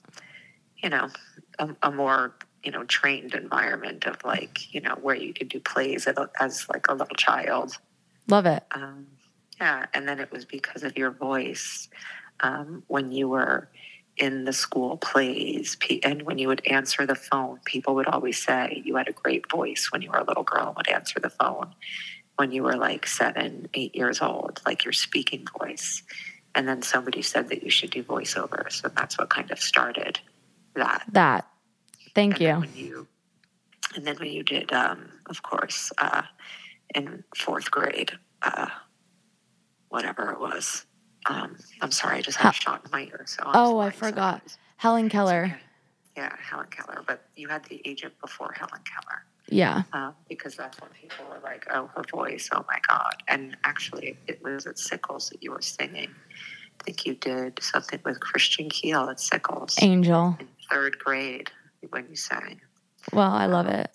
you 0.78 0.88
know 0.88 1.08
a, 1.58 1.68
a 1.82 1.90
more 1.92 2.34
you 2.62 2.72
know 2.72 2.84
trained 2.84 3.34
environment 3.34 4.06
of 4.06 4.16
like 4.24 4.72
you 4.74 4.80
know 4.80 4.94
where 5.02 5.14
you 5.14 5.34
could 5.34 5.50
do 5.50 5.60
plays 5.60 6.06
as, 6.06 6.16
as 6.40 6.66
like 6.68 6.86
a 6.88 6.94
little 6.94 7.16
child. 7.16 7.76
Love 8.28 8.46
it. 8.46 8.64
Um, 8.72 9.06
yeah, 9.60 9.86
and 9.92 10.08
then 10.08 10.18
it 10.18 10.32
was 10.32 10.46
because 10.46 10.82
of 10.82 10.96
your 10.96 11.10
voice 11.10 11.88
um, 12.40 12.82
when 12.86 13.12
you 13.12 13.28
were 13.28 13.68
in 14.16 14.44
the 14.44 14.52
school 14.52 14.96
plays, 14.96 15.76
and 16.04 16.22
when 16.22 16.38
you 16.38 16.48
would 16.48 16.64
answer 16.66 17.04
the 17.06 17.14
phone, 17.14 17.58
people 17.64 17.94
would 17.96 18.06
always 18.06 18.40
say 18.42 18.82
you 18.84 18.96
had 18.96 19.08
a 19.08 19.12
great 19.12 19.50
voice 19.50 19.88
when 19.90 20.02
you 20.02 20.10
were 20.10 20.18
a 20.18 20.24
little 20.24 20.44
girl 20.44 20.68
and 20.68 20.76
would 20.76 20.88
answer 20.88 21.18
the 21.18 21.30
phone. 21.30 21.74
When 22.36 22.52
you 22.52 22.62
were 22.62 22.76
like 22.76 23.06
seven, 23.06 23.68
eight 23.74 23.94
years 23.94 24.20
old, 24.20 24.60
like 24.66 24.84
your 24.84 24.92
speaking 24.92 25.46
voice, 25.58 26.02
and 26.54 26.68
then 26.68 26.82
somebody 26.82 27.22
said 27.22 27.48
that 27.48 27.62
you 27.62 27.70
should 27.70 27.90
do 27.90 28.02
voiceover, 28.02 28.70
so 28.70 28.88
that's 28.88 29.18
what 29.18 29.30
kind 29.30 29.50
of 29.50 29.58
started 29.58 30.20
that. 30.74 31.04
That. 31.12 31.48
Thank 32.14 32.34
And 32.34 32.42
you. 32.42 32.54
when 32.60 32.76
you, 32.76 33.08
and 33.96 34.06
then 34.06 34.16
when 34.16 34.30
you 34.30 34.42
did, 34.42 34.72
um, 34.72 35.10
of 35.26 35.42
course, 35.42 35.92
uh, 35.98 36.22
in 36.94 37.24
fourth 37.36 37.70
grade, 37.70 38.12
uh, 38.42 38.68
whatever 39.88 40.30
it 40.30 40.40
was. 40.40 40.86
Um, 41.26 41.56
I'm 41.80 41.90
sorry, 41.90 42.18
I 42.18 42.20
just 42.20 42.38
had 42.38 42.50
a 42.50 42.54
shot 42.54 42.82
in 42.84 42.90
my 42.90 43.02
ear. 43.04 43.22
So 43.26 43.42
I'm 43.46 43.52
Oh, 43.54 43.78
I 43.78 43.90
forgot. 43.90 44.48
sorry. 44.50 44.60
Helen 44.76 45.08
Keller. 45.08 45.44
okay. 45.46 45.56
Yeah, 46.16 46.34
Helen 46.38 46.66
Keller. 46.70 47.02
But 47.06 47.24
you 47.34 47.48
had 47.48 47.64
the 47.64 47.80
agent 47.84 48.14
before 48.20 48.52
Helen 48.56 48.80
Keller 48.84 49.24
Yeah. 49.48 49.82
uh, 49.92 50.12
because 50.28 50.54
that's 50.54 50.80
when 50.80 50.90
people 50.90 51.24
were 51.28 51.40
like, 51.42 51.66
"Oh, 51.70 51.86
her 51.96 52.02
voice! 52.10 52.48
Oh 52.52 52.64
my 52.68 52.78
God!" 52.88 53.22
And 53.28 53.56
actually, 53.64 54.16
it 54.26 54.42
was 54.42 54.66
at 54.66 54.78
Sickles 54.78 55.30
that 55.30 55.42
you 55.42 55.50
were 55.50 55.62
singing. 55.62 56.10
I 56.80 56.84
think 56.84 57.06
you 57.06 57.14
did 57.14 57.60
something 57.62 58.00
with 58.04 58.20
Christian 58.20 58.68
Keel 58.68 59.08
at 59.08 59.18
Sickles 59.18 59.76
Angel. 59.82 60.36
in 60.38 60.48
third 60.70 60.98
grade 60.98 61.50
when 61.90 62.06
you 62.08 62.16
sang. 62.16 62.60
Well, 63.12 63.30
I 63.32 63.46
love 63.46 63.66
it. 63.66 63.90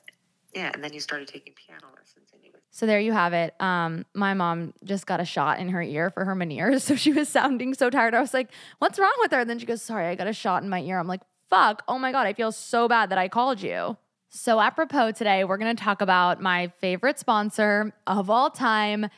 Yeah, 0.54 0.72
and 0.74 0.84
then 0.84 0.94
you 0.94 1.00
started 1.00 1.28
taking 1.28 1.54
piano 1.54 1.86
lessons, 1.96 2.30
and 2.34 2.44
you 2.44 2.50
would 2.54 2.62
So 2.80 2.86
there 2.86 3.02
you 3.02 3.12
have 3.12 3.34
it. 3.34 3.62
Um, 3.62 4.06
my 4.13 4.34
mom 4.34 4.74
just 4.86 5.06
got 5.06 5.20
a 5.20 5.26
shot 5.26 5.60
in 5.60 5.68
her 5.68 5.82
ear 5.82 6.10
for 6.10 6.24
her 6.24 6.34
Meniere's, 6.34 6.82
so 6.86 6.96
she 6.96 7.12
was 7.12 7.28
sounding 7.28 7.74
so 7.74 7.89
tired. 7.89 8.13
I 8.15 8.22
was 8.22 8.34
like, 8.34 8.52
"What's 8.78 8.98
wrong 8.98 9.13
with 9.20 9.34
her?" 9.34 9.42
And 9.42 9.50
then 9.50 9.60
she 9.60 9.65
goes, 9.65 9.82
"Sorry, 9.82 10.08
I 10.08 10.15
got 10.15 10.28
a 10.28 10.34
shot 10.34 10.63
in 10.63 10.70
my 10.70 10.80
ear." 10.80 10.98
I'm 10.98 11.06
like, 11.06 11.20
"Fuck! 11.50 11.84
Oh 11.89 12.00
my 12.00 12.13
god, 12.13 12.26
I 12.26 12.32
feel 12.32 12.54
so 12.54 12.88
bad 12.88 13.10
that 13.10 13.18
I 13.18 13.28
called 13.28 13.62
you." 13.62 13.98
So 14.30 14.62
apropos 14.62 15.12
today, 15.12 15.44
we're 15.44 15.58
gonna 15.58 15.76
talk 15.76 16.02
about 16.02 16.42
my 16.42 16.72
favorite 16.80 17.20
sponsor 17.20 17.92
of 18.08 18.30
all 18.30 18.50
time, 18.50 19.10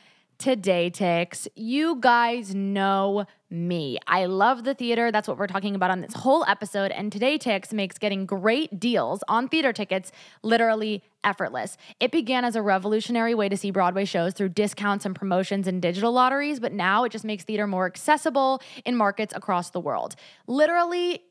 TodayTix. 0.42 1.46
You 1.54 1.98
guys 2.00 2.52
know 2.52 3.26
me. 3.48 3.98
I 4.08 4.24
love 4.24 4.64
the 4.64 4.74
theater. 4.74 5.12
That's 5.12 5.28
what 5.28 5.38
we're 5.38 5.46
talking 5.46 5.76
about 5.76 5.92
on 5.92 6.00
this 6.00 6.14
whole 6.14 6.44
episode. 6.48 6.90
And 6.90 7.12
TodayTix 7.12 7.72
makes 7.72 7.96
getting 7.96 8.26
great 8.26 8.80
deals 8.80 9.22
on 9.28 9.46
theater 9.46 9.72
tickets 9.72 10.10
literally 10.42 11.04
effortless. 11.22 11.76
It 12.00 12.10
began 12.10 12.44
as 12.44 12.56
a 12.56 12.62
revolutionary 12.62 13.36
way 13.36 13.48
to 13.50 13.56
see 13.56 13.70
Broadway 13.70 14.04
shows 14.04 14.32
through 14.32 14.48
discounts 14.48 15.06
and 15.06 15.14
promotions 15.14 15.68
and 15.68 15.80
digital 15.80 16.10
lotteries, 16.10 16.58
but 16.58 16.72
now 16.72 17.04
it 17.04 17.12
just 17.12 17.24
makes 17.24 17.44
theater 17.44 17.68
more 17.68 17.86
accessible 17.86 18.60
in 18.84 18.96
markets 18.96 19.32
across 19.36 19.70
the 19.70 19.78
world. 19.78 20.16
Literally, 20.48 21.22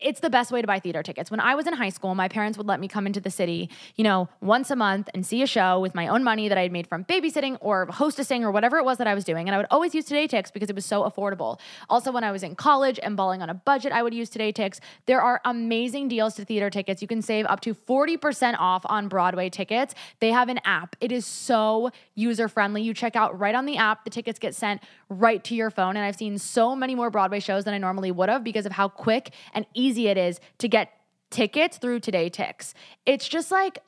it's 0.00 0.20
the 0.20 0.30
best 0.30 0.52
way 0.52 0.60
to 0.60 0.66
buy 0.66 0.78
theater 0.78 1.02
tickets. 1.02 1.30
When 1.30 1.40
I 1.40 1.54
was 1.54 1.66
in 1.66 1.72
high 1.72 1.88
school, 1.88 2.14
my 2.14 2.28
parents 2.28 2.58
would 2.58 2.66
let 2.66 2.80
me 2.80 2.88
come 2.88 3.06
into 3.06 3.20
the 3.20 3.30
city, 3.30 3.70
you 3.96 4.04
know, 4.04 4.28
once 4.40 4.70
a 4.70 4.76
month 4.76 5.08
and 5.14 5.24
see 5.24 5.42
a 5.42 5.46
show 5.46 5.80
with 5.80 5.94
my 5.94 6.08
own 6.08 6.22
money 6.22 6.48
that 6.48 6.58
I 6.58 6.62
had 6.62 6.72
made 6.72 6.86
from 6.86 7.04
babysitting 7.04 7.56
or 7.60 7.86
hostessing 7.86 8.42
or 8.42 8.50
whatever 8.50 8.76
it 8.76 8.84
was 8.84 8.98
that 8.98 9.06
I 9.06 9.14
was 9.14 9.24
doing. 9.24 9.48
And 9.48 9.54
I 9.54 9.58
would 9.58 9.66
always 9.70 9.94
use 9.94 10.06
TodayTix 10.06 10.52
because 10.52 10.68
it 10.68 10.76
was 10.76 10.84
so 10.84 11.04
affordable. 11.04 11.58
Also, 11.88 12.12
when 12.12 12.24
I 12.24 12.30
was 12.30 12.42
in 12.42 12.54
college 12.54 13.00
and 13.02 13.16
balling 13.16 13.42
on 13.42 13.48
a 13.48 13.54
budget, 13.54 13.92
I 13.92 14.02
would 14.02 14.12
use 14.12 14.30
TodayTix. 14.30 14.80
There 15.06 15.20
are 15.20 15.40
amazing 15.44 16.08
deals 16.08 16.34
to 16.34 16.44
theater 16.44 16.68
tickets. 16.68 17.00
You 17.00 17.08
can 17.08 17.22
save 17.22 17.46
up 17.46 17.60
to 17.60 17.74
40% 17.74 18.56
off 18.58 18.84
on 18.86 19.08
Broadway 19.08 19.48
tickets. 19.48 19.94
They 20.20 20.30
have 20.30 20.48
an 20.48 20.60
app. 20.64 20.94
It 21.00 21.10
is 21.10 21.24
so 21.24 21.90
user 22.14 22.48
friendly. 22.48 22.82
You 22.82 22.92
check 22.92 23.16
out 23.16 23.38
right 23.38 23.54
on 23.54 23.64
the 23.64 23.78
app, 23.78 24.04
the 24.04 24.10
tickets 24.10 24.38
get 24.38 24.54
sent 24.54 24.82
right 25.08 25.42
to 25.44 25.54
your 25.54 25.70
phone. 25.70 25.96
And 25.96 26.04
I've 26.04 26.16
seen 26.16 26.38
so 26.38 26.76
many 26.76 26.94
more 26.94 27.10
Broadway 27.10 27.40
shows 27.40 27.64
than 27.64 27.74
I 27.74 27.78
normally 27.78 28.10
would 28.10 28.28
have 28.28 28.44
because 28.44 28.66
of 28.66 28.72
how 28.72 28.88
quick 28.88 29.32
and 29.54 29.64
easy 29.74 29.85
it 30.08 30.18
is 30.18 30.40
to 30.58 30.68
get 30.68 30.92
tickets 31.30 31.78
through 31.78 32.00
TodayTix. 32.00 32.72
It's 33.04 33.28
just 33.28 33.50
like, 33.50 33.80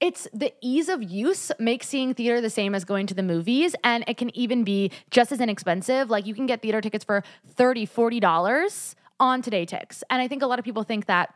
it's 0.00 0.28
the 0.32 0.52
ease 0.60 0.88
of 0.88 1.02
use 1.02 1.50
makes 1.58 1.88
seeing 1.88 2.14
theater 2.14 2.40
the 2.40 2.50
same 2.50 2.74
as 2.74 2.84
going 2.84 3.06
to 3.06 3.14
the 3.14 3.22
movies 3.22 3.74
and 3.82 4.04
it 4.06 4.16
can 4.16 4.34
even 4.36 4.62
be 4.62 4.90
just 5.10 5.32
as 5.32 5.40
inexpensive 5.40 6.10
like 6.10 6.26
you 6.26 6.34
can 6.34 6.46
get 6.46 6.60
theater 6.60 6.80
tickets 6.80 7.02
for 7.02 7.24
30 7.54 7.86
40 7.86 8.20
dollars 8.20 8.94
on 9.18 9.40
TodayTix 9.40 10.02
and 10.10 10.20
i 10.20 10.28
think 10.28 10.42
a 10.42 10.46
lot 10.46 10.58
of 10.58 10.64
people 10.66 10.82
think 10.82 11.06
that 11.06 11.34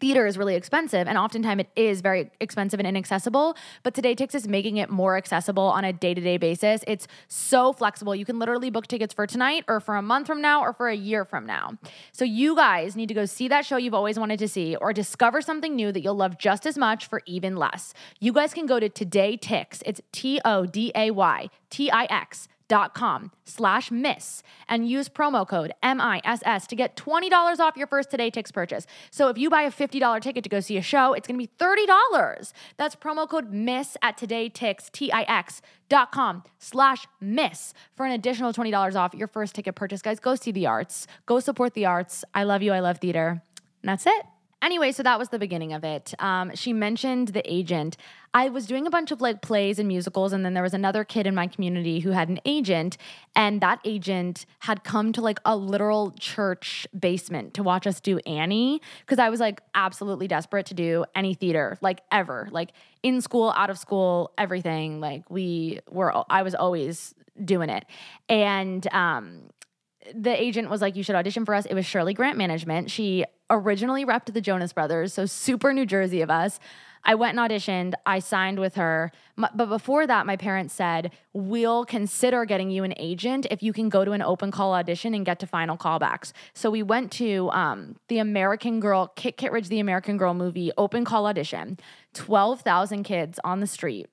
theater 0.00 0.26
is 0.26 0.38
really 0.38 0.54
expensive 0.54 1.06
and 1.08 1.18
oftentimes 1.18 1.60
it 1.60 1.70
is 1.76 2.00
very 2.00 2.30
expensive 2.40 2.80
and 2.80 2.86
inaccessible 2.86 3.56
but 3.82 3.94
TodayTix 3.94 4.34
is 4.34 4.48
making 4.48 4.76
it 4.76 4.90
more 4.90 5.16
accessible 5.16 5.64
on 5.64 5.84
a 5.84 5.92
day-to-day 5.92 6.36
basis. 6.36 6.82
It's 6.86 7.06
so 7.28 7.72
flexible. 7.72 8.14
You 8.14 8.24
can 8.24 8.38
literally 8.38 8.70
book 8.70 8.86
tickets 8.86 9.14
for 9.14 9.26
tonight 9.26 9.64
or 9.68 9.80
for 9.80 9.96
a 9.96 10.02
month 10.02 10.26
from 10.26 10.40
now 10.40 10.62
or 10.62 10.72
for 10.72 10.88
a 10.88 10.96
year 10.96 11.24
from 11.24 11.46
now. 11.46 11.78
So 12.12 12.24
you 12.24 12.56
guys 12.56 12.96
need 12.96 13.08
to 13.08 13.14
go 13.14 13.24
see 13.24 13.48
that 13.48 13.64
show 13.64 13.76
you've 13.76 13.94
always 13.94 14.18
wanted 14.18 14.38
to 14.40 14.48
see 14.48 14.76
or 14.76 14.92
discover 14.92 15.40
something 15.40 15.74
new 15.74 15.92
that 15.92 16.02
you'll 16.02 16.14
love 16.14 16.38
just 16.38 16.66
as 16.66 16.78
much 16.78 17.06
for 17.06 17.22
even 17.26 17.56
less. 17.56 17.94
You 18.20 18.32
guys 18.32 18.54
can 18.54 18.66
go 18.66 18.80
to 18.80 18.88
TodayTix. 18.88 19.82
It's 19.84 20.00
t-o-d-a-y 20.12 21.50
t-i-x 21.74 22.48
com 22.94 23.30
slash 23.44 23.90
miss 23.90 24.42
and 24.68 24.88
use 24.88 25.08
promo 25.08 25.46
code 25.46 25.72
M-I-S-S 25.82 26.66
to 26.66 26.76
get 26.76 26.96
$20 26.96 27.60
off 27.60 27.76
your 27.76 27.86
first 27.86 28.10
Today 28.10 28.30
Tix 28.30 28.52
purchase. 28.52 28.86
So 29.10 29.28
if 29.28 29.38
you 29.38 29.48
buy 29.50 29.62
a 29.62 29.70
$50 29.70 30.20
ticket 30.20 30.44
to 30.44 30.50
go 30.50 30.60
see 30.60 30.76
a 30.76 30.82
show, 30.82 31.12
it's 31.12 31.26
going 31.28 31.38
to 31.38 31.46
be 31.46 31.52
$30. 31.58 32.52
That's 32.76 32.96
promo 32.96 33.28
code 33.28 33.52
miss 33.52 33.96
at 34.02 34.18
todaytix, 34.18 34.90
T-I-X 34.90 35.62
dot 35.88 36.12
com 36.12 36.42
slash 36.58 37.06
miss 37.20 37.74
for 37.94 38.06
an 38.06 38.12
additional 38.12 38.52
$20 38.52 38.96
off 38.96 39.14
your 39.14 39.28
first 39.28 39.54
ticket 39.54 39.74
purchase. 39.74 40.02
Guys, 40.02 40.18
go 40.18 40.34
see 40.34 40.50
the 40.50 40.66
arts. 40.66 41.06
Go 41.26 41.40
support 41.40 41.74
the 41.74 41.86
arts. 41.86 42.24
I 42.34 42.44
love 42.44 42.62
you. 42.62 42.72
I 42.72 42.80
love 42.80 42.98
theater. 42.98 43.42
And 43.82 43.88
that's 43.88 44.06
it. 44.06 44.24
Anyway, 44.64 44.92
so 44.92 45.02
that 45.02 45.18
was 45.18 45.28
the 45.28 45.38
beginning 45.38 45.74
of 45.74 45.84
it. 45.84 46.14
Um, 46.18 46.50
she 46.54 46.72
mentioned 46.72 47.28
the 47.28 47.42
agent. 47.44 47.98
I 48.32 48.48
was 48.48 48.66
doing 48.66 48.86
a 48.86 48.90
bunch 48.90 49.10
of 49.10 49.20
like 49.20 49.42
plays 49.42 49.78
and 49.78 49.86
musicals, 49.86 50.32
and 50.32 50.42
then 50.42 50.54
there 50.54 50.62
was 50.62 50.72
another 50.72 51.04
kid 51.04 51.26
in 51.26 51.34
my 51.34 51.46
community 51.46 52.00
who 52.00 52.12
had 52.12 52.30
an 52.30 52.40
agent, 52.46 52.96
and 53.36 53.60
that 53.60 53.78
agent 53.84 54.46
had 54.60 54.82
come 54.82 55.12
to 55.12 55.20
like 55.20 55.38
a 55.44 55.54
literal 55.54 56.12
church 56.12 56.86
basement 56.98 57.52
to 57.54 57.62
watch 57.62 57.86
us 57.86 58.00
do 58.00 58.18
Annie 58.20 58.80
because 59.00 59.18
I 59.18 59.28
was 59.28 59.38
like 59.38 59.60
absolutely 59.74 60.28
desperate 60.28 60.64
to 60.66 60.74
do 60.74 61.04
any 61.14 61.34
theater, 61.34 61.76
like 61.82 62.00
ever, 62.10 62.48
like 62.50 62.70
in 63.02 63.20
school, 63.20 63.52
out 63.58 63.68
of 63.68 63.78
school, 63.78 64.32
everything. 64.38 64.98
Like 64.98 65.28
we 65.28 65.80
were, 65.90 66.24
I 66.30 66.40
was 66.40 66.54
always 66.54 67.14
doing 67.44 67.68
it, 67.68 67.84
and 68.30 68.86
um, 68.94 69.42
the 70.12 70.40
agent 70.40 70.70
was 70.70 70.80
like, 70.80 70.96
You 70.96 71.02
should 71.02 71.14
audition 71.14 71.44
for 71.44 71.54
us. 71.54 71.66
It 71.66 71.74
was 71.74 71.86
Shirley 71.86 72.14
Grant 72.14 72.36
Management. 72.36 72.90
She 72.90 73.24
originally 73.50 74.04
repped 74.04 74.32
the 74.32 74.40
Jonas 74.40 74.72
Brothers, 74.72 75.12
so 75.12 75.26
super 75.26 75.72
New 75.72 75.86
Jersey 75.86 76.20
of 76.20 76.30
us. 76.30 76.58
I 77.06 77.14
went 77.14 77.38
and 77.38 77.50
auditioned. 77.50 77.92
I 78.06 78.18
signed 78.18 78.58
with 78.58 78.76
her. 78.76 79.12
But 79.36 79.68
before 79.68 80.06
that, 80.06 80.26
my 80.26 80.36
parents 80.36 80.74
said, 80.74 81.12
We'll 81.32 81.84
consider 81.84 82.44
getting 82.44 82.70
you 82.70 82.84
an 82.84 82.94
agent 82.96 83.46
if 83.50 83.62
you 83.62 83.72
can 83.72 83.88
go 83.88 84.04
to 84.04 84.12
an 84.12 84.22
open 84.22 84.50
call 84.50 84.72
audition 84.72 85.14
and 85.14 85.24
get 85.24 85.38
to 85.40 85.46
final 85.46 85.76
callbacks. 85.76 86.32
So 86.54 86.70
we 86.70 86.82
went 86.82 87.12
to 87.12 87.50
um, 87.50 87.96
the 88.08 88.18
American 88.18 88.80
Girl, 88.80 89.08
Kit 89.16 89.36
Kittredge, 89.36 89.68
the 89.68 89.80
American 89.80 90.16
Girl 90.16 90.34
movie, 90.34 90.72
open 90.78 91.04
call 91.04 91.26
audition, 91.26 91.78
12,000 92.14 93.02
kids 93.02 93.38
on 93.44 93.60
the 93.60 93.66
street, 93.66 94.06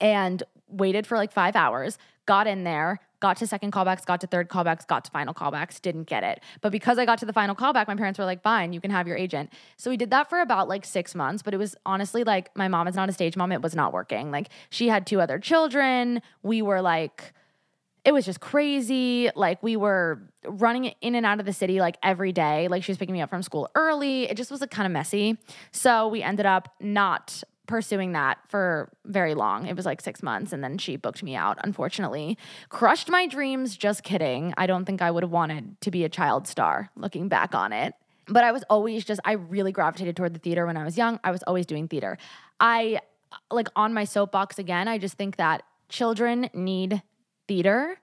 and 0.00 0.42
waited 0.68 1.06
for 1.06 1.16
like 1.16 1.32
five 1.32 1.56
hours, 1.56 1.98
got 2.26 2.46
in 2.46 2.64
there, 2.64 3.00
got 3.20 3.36
to 3.36 3.46
second 3.46 3.72
callbacks, 3.72 4.04
got 4.04 4.20
to 4.22 4.26
third 4.26 4.48
callbacks, 4.48 4.86
got 4.86 5.04
to 5.04 5.10
final 5.10 5.32
callbacks, 5.32 5.80
didn't 5.80 6.04
get 6.04 6.24
it. 6.24 6.42
But 6.60 6.72
because 6.72 6.98
I 6.98 7.04
got 7.04 7.18
to 7.20 7.26
the 7.26 7.32
final 7.32 7.54
callback, 7.54 7.86
my 7.86 7.94
parents 7.94 8.18
were 8.18 8.24
like, 8.24 8.42
fine, 8.42 8.72
you 8.72 8.80
can 8.80 8.90
have 8.90 9.06
your 9.06 9.16
agent. 9.16 9.52
So 9.76 9.90
we 9.90 9.96
did 9.96 10.10
that 10.10 10.28
for 10.28 10.40
about 10.40 10.68
like 10.68 10.84
six 10.84 11.14
months, 11.14 11.42
but 11.42 11.54
it 11.54 11.58
was 11.58 11.76
honestly 11.86 12.24
like 12.24 12.54
my 12.56 12.68
mom 12.68 12.88
is 12.88 12.96
not 12.96 13.08
a 13.08 13.12
stage 13.12 13.36
mom. 13.36 13.52
It 13.52 13.62
was 13.62 13.74
not 13.74 13.92
working. 13.92 14.30
Like 14.30 14.48
she 14.70 14.88
had 14.88 15.06
two 15.06 15.20
other 15.20 15.38
children. 15.38 16.22
We 16.42 16.62
were 16.62 16.80
like, 16.80 17.32
it 18.04 18.12
was 18.12 18.24
just 18.24 18.40
crazy. 18.40 19.30
Like 19.34 19.62
we 19.62 19.76
were 19.76 20.22
running 20.46 20.86
in 21.02 21.14
and 21.14 21.26
out 21.26 21.38
of 21.38 21.46
the 21.46 21.52
city 21.52 21.80
like 21.80 21.98
every 22.02 22.32
day. 22.32 22.68
Like 22.68 22.82
she 22.82 22.90
was 22.90 22.98
picking 22.98 23.12
me 23.12 23.20
up 23.20 23.28
from 23.28 23.42
school 23.42 23.68
early. 23.74 24.24
It 24.24 24.36
just 24.36 24.50
was 24.50 24.60
like 24.62 24.70
kind 24.70 24.86
of 24.86 24.92
messy. 24.92 25.36
So 25.70 26.08
we 26.08 26.22
ended 26.22 26.46
up 26.46 26.74
not 26.80 27.42
pursuing 27.70 28.12
that 28.12 28.38
for 28.48 28.90
very 29.04 29.34
long. 29.34 29.66
It 29.66 29.76
was 29.76 29.86
like 29.86 30.00
six 30.00 30.22
months, 30.22 30.52
and 30.52 30.62
then 30.62 30.76
she 30.76 30.96
booked 30.96 31.22
me 31.22 31.36
out, 31.36 31.56
unfortunately. 31.62 32.36
Crushed 32.68 33.08
my 33.08 33.28
dreams, 33.28 33.76
just 33.76 34.02
kidding. 34.02 34.52
I 34.58 34.66
don't 34.66 34.84
think 34.84 35.00
I 35.00 35.10
would 35.10 35.22
have 35.22 35.30
wanted 35.30 35.80
to 35.82 35.90
be 35.92 36.04
a 36.04 36.08
child 36.08 36.48
star 36.48 36.90
looking 36.96 37.28
back 37.28 37.54
on 37.54 37.72
it. 37.72 37.94
But 38.26 38.42
I 38.42 38.50
was 38.50 38.64
always 38.68 39.04
just, 39.04 39.20
I 39.24 39.32
really 39.32 39.70
gravitated 39.70 40.16
toward 40.16 40.34
the 40.34 40.40
theater 40.40 40.66
when 40.66 40.76
I 40.76 40.84
was 40.84 40.98
young. 40.98 41.20
I 41.22 41.30
was 41.30 41.44
always 41.44 41.64
doing 41.64 41.86
theater. 41.86 42.18
I, 42.58 43.00
like, 43.52 43.68
on 43.76 43.94
my 43.94 44.04
soapbox 44.04 44.58
again, 44.58 44.88
I 44.88 44.98
just 44.98 45.14
think 45.14 45.36
that 45.36 45.62
children 45.88 46.50
need 46.52 47.02
theater 47.46 48.00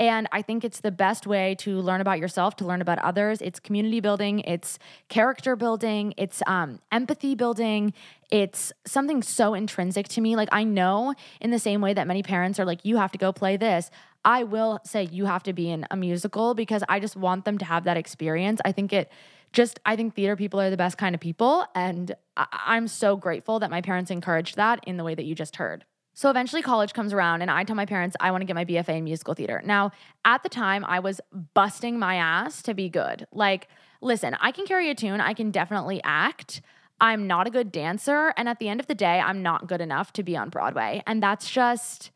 and 0.00 0.26
I 0.32 0.40
think 0.40 0.64
it's 0.64 0.80
the 0.80 0.90
best 0.90 1.26
way 1.26 1.54
to 1.56 1.78
learn 1.78 2.00
about 2.00 2.18
yourself, 2.18 2.56
to 2.56 2.64
learn 2.64 2.80
about 2.80 2.98
others. 3.00 3.42
It's 3.42 3.60
community 3.60 4.00
building, 4.00 4.40
it's 4.40 4.78
character 5.10 5.56
building, 5.56 6.14
it's 6.16 6.42
um, 6.46 6.80
empathy 6.90 7.34
building. 7.34 7.92
It's 8.30 8.72
something 8.86 9.22
so 9.22 9.52
intrinsic 9.52 10.08
to 10.08 10.22
me. 10.22 10.36
Like, 10.36 10.48
I 10.52 10.64
know 10.64 11.14
in 11.40 11.50
the 11.50 11.58
same 11.58 11.82
way 11.82 11.92
that 11.92 12.06
many 12.06 12.22
parents 12.22 12.58
are 12.58 12.64
like, 12.64 12.82
you 12.82 12.96
have 12.96 13.12
to 13.12 13.18
go 13.18 13.30
play 13.30 13.58
this. 13.58 13.90
I 14.24 14.44
will 14.44 14.80
say 14.84 15.04
you 15.04 15.26
have 15.26 15.42
to 15.42 15.52
be 15.52 15.70
in 15.70 15.86
a 15.90 15.96
musical 15.96 16.54
because 16.54 16.82
I 16.88 16.98
just 16.98 17.14
want 17.14 17.44
them 17.44 17.58
to 17.58 17.66
have 17.66 17.84
that 17.84 17.98
experience. 17.98 18.60
I 18.64 18.72
think 18.72 18.94
it 18.94 19.12
just, 19.52 19.80
I 19.84 19.96
think 19.96 20.14
theater 20.14 20.36
people 20.36 20.60
are 20.60 20.70
the 20.70 20.78
best 20.78 20.96
kind 20.96 21.14
of 21.14 21.20
people. 21.20 21.66
And 21.74 22.14
I- 22.38 22.46
I'm 22.66 22.88
so 22.88 23.16
grateful 23.16 23.58
that 23.58 23.70
my 23.70 23.82
parents 23.82 24.10
encouraged 24.10 24.56
that 24.56 24.80
in 24.86 24.96
the 24.96 25.04
way 25.04 25.14
that 25.14 25.24
you 25.26 25.34
just 25.34 25.56
heard. 25.56 25.84
So 26.20 26.28
eventually 26.28 26.60
college 26.60 26.92
comes 26.92 27.14
around 27.14 27.40
and 27.40 27.50
I 27.50 27.64
tell 27.64 27.74
my 27.74 27.86
parents 27.86 28.14
I 28.20 28.30
want 28.30 28.42
to 28.42 28.44
get 28.44 28.54
my 28.54 28.66
BFA 28.66 28.98
in 28.98 29.04
musical 29.04 29.32
theater. 29.32 29.62
Now, 29.64 29.90
at 30.22 30.42
the 30.42 30.50
time 30.50 30.84
I 30.84 31.00
was 31.00 31.18
busting 31.54 31.98
my 31.98 32.16
ass 32.16 32.60
to 32.64 32.74
be 32.74 32.90
good. 32.90 33.26
Like, 33.32 33.68
listen, 34.02 34.36
I 34.38 34.52
can 34.52 34.66
carry 34.66 34.90
a 34.90 34.94
tune, 34.94 35.22
I 35.22 35.32
can 35.32 35.50
definitely 35.50 35.98
act. 36.04 36.60
I'm 37.00 37.26
not 37.26 37.46
a 37.46 37.50
good 37.50 37.72
dancer 37.72 38.34
and 38.36 38.50
at 38.50 38.58
the 38.58 38.68
end 38.68 38.80
of 38.80 38.86
the 38.86 38.94
day 38.94 39.18
I'm 39.18 39.42
not 39.42 39.66
good 39.66 39.80
enough 39.80 40.12
to 40.12 40.22
be 40.22 40.36
on 40.36 40.50
Broadway. 40.50 41.02
And 41.06 41.22
that's 41.22 41.50
just 41.50 42.10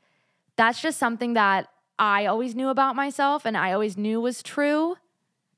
that's 0.56 0.82
just 0.82 0.98
something 0.98 1.32
that 1.32 1.68
I 1.98 2.26
always 2.26 2.54
knew 2.54 2.68
about 2.68 2.96
myself 2.96 3.46
and 3.46 3.56
I 3.56 3.72
always 3.72 3.96
knew 3.96 4.20
was 4.20 4.42
true 4.42 4.96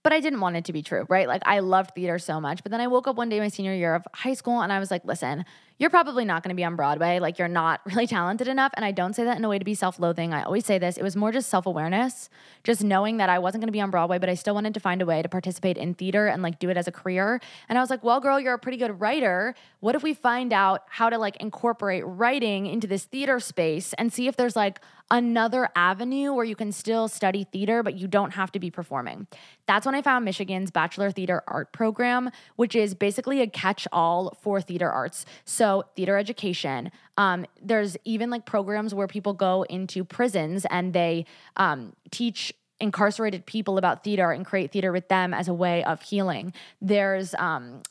but 0.04 0.12
I 0.12 0.20
didn't 0.20 0.38
want 0.38 0.54
it 0.54 0.64
to 0.66 0.72
be 0.72 0.82
true, 0.82 1.04
right? 1.08 1.26
Like 1.26 1.42
I 1.46 1.58
loved 1.58 1.96
theater 1.96 2.20
so 2.20 2.40
much. 2.40 2.62
But 2.62 2.70
then 2.70 2.80
I 2.80 2.86
woke 2.86 3.08
up 3.08 3.16
one 3.16 3.28
day 3.28 3.40
my 3.40 3.48
senior 3.48 3.74
year 3.74 3.92
of 3.92 4.06
high 4.14 4.34
school 4.34 4.60
and 4.60 4.72
I 4.72 4.78
was 4.78 4.88
like, 4.88 5.04
listen, 5.04 5.44
you're 5.78 5.90
probably 5.90 6.24
not 6.24 6.42
going 6.42 6.50
to 6.50 6.56
be 6.56 6.64
on 6.64 6.74
Broadway. 6.74 7.18
Like 7.18 7.38
you're 7.38 7.48
not 7.48 7.80
really 7.86 8.06
talented 8.06 8.48
enough. 8.48 8.72
And 8.74 8.84
I 8.84 8.92
don't 8.92 9.14
say 9.14 9.24
that 9.24 9.36
in 9.38 9.44
a 9.44 9.48
way 9.48 9.58
to 9.58 9.64
be 9.64 9.74
self 9.74 9.98
loathing. 9.98 10.32
I 10.32 10.42
always 10.42 10.64
say 10.64 10.78
this. 10.78 10.96
It 10.96 11.02
was 11.02 11.16
more 11.16 11.32
just 11.32 11.48
self 11.48 11.66
awareness, 11.66 12.28
just 12.64 12.82
knowing 12.82 13.18
that 13.18 13.28
I 13.28 13.38
wasn't 13.38 13.62
going 13.62 13.68
to 13.68 13.72
be 13.72 13.80
on 13.80 13.90
Broadway, 13.90 14.18
but 14.18 14.28
I 14.28 14.34
still 14.34 14.54
wanted 14.54 14.74
to 14.74 14.80
find 14.80 15.02
a 15.02 15.06
way 15.06 15.22
to 15.22 15.28
participate 15.28 15.76
in 15.76 15.94
theater 15.94 16.26
and 16.26 16.42
like 16.42 16.58
do 16.58 16.70
it 16.70 16.76
as 16.76 16.88
a 16.88 16.92
career. 16.92 17.40
And 17.68 17.78
I 17.78 17.80
was 17.80 17.90
like, 17.90 18.02
well, 18.02 18.20
girl, 18.20 18.40
you're 18.40 18.54
a 18.54 18.58
pretty 18.58 18.78
good 18.78 19.00
writer. 19.00 19.54
What 19.80 19.94
if 19.94 20.02
we 20.02 20.14
find 20.14 20.52
out 20.52 20.84
how 20.88 21.10
to 21.10 21.18
like 21.18 21.36
incorporate 21.36 22.04
writing 22.06 22.66
into 22.66 22.86
this 22.86 23.04
theater 23.04 23.40
space 23.40 23.92
and 23.94 24.12
see 24.12 24.28
if 24.28 24.36
there's 24.36 24.56
like 24.56 24.80
another 25.10 25.68
avenue 25.76 26.32
where 26.32 26.44
you 26.44 26.56
can 26.56 26.72
still 26.72 27.06
study 27.06 27.44
theater, 27.44 27.82
but 27.82 27.94
you 27.94 28.08
don't 28.08 28.32
have 28.32 28.50
to 28.52 28.58
be 28.58 28.70
performing. 28.70 29.26
That's 29.66 29.86
when 29.86 29.94
I 29.94 30.02
found 30.02 30.24
Michigan's 30.24 30.70
Bachelor 30.70 31.10
Theater 31.10 31.42
Art 31.46 31.72
Program, 31.72 32.30
which 32.56 32.74
is 32.74 32.94
basically 32.94 33.40
a 33.40 33.46
catch 33.46 33.86
all 33.92 34.36
for 34.42 34.60
theater 34.60 34.90
arts. 34.90 35.24
So, 35.44 35.65
theater 35.94 36.16
education. 36.16 36.90
Um, 37.16 37.46
there's 37.62 37.96
even 38.04 38.30
like 38.30 38.46
programs 38.46 38.94
where 38.94 39.06
people 39.06 39.32
go 39.32 39.64
into 39.64 40.04
prisons 40.04 40.66
and 40.70 40.92
they 40.92 41.26
um, 41.56 41.92
teach 42.10 42.52
incarcerated 42.78 43.46
people 43.46 43.78
about 43.78 44.04
theater 44.04 44.30
and 44.30 44.44
create 44.44 44.70
theater 44.70 44.92
with 44.92 45.08
them 45.08 45.32
as 45.32 45.48
a 45.48 45.54
way 45.54 45.82
of 45.84 46.02
healing. 46.02 46.52
There's 46.80 47.34
um, 47.34 47.82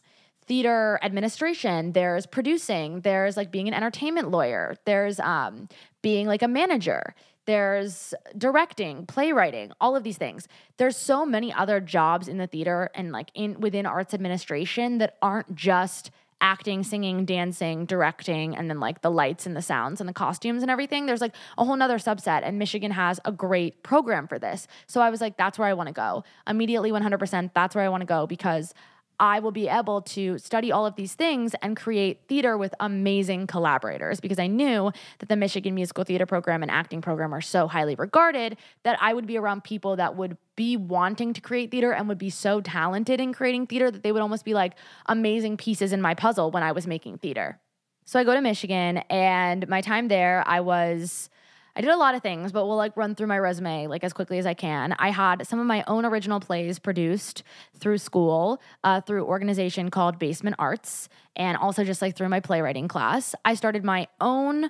theater 0.47 0.99
administration 1.01 1.91
there's 1.93 2.25
producing 2.25 3.01
there's 3.01 3.35
like 3.35 3.51
being 3.51 3.67
an 3.67 3.73
entertainment 3.73 4.29
lawyer 4.29 4.75
there's 4.85 5.19
um, 5.19 5.67
being 6.01 6.27
like 6.27 6.43
a 6.43 6.47
manager 6.47 7.15
there's 7.45 8.13
directing 8.37 9.05
playwriting 9.05 9.71
all 9.81 9.95
of 9.95 10.03
these 10.03 10.17
things 10.17 10.47
there's 10.77 10.97
so 10.97 11.25
many 11.25 11.51
other 11.51 11.79
jobs 11.79 12.27
in 12.27 12.37
the 12.37 12.47
theater 12.47 12.89
and 12.93 13.11
like 13.11 13.31
in 13.33 13.59
within 13.59 13.85
arts 13.85 14.13
administration 14.13 14.99
that 14.99 15.17
aren't 15.21 15.55
just 15.55 16.11
acting 16.41 16.83
singing 16.83 17.25
dancing 17.25 17.85
directing 17.85 18.55
and 18.55 18.69
then 18.69 18.79
like 18.79 19.01
the 19.01 19.09
lights 19.09 19.45
and 19.45 19.55
the 19.55 19.61
sounds 19.61 20.01
and 20.01 20.07
the 20.07 20.13
costumes 20.13 20.61
and 20.61 20.69
everything 20.69 21.05
there's 21.05 21.21
like 21.21 21.33
a 21.57 21.63
whole 21.65 21.75
nother 21.75 21.97
subset 21.97 22.41
and 22.43 22.59
michigan 22.59 22.91
has 22.91 23.19
a 23.25 23.31
great 23.31 23.81
program 23.83 24.27
for 24.27 24.37
this. 24.37 24.67
So 24.87 25.01
i 25.01 25.09
was 25.09 25.21
like 25.21 25.37
that's 25.37 25.57
where 25.57 25.67
i 25.67 25.73
want 25.73 25.87
to 25.87 25.93
go. 25.93 26.23
Immediately 26.47 26.91
100% 26.91 27.51
that's 27.53 27.75
where 27.75 27.85
i 27.85 27.89
want 27.89 28.01
to 28.01 28.05
go 28.05 28.27
because 28.27 28.73
I 29.19 29.39
will 29.39 29.51
be 29.51 29.67
able 29.67 30.01
to 30.01 30.37
study 30.37 30.71
all 30.71 30.85
of 30.85 30.95
these 30.95 31.13
things 31.13 31.55
and 31.61 31.75
create 31.77 32.21
theater 32.27 32.57
with 32.57 32.73
amazing 32.79 33.47
collaborators 33.47 34.19
because 34.19 34.39
I 34.39 34.47
knew 34.47 34.91
that 35.19 35.29
the 35.29 35.35
Michigan 35.35 35.75
Musical 35.75 36.03
Theater 36.03 36.25
Program 36.25 36.61
and 36.61 36.71
acting 36.71 37.01
program 37.01 37.33
are 37.33 37.41
so 37.41 37.67
highly 37.67 37.95
regarded 37.95 38.57
that 38.83 38.97
I 39.01 39.13
would 39.13 39.27
be 39.27 39.37
around 39.37 39.63
people 39.63 39.95
that 39.95 40.15
would 40.15 40.37
be 40.55 40.77
wanting 40.77 41.33
to 41.33 41.41
create 41.41 41.71
theater 41.71 41.91
and 41.91 42.07
would 42.07 42.17
be 42.17 42.29
so 42.29 42.61
talented 42.61 43.19
in 43.19 43.33
creating 43.33 43.67
theater 43.67 43.91
that 43.91 44.03
they 44.03 44.11
would 44.11 44.21
almost 44.21 44.45
be 44.45 44.53
like 44.53 44.73
amazing 45.07 45.57
pieces 45.57 45.93
in 45.93 46.01
my 46.01 46.13
puzzle 46.13 46.51
when 46.51 46.63
I 46.63 46.71
was 46.71 46.87
making 46.87 47.17
theater. 47.17 47.59
So 48.05 48.19
I 48.19 48.23
go 48.23 48.33
to 48.33 48.41
Michigan 48.41 48.97
and 49.09 49.67
my 49.67 49.81
time 49.81 50.07
there, 50.07 50.43
I 50.45 50.61
was 50.61 51.29
I 51.77 51.81
did 51.81 51.89
a 51.89 51.97
lot 51.97 52.15
of 52.15 52.21
things, 52.21 52.53
but 52.53 52.65
we'll 52.65 52.77
like 52.77 52.95
run 52.95 53.15
through 53.15 53.27
my 53.27 53.37
resume 53.37 53.87
like 53.87 54.03
as 54.03 54.13
quickly 54.13 54.37
as 54.37 54.45
I 54.45 54.53
can. 54.53 54.93
I 54.97 55.09
had 55.09 55.45
some 55.45 55.59
of 55.59 55.65
my 55.65 55.83
own 55.87 56.05
original 56.05 56.39
plays 56.39 56.79
produced 56.79 57.43
through 57.77 57.97
school, 57.97 58.61
uh, 58.83 59.01
through 59.01 59.25
organization 59.25 59.91
called 59.91 60.17
Basement 60.17 60.55
Arts, 60.57 61.09
and 61.35 61.57
also 61.57 61.83
just 61.83 62.01
like 62.01 62.15
through 62.15 62.29
my 62.29 62.39
playwriting 62.39 62.87
class. 62.87 63.35
I 63.43 63.55
started 63.55 63.83
my 63.83 64.07
own 64.21 64.69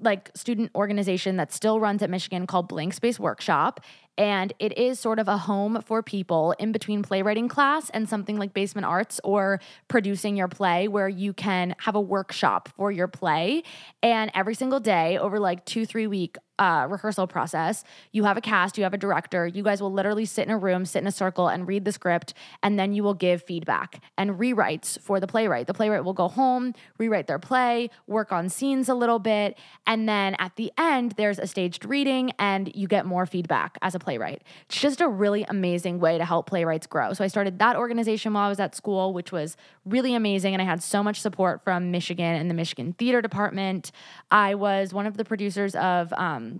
like 0.00 0.30
student 0.34 0.70
organization 0.74 1.36
that 1.36 1.52
still 1.52 1.80
runs 1.80 2.02
at 2.02 2.10
Michigan 2.10 2.46
called 2.46 2.68
Blank 2.68 2.94
Space 2.94 3.18
Workshop. 3.20 3.80
And 4.18 4.52
it 4.58 4.76
is 4.76 5.00
sort 5.00 5.18
of 5.18 5.26
a 5.26 5.38
home 5.38 5.80
for 5.86 6.02
people 6.02 6.54
in 6.58 6.70
between 6.70 7.02
playwriting 7.02 7.48
class 7.48 7.88
and 7.90 8.06
something 8.06 8.36
like 8.36 8.52
basement 8.52 8.84
arts 8.84 9.20
or 9.24 9.58
producing 9.88 10.36
your 10.36 10.48
play, 10.48 10.86
where 10.86 11.08
you 11.08 11.32
can 11.32 11.74
have 11.78 11.94
a 11.94 12.00
workshop 12.00 12.68
for 12.76 12.92
your 12.92 13.08
play. 13.08 13.62
And 14.02 14.30
every 14.34 14.54
single 14.54 14.80
day 14.80 15.16
over 15.16 15.40
like 15.40 15.64
two, 15.64 15.86
three 15.86 16.06
week 16.06 16.36
uh, 16.62 16.86
rehearsal 16.86 17.26
process. 17.26 17.82
You 18.12 18.22
have 18.22 18.36
a 18.36 18.40
cast, 18.40 18.78
you 18.78 18.84
have 18.84 18.94
a 18.94 18.98
director. 18.98 19.48
You 19.48 19.64
guys 19.64 19.82
will 19.82 19.92
literally 19.92 20.24
sit 20.24 20.46
in 20.46 20.52
a 20.52 20.56
room, 20.56 20.84
sit 20.84 21.00
in 21.00 21.08
a 21.08 21.12
circle, 21.12 21.48
and 21.48 21.66
read 21.66 21.84
the 21.84 21.90
script, 21.90 22.34
and 22.62 22.78
then 22.78 22.92
you 22.92 23.02
will 23.02 23.14
give 23.14 23.42
feedback 23.42 24.00
and 24.16 24.38
rewrites 24.38 24.96
for 25.00 25.18
the 25.18 25.26
playwright. 25.26 25.66
The 25.66 25.74
playwright 25.74 26.04
will 26.04 26.12
go 26.12 26.28
home, 26.28 26.74
rewrite 26.98 27.26
their 27.26 27.40
play, 27.40 27.90
work 28.06 28.30
on 28.30 28.48
scenes 28.48 28.88
a 28.88 28.94
little 28.94 29.18
bit, 29.18 29.58
and 29.88 30.08
then 30.08 30.36
at 30.38 30.54
the 30.54 30.70
end, 30.78 31.14
there's 31.16 31.40
a 31.40 31.48
staged 31.48 31.84
reading, 31.84 32.30
and 32.38 32.70
you 32.76 32.86
get 32.86 33.06
more 33.06 33.26
feedback 33.26 33.76
as 33.82 33.96
a 33.96 33.98
playwright. 33.98 34.42
It's 34.66 34.80
just 34.80 35.00
a 35.00 35.08
really 35.08 35.44
amazing 35.48 35.98
way 35.98 36.16
to 36.16 36.24
help 36.24 36.46
playwrights 36.46 36.86
grow. 36.86 37.12
So 37.12 37.24
I 37.24 37.26
started 37.26 37.58
that 37.58 37.74
organization 37.74 38.34
while 38.34 38.46
I 38.46 38.48
was 38.48 38.60
at 38.60 38.76
school, 38.76 39.12
which 39.12 39.32
was 39.32 39.56
really 39.84 40.14
amazing, 40.14 40.54
and 40.54 40.62
I 40.62 40.64
had 40.64 40.80
so 40.80 41.02
much 41.02 41.20
support 41.20 41.64
from 41.64 41.90
Michigan 41.90 42.36
and 42.36 42.48
the 42.48 42.54
Michigan 42.54 42.92
Theater 42.92 43.20
Department. 43.20 43.90
I 44.30 44.54
was 44.54 44.94
one 44.94 45.06
of 45.06 45.16
the 45.16 45.24
producers 45.24 45.74
of. 45.74 46.12
Um, 46.12 46.51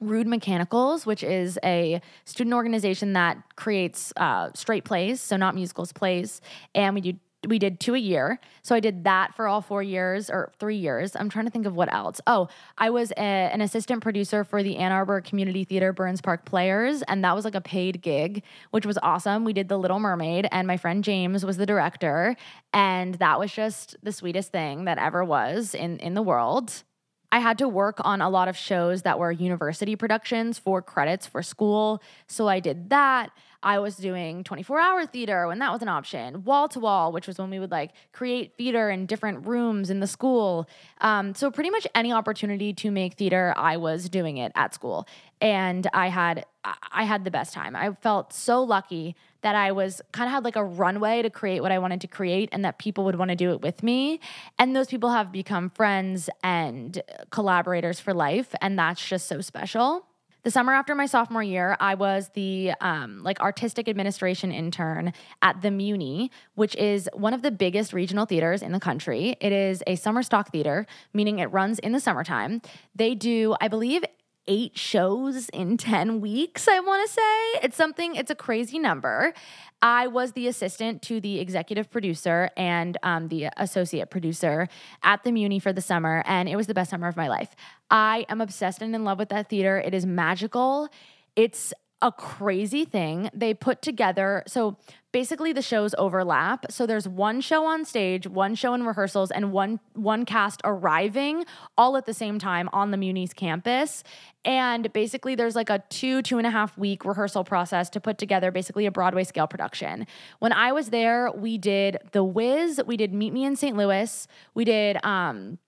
Rude 0.00 0.26
Mechanicals, 0.26 1.06
which 1.06 1.22
is 1.22 1.58
a 1.64 2.00
student 2.24 2.54
organization 2.54 3.14
that 3.14 3.38
creates 3.56 4.12
uh, 4.16 4.50
straight 4.54 4.84
plays, 4.84 5.20
so 5.20 5.36
not 5.36 5.54
musicals, 5.54 5.92
plays, 5.92 6.40
and 6.74 6.94
we 6.94 7.00
do 7.00 7.14
we 7.46 7.58
did 7.58 7.78
two 7.78 7.94
a 7.94 7.98
year. 7.98 8.40
So 8.62 8.74
I 8.74 8.80
did 8.80 9.04
that 9.04 9.34
for 9.34 9.46
all 9.46 9.60
four 9.60 9.82
years 9.82 10.28
or 10.28 10.50
three 10.58 10.76
years. 10.76 11.14
I'm 11.14 11.28
trying 11.28 11.44
to 11.44 11.50
think 11.50 11.66
of 11.66 11.76
what 11.76 11.92
else. 11.92 12.20
Oh, 12.26 12.48
I 12.76 12.90
was 12.90 13.12
a, 13.12 13.20
an 13.20 13.60
assistant 13.60 14.02
producer 14.02 14.42
for 14.42 14.62
the 14.62 14.76
Ann 14.76 14.92
Arbor 14.92 15.20
Community 15.20 15.64
Theater 15.64 15.92
Burns 15.92 16.20
Park 16.20 16.44
Players, 16.44 17.02
and 17.02 17.22
that 17.22 17.36
was 17.36 17.44
like 17.44 17.54
a 17.54 17.60
paid 17.60 18.02
gig, 18.02 18.42
which 18.70 18.86
was 18.86 18.98
awesome. 19.02 19.44
We 19.44 19.52
did 19.52 19.68
The 19.68 19.78
Little 19.78 20.00
Mermaid, 20.00 20.48
and 20.50 20.66
my 20.66 20.76
friend 20.76 21.04
James 21.04 21.44
was 21.44 21.56
the 21.56 21.66
director, 21.66 22.34
and 22.72 23.14
that 23.14 23.38
was 23.38 23.52
just 23.52 23.96
the 24.02 24.12
sweetest 24.12 24.50
thing 24.50 24.84
that 24.86 24.98
ever 24.98 25.24
was 25.24 25.74
in 25.74 25.98
in 25.98 26.14
the 26.14 26.22
world. 26.22 26.82
I 27.30 27.40
had 27.40 27.58
to 27.58 27.68
work 27.68 27.98
on 28.04 28.20
a 28.20 28.30
lot 28.30 28.48
of 28.48 28.56
shows 28.56 29.02
that 29.02 29.18
were 29.18 29.30
university 29.30 29.96
productions 29.96 30.58
for 30.58 30.80
credits 30.80 31.26
for 31.26 31.42
school. 31.42 32.02
So 32.26 32.48
I 32.48 32.60
did 32.60 32.90
that. 32.90 33.30
I 33.62 33.80
was 33.80 33.96
doing 33.96 34.44
24 34.44 34.80
hour 34.80 35.04
theater 35.04 35.48
when 35.48 35.58
that 35.58 35.72
was 35.72 35.82
an 35.82 35.88
option, 35.88 36.44
wall 36.44 36.68
to 36.68 36.78
wall, 36.78 37.10
which 37.10 37.26
was 37.26 37.38
when 37.38 37.50
we 37.50 37.58
would 37.58 37.72
like 37.72 37.90
create 38.12 38.52
theater 38.56 38.88
in 38.88 39.06
different 39.06 39.46
rooms 39.46 39.90
in 39.90 39.98
the 39.98 40.06
school. 40.06 40.68
Um, 41.00 41.34
so 41.34 41.50
pretty 41.50 41.70
much 41.70 41.86
any 41.94 42.12
opportunity 42.12 42.72
to 42.74 42.90
make 42.92 43.14
theater, 43.14 43.52
I 43.56 43.76
was 43.76 44.08
doing 44.08 44.36
it 44.36 44.52
at 44.54 44.74
school. 44.74 45.08
And 45.40 45.88
I 45.92 46.08
had 46.08 46.44
I 46.92 47.04
had 47.04 47.24
the 47.24 47.30
best 47.30 47.54
time. 47.54 47.74
I 47.74 47.92
felt 47.92 48.32
so 48.32 48.62
lucky 48.62 49.16
that 49.42 49.54
I 49.54 49.72
was 49.72 50.02
kind 50.12 50.28
of 50.28 50.32
had 50.32 50.44
like 50.44 50.56
a 50.56 50.64
runway 50.64 51.22
to 51.22 51.30
create 51.30 51.60
what 51.60 51.72
I 51.72 51.78
wanted 51.78 52.00
to 52.02 52.08
create 52.08 52.48
and 52.52 52.64
that 52.64 52.78
people 52.78 53.04
would 53.04 53.16
want 53.16 53.30
to 53.30 53.36
do 53.36 53.52
it 53.52 53.62
with 53.62 53.82
me. 53.82 54.20
And 54.58 54.74
those 54.74 54.88
people 54.88 55.10
have 55.10 55.32
become 55.32 55.70
friends 55.70 56.28
and 56.42 57.00
collaborators 57.30 58.00
for 58.00 58.12
life. 58.12 58.54
And 58.60 58.78
that's 58.78 59.06
just 59.06 59.28
so 59.28 59.40
special. 59.40 60.04
The 60.44 60.52
summer 60.52 60.72
after 60.72 60.94
my 60.94 61.06
sophomore 61.06 61.42
year, 61.42 61.76
I 61.80 61.94
was 61.94 62.30
the 62.34 62.72
um, 62.80 63.22
like 63.22 63.40
artistic 63.40 63.88
administration 63.88 64.52
intern 64.52 65.12
at 65.42 65.62
the 65.62 65.70
Muni, 65.70 66.30
which 66.54 66.76
is 66.76 67.08
one 67.12 67.34
of 67.34 67.42
the 67.42 67.50
biggest 67.50 67.92
regional 67.92 68.24
theaters 68.24 68.62
in 68.62 68.72
the 68.72 68.80
country. 68.80 69.36
It 69.40 69.52
is 69.52 69.82
a 69.86 69.96
summer 69.96 70.22
stock 70.22 70.52
theater, 70.52 70.86
meaning 71.12 71.40
it 71.40 71.46
runs 71.46 71.80
in 71.80 71.92
the 71.92 72.00
summertime. 72.00 72.62
They 72.94 73.14
do, 73.14 73.56
I 73.60 73.68
believe, 73.68 74.04
eight 74.48 74.76
shows 74.76 75.48
in 75.50 75.76
10 75.76 76.20
weeks, 76.20 76.66
I 76.66 76.80
want 76.80 77.06
to 77.06 77.14
say. 77.14 77.60
It's 77.62 77.76
something, 77.76 78.16
it's 78.16 78.30
a 78.30 78.34
crazy 78.34 78.78
number. 78.80 79.32
I 79.80 80.08
was 80.08 80.32
the 80.32 80.48
assistant 80.48 81.02
to 81.02 81.20
the 81.20 81.38
executive 81.38 81.90
producer 81.90 82.50
and 82.56 82.96
um, 83.04 83.28
the 83.28 83.50
associate 83.56 84.10
producer 84.10 84.68
at 85.04 85.22
the 85.22 85.30
Muni 85.30 85.60
for 85.60 85.72
the 85.72 85.80
summer, 85.80 86.24
and 86.26 86.48
it 86.48 86.56
was 86.56 86.66
the 86.66 86.74
best 86.74 86.90
summer 86.90 87.06
of 87.06 87.16
my 87.16 87.28
life. 87.28 87.54
I 87.90 88.26
am 88.28 88.40
obsessed 88.40 88.82
and 88.82 88.94
in 88.94 89.04
love 89.04 89.18
with 89.18 89.28
that 89.28 89.48
theater. 89.48 89.78
It 89.78 89.94
is 89.94 90.04
magical. 90.04 90.88
It's 91.36 91.72
a 92.02 92.10
crazy 92.10 92.84
thing. 92.84 93.30
They 93.32 93.54
put 93.54 93.82
together, 93.82 94.42
so 94.46 94.76
basically 95.18 95.52
the 95.52 95.60
shows 95.60 95.96
overlap. 95.98 96.70
So 96.70 96.86
there's 96.86 97.08
one 97.08 97.40
show 97.40 97.66
on 97.66 97.84
stage, 97.84 98.28
one 98.28 98.54
show 98.54 98.72
in 98.74 98.84
rehearsals, 98.84 99.32
and 99.32 99.50
one 99.50 99.80
one 99.94 100.24
cast 100.24 100.60
arriving 100.62 101.44
all 101.76 101.96
at 101.96 102.06
the 102.06 102.14
same 102.14 102.38
time 102.38 102.68
on 102.72 102.92
the 102.92 102.96
Muni's 102.96 103.32
campus. 103.32 104.04
And 104.44 104.92
basically 104.92 105.34
there's 105.34 105.56
like 105.56 105.70
a 105.70 105.82
two, 105.88 106.22
two 106.22 106.38
and 106.38 106.46
a 106.46 106.50
half 106.50 106.78
week 106.78 107.04
rehearsal 107.04 107.42
process 107.42 107.90
to 107.90 108.00
put 108.00 108.16
together 108.16 108.52
basically 108.52 108.86
a 108.86 108.92
Broadway 108.92 109.24
scale 109.24 109.48
production. 109.48 110.06
When 110.38 110.52
I 110.52 110.70
was 110.70 110.90
there, 110.90 111.32
we 111.32 111.58
did 111.58 111.96
The 112.12 112.22
Wiz, 112.22 112.80
we 112.86 112.96
did 112.96 113.12
Meet 113.12 113.32
Me 113.32 113.44
in 113.44 113.56
St. 113.56 113.76
Louis, 113.76 114.28
we 114.54 114.64
did 114.64 115.04
um 115.04 115.58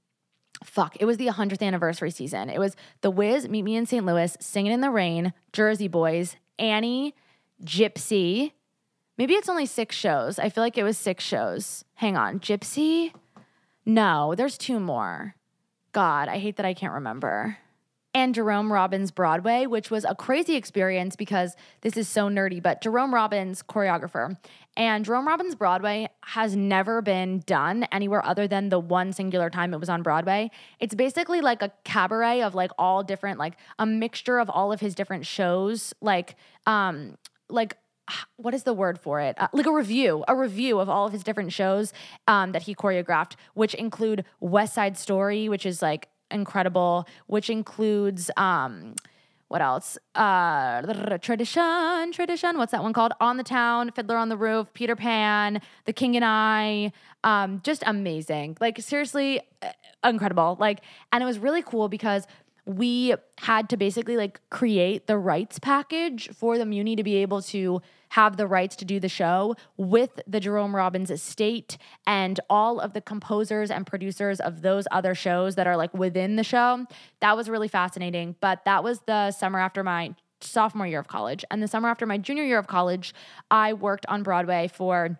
fuck, 0.62 0.96
it 1.00 1.06
was 1.06 1.16
the 1.16 1.26
100th 1.26 1.60
anniversary 1.60 2.12
season. 2.12 2.50
It 2.50 2.60
was 2.60 2.76
The 3.00 3.10
Wiz, 3.10 3.48
Meet 3.48 3.62
Me 3.62 3.74
in 3.74 3.86
St. 3.86 4.06
Louis, 4.06 4.36
Singing 4.38 4.70
in 4.70 4.80
the 4.80 4.90
Rain, 4.90 5.32
Jersey 5.52 5.88
Boys, 5.88 6.36
Annie, 6.56 7.16
Gypsy. 7.64 8.52
Maybe 9.20 9.35
it's 9.35 9.50
only 9.50 9.66
six 9.66 9.94
shows. 9.94 10.38
I 10.38 10.48
feel 10.48 10.64
like 10.64 10.78
it 10.78 10.83
was 10.83 10.96
six 10.96 11.22
shows. 11.22 11.85
Hang 11.96 12.16
on, 12.16 12.40
Gypsy? 12.40 13.12
No, 13.85 14.35
there's 14.35 14.56
two 14.56 14.80
more. 14.80 15.35
God, 15.92 16.28
I 16.28 16.38
hate 16.38 16.56
that 16.56 16.64
I 16.64 16.72
can't 16.72 16.94
remember 16.94 17.59
and 18.14 18.35
Jerome 18.35 18.72
Robbins 18.72 19.11
Broadway, 19.11 19.66
which 19.66 19.90
was 19.90 20.04
a 20.04 20.14
crazy 20.14 20.56
experience 20.56 21.14
because 21.14 21.54
this 21.83 21.96
is 21.96 22.09
so 22.09 22.28
nerdy, 22.28 22.62
but 22.62 22.80
Jerome 22.80 23.14
Robbins, 23.14 23.62
choreographer, 23.62 24.37
and 24.76 25.04
Jerome 25.04 25.28
Robbins 25.28 25.54
Broadway 25.54 26.09
has 26.24 26.56
never 26.56 27.02
been 27.02 27.42
done 27.46 27.87
anywhere 27.92 28.24
other 28.24 28.48
than 28.48 28.68
the 28.68 28.80
one 28.80 29.12
singular 29.12 29.48
time 29.48 29.72
it 29.72 29.78
was 29.78 29.88
on 29.88 30.02
Broadway. 30.02 30.50
It's 30.80 30.94
basically 30.94 31.40
like 31.40 31.62
a 31.62 31.72
cabaret 31.85 32.42
of 32.42 32.54
like 32.54 32.72
all 32.78 33.02
different, 33.02 33.38
like 33.38 33.56
a 33.78 33.87
mixture 33.87 34.38
of 34.38 34.50
all 34.50 34.72
of 34.72 34.80
his 34.80 34.94
different 34.94 35.26
shows, 35.26 35.94
like, 36.00 36.35
um, 36.66 37.16
like 37.48 37.76
what 38.36 38.54
is 38.54 38.64
the 38.64 38.72
word 38.72 38.98
for 38.98 39.20
it? 39.20 39.40
Uh, 39.40 39.48
like 39.52 39.66
a 39.66 39.72
revue, 39.72 40.24
a 40.28 40.34
revue 40.34 40.78
of 40.78 40.88
all 40.88 41.06
of 41.06 41.12
his 41.12 41.22
different 41.22 41.52
shows 41.52 41.92
um, 42.28 42.52
that 42.52 42.62
he 42.62 42.74
choreographed, 42.74 43.36
which 43.54 43.74
include 43.74 44.24
West 44.40 44.74
Side 44.74 44.96
Story, 44.96 45.48
which 45.48 45.66
is 45.66 45.82
like 45.82 46.08
incredible, 46.30 47.06
which 47.26 47.50
includes 47.50 48.30
um, 48.36 48.94
what 49.48 49.60
else? 49.60 49.98
Uh, 50.14 51.18
tradition, 51.18 52.12
tradition. 52.12 52.56
What's 52.56 52.70
that 52.70 52.84
one 52.84 52.92
called? 52.92 53.12
On 53.20 53.36
the 53.36 53.42
Town, 53.42 53.90
Fiddler 53.90 54.16
on 54.16 54.28
the 54.28 54.36
Roof, 54.36 54.72
Peter 54.74 54.94
Pan, 54.94 55.60
The 55.86 55.92
King 55.92 56.14
and 56.14 56.24
I. 56.24 56.92
Um, 57.24 57.60
just 57.64 57.82
amazing. 57.84 58.58
Like 58.60 58.80
seriously, 58.80 59.40
uh, 59.60 59.72
incredible. 60.04 60.56
Like, 60.60 60.82
and 61.12 61.20
it 61.20 61.26
was 61.26 61.40
really 61.40 61.62
cool 61.62 61.88
because 61.88 62.28
we 62.76 63.14
had 63.38 63.68
to 63.68 63.76
basically 63.76 64.16
like 64.16 64.40
create 64.50 65.06
the 65.06 65.18
rights 65.18 65.59
package 65.59 66.28
for 66.33 66.56
the 66.56 66.64
Muni 66.64 66.94
to 66.94 67.02
be 67.02 67.16
able 67.16 67.42
to 67.42 67.83
have 68.11 68.37
the 68.37 68.46
rights 68.46 68.76
to 68.76 68.85
do 68.85 69.00
the 69.00 69.09
show 69.09 69.56
with 69.76 70.20
the 70.26 70.40
Jerome 70.40 70.74
Robbins 70.74 71.11
estate 71.11 71.78
and 72.06 72.38
all 72.48 72.78
of 72.78 72.92
the 72.92 73.00
composers 73.00 73.70
and 73.70 73.87
producers 73.87 74.40
of 74.40 74.62
those 74.62 74.87
other 74.90 75.14
shows 75.14 75.54
that 75.56 75.66
are 75.66 75.76
like 75.76 75.92
within 75.94 76.37
the 76.37 76.44
show. 76.44 76.87
That 77.20 77.37
was 77.37 77.48
really 77.48 77.68
fascinating. 77.68 78.37
But 78.40 78.64
that 78.64 78.85
was 78.85 79.00
the 79.06 79.30
summer 79.33 79.59
after 79.59 79.83
my 79.83 80.14
sophomore 80.40 80.87
year 80.87 81.00
of 81.00 81.09
college. 81.09 81.44
And 81.50 81.62
the 81.62 81.68
summer 81.68 81.88
after 81.88 82.06
my 82.06 82.18
junior 82.18 82.44
year 82.44 82.59
of 82.59 82.66
college, 82.66 83.14
I 83.50 83.72
worked 83.72 84.06
on 84.06 84.22
Broadway 84.22 84.68
for 84.68 85.18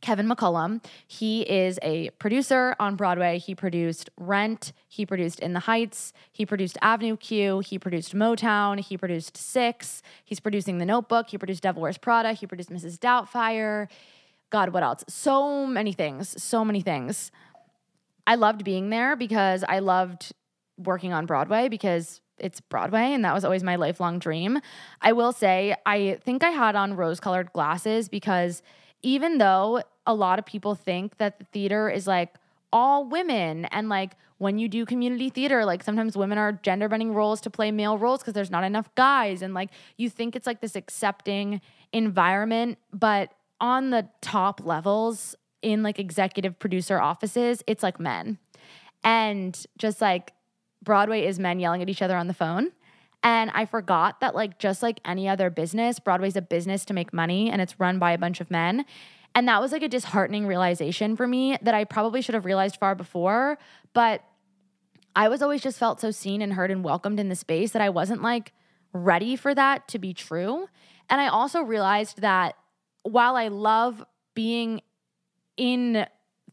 Kevin 0.00 0.28
McCollum. 0.28 0.82
He 1.06 1.42
is 1.42 1.78
a 1.82 2.10
producer 2.18 2.74
on 2.80 2.96
Broadway. 2.96 3.38
He 3.38 3.54
produced 3.54 4.10
Rent. 4.16 4.72
He 4.88 5.04
produced 5.04 5.40
In 5.40 5.52
the 5.52 5.60
Heights. 5.60 6.12
He 6.32 6.46
produced 6.46 6.78
Avenue 6.82 7.16
Q. 7.16 7.60
He 7.60 7.78
produced 7.78 8.14
Motown. 8.14 8.80
He 8.80 8.96
produced 8.96 9.36
Six. 9.36 10.02
He's 10.24 10.40
producing 10.40 10.78
The 10.78 10.86
Notebook. 10.86 11.28
He 11.28 11.38
produced 11.38 11.62
Devil 11.62 11.82
Wears 11.82 11.98
Prada. 11.98 12.32
He 12.32 12.46
produced 12.46 12.70
Mrs. 12.70 12.98
Doubtfire. 12.98 13.88
God, 14.50 14.72
what 14.72 14.82
else? 14.82 15.04
So 15.08 15.66
many 15.66 15.92
things. 15.92 16.42
So 16.42 16.64
many 16.64 16.80
things. 16.80 17.30
I 18.26 18.34
loved 18.34 18.64
being 18.64 18.90
there 18.90 19.16
because 19.16 19.64
I 19.68 19.78
loved 19.80 20.32
working 20.76 21.12
on 21.12 21.26
Broadway 21.26 21.68
because 21.68 22.20
it's 22.38 22.60
Broadway 22.60 23.12
and 23.12 23.24
that 23.24 23.34
was 23.34 23.44
always 23.44 23.62
my 23.62 23.76
lifelong 23.76 24.18
dream. 24.18 24.60
I 25.00 25.12
will 25.12 25.32
say, 25.32 25.74
I 25.84 26.18
think 26.24 26.42
I 26.42 26.50
had 26.50 26.74
on 26.74 26.96
rose 26.96 27.20
colored 27.20 27.52
glasses 27.52 28.08
because 28.08 28.62
even 29.02 29.38
though 29.38 29.82
a 30.06 30.14
lot 30.14 30.38
of 30.38 30.46
people 30.46 30.74
think 30.74 31.16
that 31.18 31.38
the 31.38 31.44
theater 31.46 31.88
is 31.88 32.06
like 32.06 32.34
all 32.72 33.04
women 33.04 33.64
and 33.66 33.88
like 33.88 34.12
when 34.38 34.58
you 34.58 34.68
do 34.68 34.86
community 34.86 35.28
theater 35.28 35.64
like 35.64 35.82
sometimes 35.82 36.16
women 36.16 36.38
are 36.38 36.52
gender 36.52 36.88
bending 36.88 37.12
roles 37.12 37.40
to 37.40 37.50
play 37.50 37.70
male 37.70 37.98
roles 37.98 38.20
because 38.20 38.32
there's 38.32 38.50
not 38.50 38.64
enough 38.64 38.92
guys 38.94 39.42
and 39.42 39.54
like 39.54 39.70
you 39.96 40.08
think 40.08 40.36
it's 40.36 40.46
like 40.46 40.60
this 40.60 40.76
accepting 40.76 41.60
environment 41.92 42.78
but 42.92 43.32
on 43.60 43.90
the 43.90 44.08
top 44.20 44.64
levels 44.64 45.34
in 45.62 45.82
like 45.82 45.98
executive 45.98 46.58
producer 46.58 47.00
offices 47.00 47.62
it's 47.66 47.82
like 47.82 48.00
men. 48.00 48.38
And 49.02 49.58
just 49.78 50.00
like 50.00 50.32
broadway 50.82 51.26
is 51.26 51.38
men 51.38 51.58
yelling 51.58 51.82
at 51.82 51.88
each 51.88 52.02
other 52.02 52.16
on 52.16 52.26
the 52.26 52.34
phone 52.34 52.70
and 53.22 53.50
I 53.52 53.66
forgot 53.66 54.20
that, 54.20 54.34
like, 54.34 54.58
just 54.58 54.82
like 54.82 55.00
any 55.04 55.28
other 55.28 55.50
business, 55.50 55.98
Broadway's 55.98 56.36
a 56.36 56.42
business 56.42 56.84
to 56.86 56.94
make 56.94 57.12
money 57.12 57.50
and 57.50 57.60
it's 57.60 57.78
run 57.78 57.98
by 57.98 58.12
a 58.12 58.18
bunch 58.18 58.40
of 58.40 58.50
men. 58.50 58.84
And 59.34 59.46
that 59.46 59.60
was 59.60 59.72
like 59.72 59.82
a 59.82 59.88
disheartening 59.88 60.46
realization 60.46 61.16
for 61.16 61.26
me 61.26 61.58
that 61.62 61.74
I 61.74 61.84
probably 61.84 62.22
should 62.22 62.34
have 62.34 62.44
realized 62.44 62.76
far 62.76 62.94
before. 62.94 63.58
But 63.92 64.24
I 65.14 65.28
was 65.28 65.42
always 65.42 65.62
just 65.62 65.78
felt 65.78 66.00
so 66.00 66.10
seen 66.10 66.40
and 66.40 66.54
heard 66.54 66.70
and 66.70 66.82
welcomed 66.82 67.20
in 67.20 67.28
the 67.28 67.36
space 67.36 67.72
that 67.72 67.82
I 67.82 67.90
wasn't 67.90 68.22
like 68.22 68.52
ready 68.92 69.36
for 69.36 69.54
that 69.54 69.86
to 69.88 69.98
be 69.98 70.14
true. 70.14 70.68
And 71.08 71.20
I 71.20 71.28
also 71.28 71.60
realized 71.62 72.20
that 72.22 72.56
while 73.02 73.36
I 73.36 73.48
love 73.48 74.04
being 74.34 74.80
in 75.56 76.06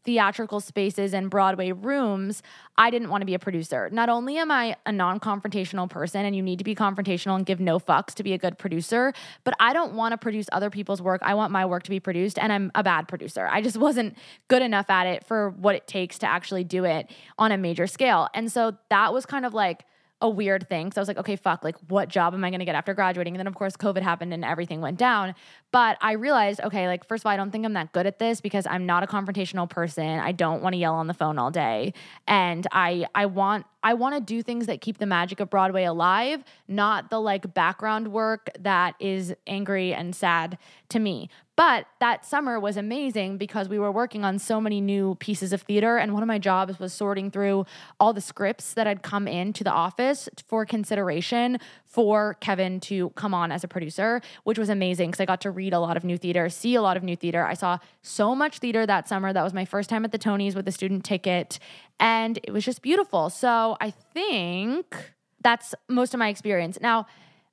theatrical 0.08 0.58
spaces 0.58 1.12
and 1.12 1.28
Broadway 1.28 1.70
rooms, 1.70 2.42
I 2.78 2.88
didn't 2.88 3.10
want 3.10 3.20
to 3.20 3.26
be 3.26 3.34
a 3.34 3.38
producer. 3.38 3.90
Not 3.92 4.08
only 4.08 4.38
am 4.38 4.50
I 4.50 4.74
a 4.86 4.90
non 4.90 5.20
confrontational 5.20 5.90
person 5.90 6.24
and 6.24 6.34
you 6.34 6.40
need 6.40 6.56
to 6.60 6.64
be 6.64 6.74
confrontational 6.74 7.36
and 7.36 7.44
give 7.44 7.60
no 7.60 7.78
fucks 7.78 8.14
to 8.14 8.22
be 8.22 8.32
a 8.32 8.38
good 8.38 8.56
producer, 8.56 9.12
but 9.44 9.52
I 9.60 9.74
don't 9.74 9.92
want 9.92 10.12
to 10.12 10.16
produce 10.16 10.46
other 10.50 10.70
people's 10.70 11.02
work. 11.02 11.20
I 11.22 11.34
want 11.34 11.52
my 11.52 11.66
work 11.66 11.82
to 11.82 11.90
be 11.90 12.00
produced, 12.00 12.38
and 12.38 12.50
I'm 12.50 12.72
a 12.74 12.82
bad 12.82 13.06
producer. 13.06 13.46
I 13.46 13.60
just 13.60 13.76
wasn't 13.76 14.16
good 14.48 14.62
enough 14.62 14.88
at 14.88 15.06
it 15.06 15.26
for 15.26 15.50
what 15.50 15.74
it 15.74 15.86
takes 15.86 16.18
to 16.20 16.26
actually 16.26 16.64
do 16.64 16.84
it 16.84 17.10
on 17.38 17.52
a 17.52 17.58
major 17.58 17.86
scale. 17.86 18.28
And 18.32 18.50
so 18.50 18.78
that 18.88 19.12
was 19.12 19.26
kind 19.26 19.44
of 19.44 19.52
like, 19.52 19.84
a 20.20 20.28
weird 20.28 20.68
thing. 20.68 20.90
So 20.90 21.00
I 21.00 21.02
was 21.02 21.08
like, 21.08 21.18
okay, 21.18 21.36
fuck, 21.36 21.62
like 21.62 21.76
what 21.88 22.08
job 22.08 22.34
am 22.34 22.42
I 22.44 22.50
going 22.50 22.58
to 22.58 22.64
get 22.64 22.74
after 22.74 22.92
graduating? 22.92 23.34
And 23.34 23.38
then 23.38 23.46
of 23.46 23.54
course 23.54 23.76
COVID 23.76 24.02
happened 24.02 24.32
and 24.34 24.44
everything 24.44 24.80
went 24.80 24.98
down. 24.98 25.34
But 25.70 25.96
I 26.00 26.12
realized, 26.12 26.60
okay, 26.60 26.88
like 26.88 27.06
first 27.06 27.22
of 27.22 27.26
all, 27.26 27.32
I 27.32 27.36
don't 27.36 27.50
think 27.50 27.64
I'm 27.64 27.74
that 27.74 27.92
good 27.92 28.06
at 28.06 28.18
this 28.18 28.40
because 28.40 28.66
I'm 28.66 28.84
not 28.84 29.02
a 29.02 29.06
confrontational 29.06 29.70
person. 29.70 30.18
I 30.18 30.32
don't 30.32 30.62
want 30.62 30.72
to 30.72 30.78
yell 30.78 30.94
on 30.94 31.06
the 31.06 31.14
phone 31.14 31.38
all 31.38 31.50
day. 31.50 31.92
And 32.26 32.66
I 32.72 33.06
I 33.14 33.26
want 33.26 33.66
I 33.88 33.94
want 33.94 34.14
to 34.16 34.20
do 34.20 34.42
things 34.42 34.66
that 34.66 34.82
keep 34.82 34.98
the 34.98 35.06
magic 35.06 35.40
of 35.40 35.48
Broadway 35.48 35.84
alive, 35.84 36.44
not 36.68 37.08
the 37.08 37.18
like 37.18 37.54
background 37.54 38.08
work 38.08 38.50
that 38.58 38.94
is 39.00 39.34
angry 39.46 39.94
and 39.94 40.14
sad 40.14 40.58
to 40.90 40.98
me. 40.98 41.30
But 41.58 41.86
that 41.98 42.24
summer 42.24 42.60
was 42.60 42.76
amazing 42.76 43.36
because 43.36 43.68
we 43.68 43.80
were 43.80 43.90
working 43.90 44.24
on 44.24 44.38
so 44.38 44.60
many 44.60 44.80
new 44.80 45.16
pieces 45.16 45.52
of 45.52 45.62
theater. 45.62 45.96
And 45.96 46.14
one 46.14 46.22
of 46.22 46.28
my 46.28 46.38
jobs 46.38 46.78
was 46.78 46.92
sorting 46.92 47.32
through 47.32 47.66
all 47.98 48.12
the 48.12 48.20
scripts 48.20 48.74
that 48.74 48.86
had 48.86 49.02
come 49.02 49.26
into 49.26 49.64
the 49.64 49.72
office 49.72 50.28
for 50.46 50.64
consideration 50.64 51.58
for 51.84 52.34
Kevin 52.34 52.78
to 52.80 53.10
come 53.16 53.34
on 53.34 53.50
as 53.50 53.64
a 53.64 53.68
producer, 53.68 54.20
which 54.44 54.56
was 54.56 54.68
amazing 54.68 55.10
because 55.10 55.20
I 55.20 55.24
got 55.24 55.40
to 55.40 55.50
read 55.50 55.72
a 55.72 55.80
lot 55.80 55.96
of 55.96 56.04
new 56.04 56.16
theater, 56.16 56.48
see 56.48 56.76
a 56.76 56.82
lot 56.82 56.96
of 56.96 57.02
new 57.02 57.16
theater. 57.16 57.44
I 57.44 57.54
saw 57.54 57.78
so 58.02 58.36
much 58.36 58.58
theater 58.58 58.86
that 58.86 59.08
summer. 59.08 59.32
That 59.32 59.42
was 59.42 59.52
my 59.52 59.64
first 59.64 59.90
time 59.90 60.04
at 60.04 60.12
the 60.12 60.18
Tonys 60.18 60.54
with 60.54 60.68
a 60.68 60.72
student 60.72 61.04
ticket. 61.04 61.58
And 61.98 62.38
it 62.44 62.52
was 62.52 62.64
just 62.64 62.82
beautiful. 62.82 63.30
So 63.30 63.76
I 63.80 63.90
think 63.90 65.14
that's 65.40 65.74
most 65.88 66.14
of 66.14 66.18
my 66.18 66.28
experience. 66.28 66.78
Now, 66.80 67.06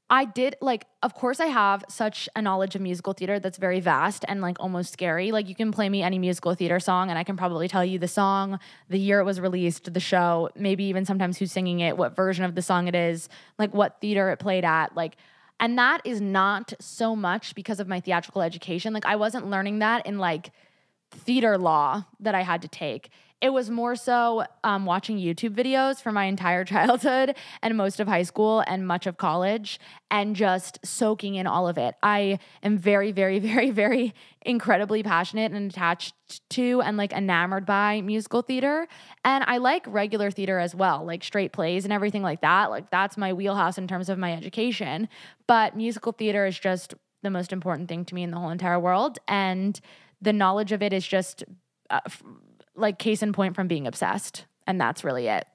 I 0.07 0.25
did 0.25 0.55
like, 0.61 0.85
of 1.01 1.15
course, 1.15 1.39
I 1.39 1.47
have 1.47 1.83
such 1.89 2.29
a 2.35 2.41
knowledge 2.41 2.75
of 2.75 2.81
musical 2.81 3.13
theater 3.13 3.39
that's 3.39 3.57
very 3.57 3.79
vast 3.79 4.23
and 4.27 4.39
like 4.39 4.57
almost 4.59 4.93
scary. 4.93 5.31
Like, 5.31 5.49
you 5.49 5.55
can 5.55 5.71
play 5.71 5.89
me 5.89 6.03
any 6.03 6.19
musical 6.19 6.53
theater 6.53 6.79
song, 6.79 7.09
and 7.09 7.17
I 7.17 7.23
can 7.23 7.35
probably 7.35 7.67
tell 7.67 7.83
you 7.83 7.97
the 7.97 8.07
song, 8.07 8.59
the 8.87 8.99
year 8.99 9.19
it 9.19 9.23
was 9.23 9.39
released, 9.39 9.91
the 9.91 9.99
show, 9.99 10.49
maybe 10.55 10.83
even 10.83 11.05
sometimes 11.05 11.39
who's 11.39 11.51
singing 11.51 11.79
it, 11.79 11.97
what 11.97 12.15
version 12.15 12.45
of 12.45 12.53
the 12.53 12.61
song 12.61 12.87
it 12.87 12.93
is, 12.93 13.29
like 13.57 13.73
what 13.73 13.99
theater 13.99 14.29
it 14.29 14.37
played 14.37 14.63
at. 14.63 14.95
Like, 14.95 15.15
and 15.59 15.77
that 15.79 16.01
is 16.05 16.21
not 16.21 16.73
so 16.79 17.15
much 17.15 17.55
because 17.55 17.79
of 17.79 17.87
my 17.87 17.99
theatrical 17.99 18.43
education. 18.43 18.93
Like, 18.93 19.05
I 19.05 19.15
wasn't 19.15 19.49
learning 19.49 19.79
that 19.79 20.05
in 20.05 20.19
like 20.19 20.51
theater 21.09 21.57
law 21.57 22.03
that 22.19 22.35
I 22.35 22.41
had 22.41 22.61
to 22.61 22.67
take. 22.67 23.09
It 23.41 23.49
was 23.49 23.69
more 23.69 23.95
so 23.95 24.45
um, 24.63 24.85
watching 24.85 25.17
YouTube 25.17 25.53
videos 25.53 26.01
for 26.01 26.11
my 26.11 26.25
entire 26.25 26.63
childhood 26.65 27.35
and 27.61 27.77
most 27.77 27.99
of 27.99 28.07
high 28.07 28.23
school 28.23 28.63
and 28.65 28.87
much 28.87 29.05
of 29.07 29.17
college 29.17 29.79
and 30.09 30.35
just 30.35 30.79
soaking 30.85 31.35
in 31.35 31.45
all 31.45 31.67
of 31.67 31.77
it. 31.77 31.95
I 32.01 32.39
am 32.63 32.77
very, 32.77 33.11
very, 33.11 33.39
very, 33.53 33.71
very 33.71 34.13
incredibly 34.45 35.03
passionate 35.03 35.51
and 35.51 35.69
attached 35.69 36.13
to 36.51 36.81
and 36.81 36.97
like 36.97 37.11
enamored 37.11 37.65
by 37.65 38.01
musical 38.01 38.41
theater. 38.41 38.87
And 39.23 39.43
I 39.47 39.57
like 39.57 39.85
regular 39.87 40.31
theater 40.31 40.57
as 40.59 40.73
well, 40.73 41.05
like 41.05 41.23
straight 41.23 41.51
plays 41.51 41.83
and 41.83 41.93
everything 41.93 42.23
like 42.23 42.41
that. 42.41 42.69
Like 42.71 42.89
that's 42.89 43.17
my 43.17 43.33
wheelhouse 43.33 43.77
in 43.77 43.87
terms 43.87 44.09
of 44.09 44.17
my 44.17 44.33
education. 44.33 45.09
But 45.45 45.75
musical 45.75 46.13
theater 46.13 46.45
is 46.45 46.57
just 46.57 46.95
the 47.21 47.29
most 47.29 47.51
important 47.51 47.89
thing 47.89 48.05
to 48.05 48.15
me 48.15 48.23
in 48.23 48.31
the 48.31 48.37
whole 48.37 48.49
entire 48.49 48.79
world. 48.79 49.19
And 49.27 49.79
the 50.21 50.33
knowledge 50.33 50.71
of 50.71 50.81
it 50.81 50.93
is 50.93 51.05
just 51.05 51.43
uh, 51.89 51.99
like 52.75 52.99
case 52.99 53.23
in 53.23 53.33
point 53.33 53.55
from 53.55 53.67
being 53.67 53.87
obsessed. 53.87 54.45
And 54.67 54.79
that's 54.79 55.03
really 55.03 55.27
it. 55.27 55.45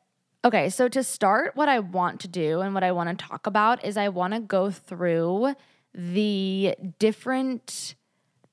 Okay, 0.45 0.71
so 0.71 0.89
to 0.89 1.03
start, 1.03 1.55
what 1.55 1.69
I 1.69 1.81
want 1.81 2.21
to 2.21 2.29
do 2.29 2.61
and 2.61 2.73
what 2.73 2.83
I 2.83 2.93
want 2.93 3.19
to 3.19 3.27
talk 3.27 3.47
about 3.47 3.85
is 3.85 3.97
I 3.97 4.09
want 4.09 4.33
to 4.33 4.41
go 4.41 4.71
through 4.71 5.55
the 5.93 6.75
different 6.99 7.95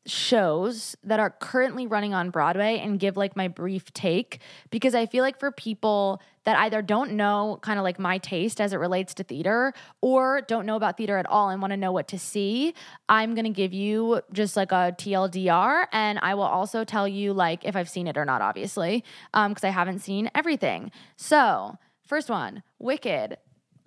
shows 0.10 0.96
that 1.04 1.20
are 1.20 1.30
currently 1.30 1.88
running 1.88 2.13
on 2.13 2.30
Broadway 2.30 2.80
and 2.80 3.00
give 3.00 3.17
like 3.17 3.36
my 3.36 3.48
brief 3.48 3.93
take 3.93 4.39
because 4.70 4.96
I 4.96 5.06
feel 5.06 5.24
like 5.24 5.39
for 5.39 5.52
people 5.52 6.22
that 6.46 6.58
either 6.60 6.82
don't 6.82 7.13
know 7.13 7.60
kind 7.62 7.78
of 7.78 7.84
like 7.84 8.00
my 8.00 8.17
taste 8.17 8.62
as 8.62 8.74
it 8.74 8.78
relates 8.78 9.13
to 9.15 9.24
theater 9.24 9.74
or 10.02 10.41
don't 10.41 10.65
know 10.65 10.76
about 10.76 10.98
theater 10.98 11.17
at 11.17 11.26
all 11.26 11.50
and 11.50 11.62
want 11.62 11.72
to 11.72 11.78
know 11.78 11.91
what 11.91 12.08
to 12.10 12.20
see, 12.20 12.74
I'm 13.10 13.36
going 13.36 13.46
to 13.46 13.52
give 13.52 13.74
you 13.74 14.22
just 14.32 14.56
like 14.56 14.72
a 14.72 14.96
TLDR 14.98 15.88
and 15.91 16.20
I 16.22 16.36
will 16.36 16.43
also 16.43 16.84
tell 16.84 17.08
you 17.08 17.34
like 17.34 17.65
if 17.65 17.76
I've 17.76 17.89
seen 17.89 18.08
it 18.08 18.17
or 18.17 18.26
not 18.26 18.41
obviously 18.41 19.04
um 19.34 19.52
because 19.52 19.63
I 19.63 19.70
haven't 19.70 20.00
seen 20.00 20.32
everything. 20.34 20.91
So, 21.15 21.78
first 22.06 22.30
one, 22.30 22.63
Wicked. 22.80 23.38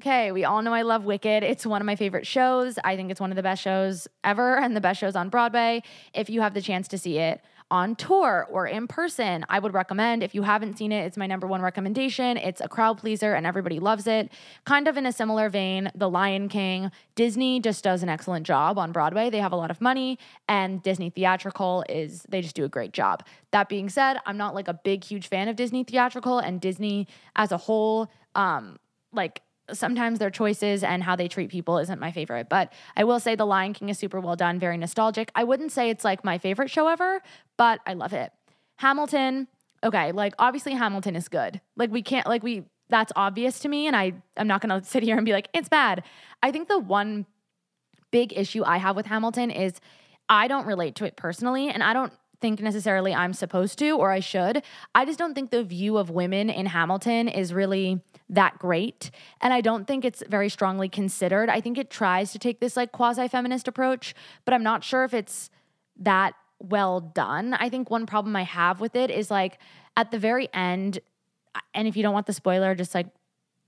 Okay, 0.00 0.32
we 0.32 0.44
all 0.44 0.62
know 0.62 0.72
I 0.72 0.80
love 0.80 1.04
Wicked. 1.04 1.42
It's 1.42 1.66
one 1.66 1.82
of 1.82 1.84
my 1.84 1.94
favorite 1.94 2.26
shows. 2.26 2.78
I 2.82 2.96
think 2.96 3.10
it's 3.10 3.20
one 3.20 3.30
of 3.30 3.36
the 3.36 3.42
best 3.42 3.60
shows 3.60 4.08
ever 4.24 4.56
and 4.56 4.74
the 4.74 4.80
best 4.80 4.98
shows 4.98 5.14
on 5.14 5.28
Broadway. 5.28 5.82
If 6.14 6.30
you 6.30 6.40
have 6.40 6.54
the 6.54 6.62
chance 6.62 6.88
to 6.88 6.96
see 6.96 7.18
it 7.18 7.42
on 7.70 7.94
tour 7.96 8.48
or 8.50 8.66
in 8.66 8.86
person, 8.86 9.44
I 9.50 9.58
would 9.58 9.74
recommend. 9.74 10.22
If 10.22 10.34
you 10.34 10.40
haven't 10.40 10.78
seen 10.78 10.90
it, 10.90 11.04
it's 11.04 11.18
my 11.18 11.26
number 11.26 11.46
one 11.46 11.60
recommendation. 11.60 12.38
It's 12.38 12.62
a 12.62 12.68
crowd 12.68 12.96
pleaser 12.96 13.34
and 13.34 13.46
everybody 13.46 13.78
loves 13.78 14.06
it. 14.06 14.32
Kind 14.64 14.88
of 14.88 14.96
in 14.96 15.04
a 15.04 15.12
similar 15.12 15.50
vein, 15.50 15.90
The 15.94 16.08
Lion 16.08 16.48
King. 16.48 16.90
Disney 17.14 17.60
just 17.60 17.84
does 17.84 18.02
an 18.02 18.08
excellent 18.08 18.46
job 18.46 18.78
on 18.78 18.92
Broadway. 18.92 19.28
They 19.28 19.40
have 19.40 19.52
a 19.52 19.56
lot 19.56 19.70
of 19.70 19.82
money, 19.82 20.18
and 20.48 20.82
Disney 20.82 21.10
Theatrical 21.10 21.84
is, 21.90 22.24
they 22.26 22.40
just 22.40 22.56
do 22.56 22.64
a 22.64 22.70
great 22.70 22.94
job. 22.94 23.22
That 23.50 23.68
being 23.68 23.90
said, 23.90 24.16
I'm 24.24 24.38
not 24.38 24.54
like 24.54 24.66
a 24.66 24.80
big, 24.82 25.04
huge 25.04 25.28
fan 25.28 25.48
of 25.48 25.56
Disney 25.56 25.84
Theatrical 25.84 26.38
and 26.38 26.58
Disney 26.58 27.06
as 27.36 27.52
a 27.52 27.58
whole. 27.58 28.10
Um, 28.34 28.78
like 29.12 29.42
sometimes 29.72 30.18
their 30.18 30.30
choices 30.30 30.83
and 30.83 31.02
how 31.02 31.16
they 31.16 31.28
treat 31.28 31.50
people 31.50 31.78
isn't 31.78 32.00
my 32.00 32.12
favorite. 32.12 32.48
But 32.48 32.72
I 32.96 33.04
will 33.04 33.20
say 33.20 33.35
The 33.35 33.46
Lion 33.46 33.72
King 33.72 33.88
is 33.88 33.98
super 33.98 34.20
well 34.20 34.37
done, 34.37 34.59
very 34.59 34.76
nostalgic. 34.76 35.30
I 35.35 35.44
wouldn't 35.44 35.72
say 35.72 35.90
it's 35.90 36.04
like 36.04 36.24
my 36.24 36.38
favorite 36.38 36.70
show 36.70 36.88
ever, 36.88 37.22
but 37.56 37.80
I 37.87 37.94
love 37.94 38.12
it. 38.12 38.33
Hamilton, 38.76 39.48
okay, 39.85 40.12
like 40.12 40.35
obviously 40.38 40.72
Hamilton 40.72 41.16
is 41.16 41.28
good. 41.28 41.61
Like 41.76 41.90
we 41.90 42.02
can't 42.02 42.26
like 42.26 42.42
we 42.42 42.64
that's 42.88 43.12
obvious 43.16 43.61
to 43.61 43.68
me 43.68 43.87
and 43.87 43.96
I 43.96 44.14
I'm 44.37 44.48
not 44.48 44.62
to 44.62 44.83
sit 44.85 45.02
here 45.02 45.16
and 45.16 45.24
be 45.24 45.33
like 45.33 45.48
it's 45.54 45.68
bad. 45.68 46.02
I 46.42 46.50
think 46.50 46.68
the 46.68 46.78
one 46.78 47.26
big 48.11 48.33
issue 48.37 48.64
I 48.64 48.78
have 48.78 48.96
with 48.96 49.06
Hamilton 49.06 49.50
is 49.50 49.80
I 50.28 50.48
don't 50.48 50.66
relate 50.66 50.94
to 50.96 51.04
it 51.04 51.16
personally 51.16 51.68
and 51.70 51.83
I 51.83 51.92
don't 51.92 52.12
think 52.40 52.61
necessarily 52.61 53.14
I'm 53.14 53.33
supposed 53.33 53.79
to 53.79 53.90
or 53.90 54.11
I 54.11 54.20
should. 54.20 54.62
I 54.94 55.05
just 55.05 55.18
don't 55.18 55.35
think 55.35 55.50
the 55.50 55.62
view 55.62 55.96
of 55.96 56.11
women 56.11 56.50
in 56.50 56.66
Hamilton 56.66 57.29
is 57.29 57.53
really 57.53 58.00
that 58.29 58.59
great. 58.59 59.11
And 59.40 59.53
I 59.53 59.61
don't 59.61 59.87
think 59.87 60.05
it's 60.05 60.22
very 60.29 60.48
strongly 60.48 60.88
considered. 60.88 61.48
I 61.48 61.61
think 61.61 61.79
it 61.79 61.90
tries 61.90 62.33
to 62.33 62.38
take 62.38 62.61
this 62.61 62.76
like 62.76 62.92
quasi 62.92 63.29
feminist 63.29 63.68
approach, 63.68 64.14
but 64.44 64.55
I'm 64.55 64.62
not 64.62 64.85
sure 64.85 65.05
if 65.05 65.12
it's 65.12 65.50
that 65.98 66.35
well 66.59 67.00
done. 67.00 67.55
I 67.55 67.68
think 67.68 67.90
one 67.90 68.07
problem 68.07 68.37
I 68.37 68.44
have 68.44 68.81
with 68.81 68.94
it 68.94 69.11
is 69.11 69.31
like 69.31 69.59
at 69.96 70.11
the 70.11 70.18
very 70.18 70.48
end, 70.55 71.00
and 71.74 71.88
if 71.88 71.96
you 71.96 72.03
don't 72.03 72.14
want 72.14 72.26
the 72.26 72.33
spoiler, 72.33 72.74
just 72.74 72.94
like 72.94 73.09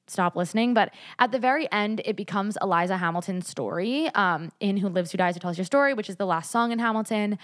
stop 0.06 0.36
listening. 0.36 0.74
But 0.74 0.92
at 1.18 1.32
the 1.32 1.38
very 1.38 1.70
end, 1.72 2.02
it 2.04 2.16
becomes 2.16 2.56
Eliza 2.60 2.96
Hamilton's 2.96 3.48
story 3.48 4.08
um, 4.14 4.52
in 4.60 4.76
Who 4.76 4.88
Lives, 4.88 5.12
Who 5.12 5.18
Dies, 5.18 5.34
Who 5.34 5.40
Tells 5.40 5.58
Your 5.58 5.64
Story, 5.64 5.94
which 5.94 6.08
is 6.08 6.16
the 6.16 6.26
last 6.26 6.50
song 6.50 6.72
in 6.72 6.78
Hamilton. 6.78 7.38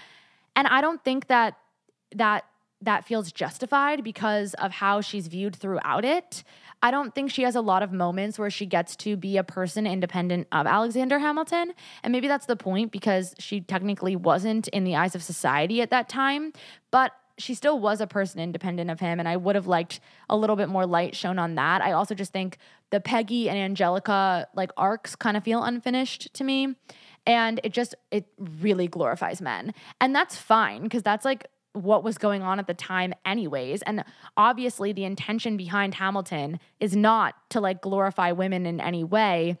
And 0.59 0.67
I 0.67 0.81
don't 0.81 1.01
think 1.05 1.27
that 1.27 1.55
that 2.15 2.43
that 2.81 3.05
feels 3.05 3.31
justified 3.31 4.03
because 4.03 4.53
of 4.55 4.71
how 4.73 4.99
she's 4.99 5.27
viewed 5.27 5.55
throughout 5.55 6.03
it. 6.03 6.43
I 6.83 6.91
don't 6.91 7.15
think 7.15 7.31
she 7.31 7.43
has 7.43 7.55
a 7.55 7.61
lot 7.61 7.81
of 7.81 7.93
moments 7.93 8.37
where 8.37 8.49
she 8.49 8.65
gets 8.65 8.97
to 8.97 9.15
be 9.15 9.37
a 9.37 9.43
person 9.43 9.87
independent 9.87 10.47
of 10.51 10.67
Alexander 10.67 11.19
Hamilton. 11.19 11.71
And 12.03 12.11
maybe 12.11 12.27
that's 12.27 12.45
the 12.45 12.57
point 12.57 12.91
because 12.91 13.35
she 13.39 13.61
technically 13.61 14.17
wasn't 14.17 14.67
in 14.69 14.83
the 14.83 14.97
eyes 14.97 15.15
of 15.15 15.23
society 15.23 15.81
at 15.81 15.91
that 15.91 16.09
time, 16.09 16.51
but 16.91 17.13
she 17.37 17.53
still 17.53 17.79
was 17.79 18.01
a 18.01 18.07
person 18.07 18.41
independent 18.41 18.91
of 18.91 18.99
him. 18.99 19.17
And 19.17 19.29
I 19.29 19.37
would 19.37 19.55
have 19.55 19.67
liked 19.67 20.01
a 20.29 20.35
little 20.35 20.57
bit 20.57 20.67
more 20.67 20.85
light 20.85 21.15
shown 21.15 21.39
on 21.39 21.55
that. 21.55 21.81
I 21.81 21.93
also 21.93 22.15
just 22.15 22.33
think 22.33 22.57
the 22.89 22.99
Peggy 22.99 23.49
and 23.49 23.57
Angelica 23.57 24.47
like 24.53 24.71
arcs 24.75 25.15
kind 25.15 25.37
of 25.37 25.43
feel 25.43 25.63
unfinished 25.63 26.33
to 26.33 26.43
me 26.43 26.75
and 27.29 27.61
it 27.63 27.73
just 27.73 27.93
it 28.09 28.25
really 28.39 28.87
glorifies 28.87 29.39
men. 29.39 29.73
And 30.01 30.15
that's 30.15 30.35
fine 30.35 30.81
because 30.81 31.03
that's 31.03 31.23
like 31.23 31.45
what 31.73 32.03
was 32.03 32.17
going 32.17 32.41
on 32.41 32.57
at 32.57 32.65
the 32.65 32.73
time 32.73 33.13
anyways. 33.23 33.83
And 33.83 34.03
obviously 34.35 34.91
the 34.93 35.05
intention 35.05 35.55
behind 35.55 35.93
hamilton 35.93 36.59
is 36.79 36.95
not 36.95 37.35
to 37.51 37.61
like 37.61 37.81
glorify 37.81 38.31
women 38.31 38.65
in 38.65 38.81
any 38.81 39.03
way. 39.03 39.59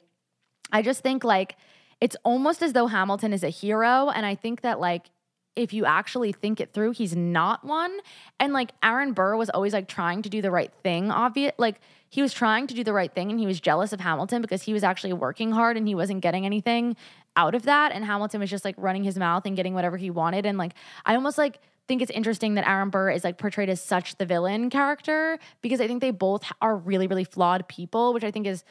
I 0.71 0.81
just 0.81 1.03
think 1.03 1.23
like 1.23 1.57
it's 2.01 2.15
almost 2.23 2.63
as 2.63 2.73
though 2.73 2.87
hamilton 2.87 3.33
is 3.33 3.43
a 3.43 3.49
hero. 3.49 4.09
And 4.09 4.25
i 4.25 4.33
think 4.33 4.61
that 4.61 4.79
like 4.79 5.11
if 5.55 5.71
you 5.71 5.85
actually 5.85 6.31
think 6.31 6.59
it 6.59 6.73
through 6.73 6.91
he's 6.91 7.15
not 7.15 7.63
one. 7.63 7.95
And 8.39 8.51
like 8.51 8.71
aaron 8.81 9.13
burr 9.13 9.35
was 9.35 9.51
always 9.51 9.73
like 9.73 9.87
trying 9.87 10.23
to 10.23 10.29
do 10.29 10.41
the 10.41 10.49
right 10.49 10.73
thing 10.81 11.11
obvious 11.11 11.53
like 11.59 11.79
he 12.09 12.23
was 12.23 12.33
trying 12.33 12.65
to 12.67 12.73
do 12.73 12.83
the 12.83 12.93
right 12.93 13.13
thing 13.13 13.29
and 13.29 13.39
he 13.39 13.45
was 13.45 13.59
jealous 13.59 13.93
of 13.93 13.99
Hamilton 13.99 14.41
because 14.41 14.63
he 14.63 14.73
was 14.73 14.83
actually 14.83 15.13
working 15.13 15.51
hard 15.51 15.77
and 15.77 15.87
he 15.87 15.93
wasn't 15.93 16.21
getting 16.21 16.45
anything 16.45 16.95
out 17.39 17.55
of 17.55 17.63
that. 17.63 17.93
And 17.93 18.03
Hamilton 18.03 18.41
was 18.41 18.49
just 18.49 18.65
like 18.65 18.75
running 18.77 19.03
his 19.03 19.17
mouth 19.17 19.45
and 19.45 19.55
getting 19.55 19.73
whatever 19.73 19.95
he 19.95 20.09
wanted. 20.09 20.45
And 20.45 20.57
like, 20.57 20.73
I 21.05 21.15
almost 21.15 21.37
like 21.37 21.59
think 21.87 22.01
it's 22.01 22.11
interesting 22.11 22.55
that 22.55 22.67
Aaron 22.67 22.89
Burr 22.89 23.11
is 23.11 23.23
like 23.23 23.37
portrayed 23.37 23.69
as 23.69 23.81
such 23.81 24.17
the 24.17 24.25
villain 24.25 24.69
character 24.69 25.39
because 25.61 25.79
I 25.79 25.87
think 25.87 26.01
they 26.01 26.11
both 26.11 26.43
are 26.61 26.75
really, 26.75 27.07
really 27.07 27.23
flawed 27.23 27.67
people, 27.69 28.13
which 28.13 28.25
I 28.25 28.31
think 28.31 28.45
is 28.45 28.65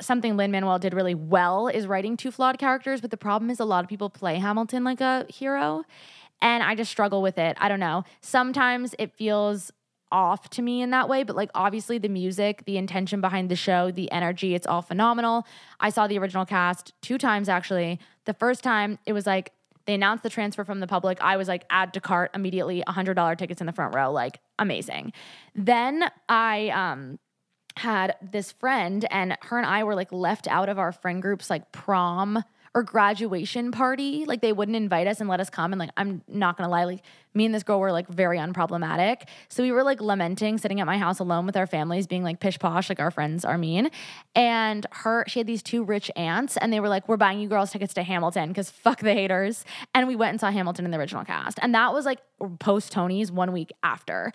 something 0.00 0.36
Lin 0.36 0.50
Manuel 0.50 0.78
did 0.78 0.92
really 0.92 1.14
well 1.14 1.68
is 1.68 1.86
writing 1.86 2.18
two 2.18 2.30
flawed 2.30 2.58
characters. 2.58 3.00
But 3.00 3.10
the 3.10 3.16
problem 3.16 3.50
is 3.50 3.60
a 3.60 3.64
lot 3.64 3.82
of 3.82 3.88
people 3.88 4.10
play 4.10 4.36
Hamilton 4.36 4.84
like 4.84 5.00
a 5.00 5.24
hero. 5.28 5.84
And 6.42 6.62
I 6.62 6.74
just 6.74 6.90
struggle 6.90 7.22
with 7.22 7.38
it. 7.38 7.56
I 7.58 7.68
don't 7.70 7.80
know. 7.80 8.04
Sometimes 8.20 8.94
it 8.98 9.16
feels 9.16 9.72
off 10.12 10.48
to 10.50 10.62
me 10.62 10.82
in 10.82 10.90
that 10.90 11.08
way, 11.08 11.22
but 11.22 11.36
like 11.36 11.50
obviously 11.54 11.98
the 11.98 12.08
music, 12.08 12.64
the 12.64 12.76
intention 12.76 13.20
behind 13.20 13.48
the 13.48 13.56
show, 13.56 13.90
the 13.90 14.10
energy, 14.12 14.54
it's 14.54 14.66
all 14.66 14.82
phenomenal. 14.82 15.46
I 15.80 15.90
saw 15.90 16.06
the 16.06 16.18
original 16.18 16.44
cast 16.44 16.92
two 17.02 17.18
times 17.18 17.48
actually. 17.48 17.98
The 18.24 18.34
first 18.34 18.62
time 18.62 18.98
it 19.06 19.12
was 19.12 19.26
like 19.26 19.52
they 19.86 19.94
announced 19.94 20.22
the 20.22 20.30
transfer 20.30 20.64
from 20.64 20.80
the 20.80 20.86
public. 20.86 21.18
I 21.20 21.36
was 21.36 21.46
like, 21.48 21.64
add 21.70 21.94
to 21.94 22.00
cart 22.00 22.32
immediately, 22.34 22.82
$100 22.88 23.38
tickets 23.38 23.60
in 23.60 23.66
the 23.66 23.72
front 23.72 23.94
row, 23.94 24.10
like 24.10 24.40
amazing. 24.58 25.12
Then 25.54 26.10
I 26.28 26.68
um 26.70 27.18
had 27.76 28.16
this 28.22 28.52
friend 28.52 29.06
and 29.10 29.36
her 29.42 29.58
and 29.58 29.66
I 29.66 29.84
were 29.84 29.94
like 29.94 30.10
left 30.10 30.48
out 30.48 30.68
of 30.68 30.78
our 30.78 30.92
friend 30.92 31.20
group's 31.20 31.50
like 31.50 31.72
prom 31.72 32.42
or 32.76 32.82
graduation 32.82 33.72
party. 33.72 34.26
Like 34.26 34.42
they 34.42 34.52
wouldn't 34.52 34.76
invite 34.76 35.06
us 35.06 35.18
and 35.18 35.30
let 35.30 35.40
us 35.40 35.48
come. 35.48 35.72
And 35.72 35.80
like, 35.80 35.88
I'm 35.96 36.20
not 36.28 36.58
gonna 36.58 36.68
lie, 36.68 36.84
like 36.84 37.00
me 37.32 37.46
and 37.46 37.54
this 37.54 37.62
girl 37.62 37.80
were 37.80 37.90
like 37.90 38.06
very 38.06 38.36
unproblematic. 38.36 39.22
So 39.48 39.62
we 39.62 39.72
were 39.72 39.82
like 39.82 40.02
lamenting, 40.02 40.58
sitting 40.58 40.78
at 40.78 40.86
my 40.86 40.98
house 40.98 41.18
alone 41.18 41.46
with 41.46 41.56
our 41.56 41.66
families, 41.66 42.06
being 42.06 42.22
like 42.22 42.38
pish 42.38 42.58
posh, 42.58 42.90
like 42.90 43.00
our 43.00 43.10
friends 43.10 43.46
are 43.46 43.56
mean. 43.56 43.90
And 44.34 44.84
her, 44.92 45.24
she 45.26 45.40
had 45.40 45.46
these 45.46 45.62
two 45.62 45.84
rich 45.84 46.10
aunts, 46.16 46.58
and 46.58 46.70
they 46.70 46.80
were 46.80 46.90
like, 46.90 47.08
We're 47.08 47.16
buying 47.16 47.40
you 47.40 47.48
girls 47.48 47.70
tickets 47.72 47.94
to 47.94 48.02
Hamilton 48.02 48.48
because 48.48 48.70
fuck 48.70 49.00
the 49.00 49.14
haters. 49.14 49.64
And 49.94 50.06
we 50.06 50.14
went 50.14 50.32
and 50.32 50.40
saw 50.40 50.50
Hamilton 50.50 50.84
in 50.84 50.90
the 50.90 50.98
original 50.98 51.24
cast. 51.24 51.58
And 51.62 51.74
that 51.74 51.94
was 51.94 52.04
like 52.04 52.18
post 52.58 52.92
Tony's 52.92 53.32
one 53.32 53.52
week 53.52 53.72
after 53.82 54.32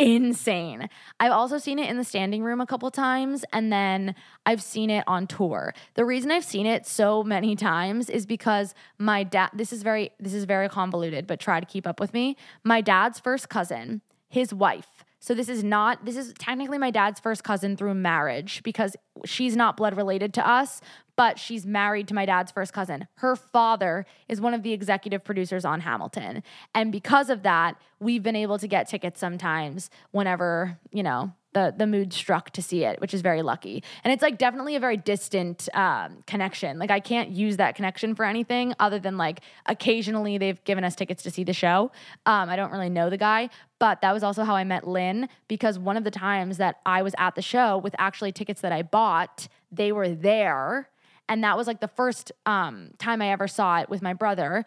insane. 0.00 0.88
I've 1.18 1.32
also 1.32 1.58
seen 1.58 1.78
it 1.78 1.90
in 1.90 1.98
the 1.98 2.04
standing 2.04 2.42
room 2.42 2.60
a 2.60 2.66
couple 2.66 2.90
times 2.90 3.44
and 3.52 3.72
then 3.72 4.14
I've 4.46 4.62
seen 4.62 4.90
it 4.90 5.04
on 5.06 5.26
tour. 5.26 5.74
The 5.94 6.04
reason 6.04 6.30
I've 6.30 6.44
seen 6.44 6.66
it 6.66 6.86
so 6.86 7.22
many 7.22 7.54
times 7.70 8.08
is 8.08 8.26
because 8.26 8.74
my 8.98 9.22
dad 9.22 9.50
this 9.52 9.72
is 9.72 9.82
very 9.82 10.10
this 10.18 10.34
is 10.34 10.44
very 10.44 10.68
convoluted, 10.68 11.26
but 11.26 11.38
try 11.38 11.60
to 11.60 11.66
keep 11.66 11.86
up 11.86 12.00
with 12.00 12.14
me. 12.14 12.36
My 12.64 12.80
dad's 12.80 13.20
first 13.20 13.48
cousin, 13.48 14.00
his 14.28 14.54
wife. 14.54 15.04
So 15.20 15.34
this 15.34 15.48
is 15.50 15.62
not 15.62 16.04
this 16.06 16.16
is 16.16 16.32
technically 16.38 16.78
my 16.78 16.90
dad's 16.90 17.20
first 17.20 17.44
cousin 17.44 17.76
through 17.76 17.94
marriage 17.94 18.62
because 18.62 18.96
she's 19.24 19.54
not 19.54 19.76
blood 19.76 19.94
related 19.94 20.32
to 20.34 20.48
us, 20.48 20.80
but 21.14 21.38
she's 21.38 21.66
married 21.66 22.08
to 22.08 22.14
my 22.14 22.24
dad's 22.24 22.50
first 22.50 22.72
cousin. 22.72 23.06
Her 23.16 23.36
father 23.36 24.06
is 24.28 24.40
one 24.40 24.54
of 24.54 24.62
the 24.62 24.72
executive 24.72 25.22
producers 25.22 25.66
on 25.66 25.80
Hamilton. 25.80 26.42
And 26.74 26.90
because 26.90 27.28
of 27.28 27.42
that, 27.42 27.76
we've 27.98 28.22
been 28.22 28.36
able 28.36 28.58
to 28.58 28.66
get 28.66 28.88
tickets 28.88 29.20
sometimes 29.20 29.90
whenever, 30.10 30.78
you 30.90 31.02
know, 31.02 31.32
the 31.52 31.74
the 31.76 31.86
mood 31.86 32.12
struck 32.12 32.50
to 32.50 32.62
see 32.62 32.84
it, 32.84 33.00
which 33.00 33.14
is 33.14 33.22
very 33.22 33.42
lucky. 33.42 33.82
And 34.04 34.12
it's 34.12 34.22
like 34.22 34.38
definitely 34.38 34.76
a 34.76 34.80
very 34.80 34.96
distant 34.96 35.68
um, 35.74 36.22
connection. 36.26 36.78
Like 36.78 36.90
I 36.90 37.00
can't 37.00 37.30
use 37.30 37.56
that 37.56 37.74
connection 37.74 38.14
for 38.14 38.24
anything 38.24 38.74
other 38.78 38.98
than 38.98 39.16
like 39.16 39.40
occasionally 39.66 40.38
they've 40.38 40.62
given 40.64 40.84
us 40.84 40.94
tickets 40.94 41.22
to 41.24 41.30
see 41.30 41.44
the 41.44 41.52
show. 41.52 41.90
Um, 42.26 42.48
I 42.48 42.56
don't 42.56 42.70
really 42.70 42.90
know 42.90 43.10
the 43.10 43.16
guy, 43.16 43.50
but 43.78 44.00
that 44.02 44.12
was 44.12 44.22
also 44.22 44.44
how 44.44 44.54
I 44.54 44.64
met 44.64 44.86
Lin 44.86 45.28
because 45.48 45.78
one 45.78 45.96
of 45.96 46.04
the 46.04 46.10
times 46.10 46.58
that 46.58 46.76
I 46.86 47.02
was 47.02 47.14
at 47.18 47.34
the 47.34 47.42
show 47.42 47.78
with 47.78 47.94
actually 47.98 48.32
tickets 48.32 48.60
that 48.60 48.72
I 48.72 48.82
bought, 48.82 49.48
they 49.72 49.92
were 49.92 50.08
there 50.08 50.88
and 51.30 51.44
that 51.44 51.56
was 51.56 51.68
like 51.68 51.80
the 51.80 51.88
first 51.88 52.32
um, 52.44 52.90
time 52.98 53.22
I 53.22 53.30
ever 53.30 53.46
saw 53.46 53.78
it 53.78 53.88
with 53.88 54.02
my 54.02 54.12
brother. 54.12 54.66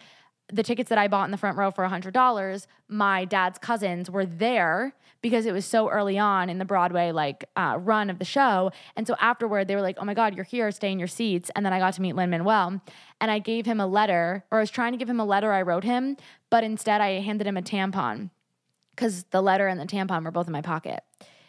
The 0.52 0.64
tickets 0.64 0.90
that 0.90 0.98
I 0.98 1.08
bought 1.08 1.26
in 1.26 1.32
the 1.32 1.38
front 1.38 1.58
row 1.58 1.72
for 1.72 1.88
$100, 1.88 2.68
my 2.88 3.26
dad's 3.26 3.58
cousins 3.58 4.10
were 4.10 4.26
there 4.26 4.94
because 5.24 5.46
it 5.46 5.54
was 5.54 5.66
so 5.66 5.90
early 5.90 6.20
on 6.20 6.50
in 6.50 6.60
the 6.60 6.66
Broadway 6.66 7.12
like 7.12 7.46
uh, 7.56 7.78
run 7.82 8.12
of 8.12 8.20
the 8.20 8.26
show. 8.26 8.72
And 8.96 9.08
so 9.08 9.16
afterward, 9.20 9.68
they 9.68 9.76
were 9.76 9.82
like, 9.82 9.98
"Oh 10.00 10.06
my 10.06 10.14
God, 10.14 10.36
you're 10.36 10.44
here, 10.44 10.70
stay 10.70 10.92
in 10.92 11.00
your 11.00 11.08
seats." 11.08 11.50
And 11.56 11.66
then 11.66 11.74
I 11.74 11.80
got 11.80 11.94
to 11.96 12.02
meet 12.02 12.16
Lin 12.16 12.30
Manuel, 12.30 12.82
and 13.20 13.32
I 13.32 13.40
gave 13.40 13.66
him 13.66 13.80
a 13.80 13.88
letter, 13.88 14.44
or 14.52 14.60
I 14.60 14.62
was 14.62 14.70
trying 14.70 14.92
to 14.92 14.98
give 14.98 15.10
him 15.10 15.20
a 15.20 15.26
letter 15.26 15.52
I 15.52 15.64
wrote 15.64 15.86
him, 15.86 16.18
but 16.52 16.64
instead 16.64 17.02
I 17.02 17.22
handed 17.22 17.48
him 17.48 17.58
a 17.58 17.62
tampon 17.62 18.30
because 18.96 19.24
the 19.32 19.42
letter 19.42 19.68
and 19.68 19.80
the 19.80 19.86
tampon 19.86 20.24
were 20.24 20.32
both 20.32 20.48
in 20.48 20.54
my 20.54 20.62
pocket, 20.62 21.04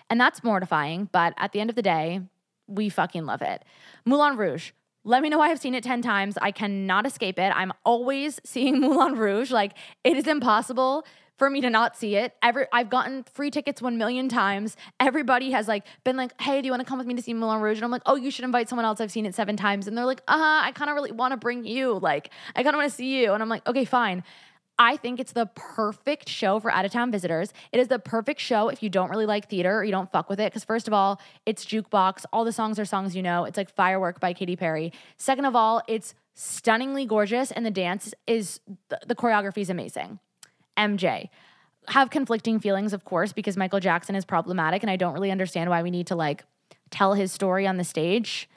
and 0.09 0.19
that's 0.19 0.45
mortifying. 0.45 1.11
But 1.13 1.35
at 1.37 1.53
the 1.53 1.61
end 1.61 1.69
of 1.69 1.77
the 1.77 1.83
day, 1.83 2.21
we 2.69 2.89
fucking 2.89 3.27
love 3.27 3.43
it. 3.43 3.63
Moulin 4.07 4.37
Rouge. 4.37 4.71
Let 5.07 5.23
me 5.23 5.29
know 5.29 5.39
why 5.39 5.51
I've 5.51 5.61
seen 5.61 5.75
it 5.75 5.85
10 5.85 6.01
times. 6.01 6.39
I 6.41 6.51
cannot 6.51 7.07
escape 7.07 7.39
it. 7.39 7.53
I'm 7.55 7.73
always 7.85 8.41
seeing 8.45 8.81
Moulin 8.81 9.17
Rouge. 9.17 9.51
Like, 9.51 9.75
it 10.03 10.17
is 10.17 10.27
impossible 10.27 11.07
for 11.37 11.51
me 11.51 11.61
to 11.61 11.69
not 11.69 11.97
see 11.97 12.17
it. 12.17 12.35
Every 12.43 12.67
I've 12.73 12.89
gotten 12.89 13.25
free 13.25 13.51
tickets 13.51 13.83
1 13.83 13.99
million 13.99 14.29
times. 14.29 14.77
Everybody 15.01 15.51
has 15.51 15.67
like 15.67 15.85
been 16.05 16.17
like, 16.17 16.41
"Hey, 16.41 16.63
do 16.63 16.67
you 16.67 16.73
want 16.73 16.81
to 16.81 16.87
come 16.87 16.97
with 16.97 17.09
me 17.09 17.15
to 17.15 17.23
see 17.23 17.35
Moulin 17.35 17.61
Rouge?" 17.61 17.79
And 17.79 17.85
I'm 17.85 17.91
like, 17.91 18.03
"Oh, 18.07 18.15
you 18.15 18.31
should 18.31 18.45
invite 18.45 18.69
someone 18.69 18.85
else. 18.85 19.01
I've 19.01 19.11
seen 19.11 19.27
it 19.27 19.35
7 19.35 19.57
times." 19.57 19.89
And 19.89 19.99
they're 19.99 20.05
like, 20.05 20.23
"Uh-huh, 20.29 20.61
I 20.63 20.71
kind 20.73 20.91
of 20.91 20.95
really 20.95 21.11
want 21.13 21.33
to 21.33 21.37
bring 21.37 21.65
you. 21.65 21.99
Like, 21.99 22.31
I 22.55 22.63
kind 22.63 22.75
of 22.75 22.79
want 22.79 22.89
to 22.89 22.97
see 22.97 23.21
you." 23.21 23.33
And 23.33 23.43
I'm 23.43 23.49
like, 23.49 23.67
"Okay, 23.69 23.85
fine." 23.85 24.23
I 24.79 24.97
think 24.97 25.21
it's 25.21 25.33
the 25.33 25.47
perfect 25.55 26.29
show 26.29 26.59
for 26.59 26.71
out 26.71 26.85
of 26.85 26.91
town 26.91 27.13
visitors. 27.13 27.53
It 27.73 27.79
is 27.79 27.89
the 27.89 27.99
perfect 27.99 28.41
show 28.41 28.69
if 28.69 28.83
you 28.83 28.91
don't 28.91 29.09
really 29.09 29.27
like 29.27 29.49
theater 29.49 29.79
or 29.79 29.85
you 29.85 29.93
don't 29.93 30.11
fuck 30.11 30.29
with 30.29 30.41
it. 30.41 30.53
Because, 30.53 30.65
first 30.65 30.89
of 30.89 30.95
all, 30.95 31.21
it's 31.47 31.65
jukebox. 31.65 32.25
All 32.33 32.45
the 32.45 32.53
songs 32.53 32.79
are 32.79 32.85
songs 32.85 33.15
you 33.15 33.23
know. 33.23 33.45
It's 33.45 33.57
like 33.57 33.73
Firework 33.75 34.19
by 34.19 34.33
Katy 34.33 34.57
Perry. 34.57 34.93
Second 35.17 35.45
of 35.45 35.55
all, 35.55 35.81
it's 35.87 36.15
stunningly 36.35 37.07
gorgeous 37.07 37.53
and 37.53 37.65
the 37.65 37.71
dance 37.71 38.13
is, 38.27 38.61
the, 38.89 38.99
the 39.07 39.15
choreography 39.15 39.59
is 39.59 39.71
amazing. 39.71 40.19
MJ. 40.77 41.29
Have 41.89 42.11
conflicting 42.11 42.59
feelings, 42.59 42.93
of 42.93 43.05
course, 43.05 43.33
because 43.33 43.57
Michael 43.57 43.79
Jackson 43.79 44.17
is 44.17 44.25
problematic 44.25 44.83
and 44.83 44.91
I 44.91 44.97
don't 44.97 45.13
really 45.13 45.31
understand 45.31 45.71
why 45.71 45.83
we 45.83 45.91
need 45.91 46.09
to 46.09 46.17
like 46.17 46.45
tell 46.91 47.15
his 47.15 47.31
story 47.31 47.67
on 47.67 47.77
the 47.77 47.85
stage 47.85 48.49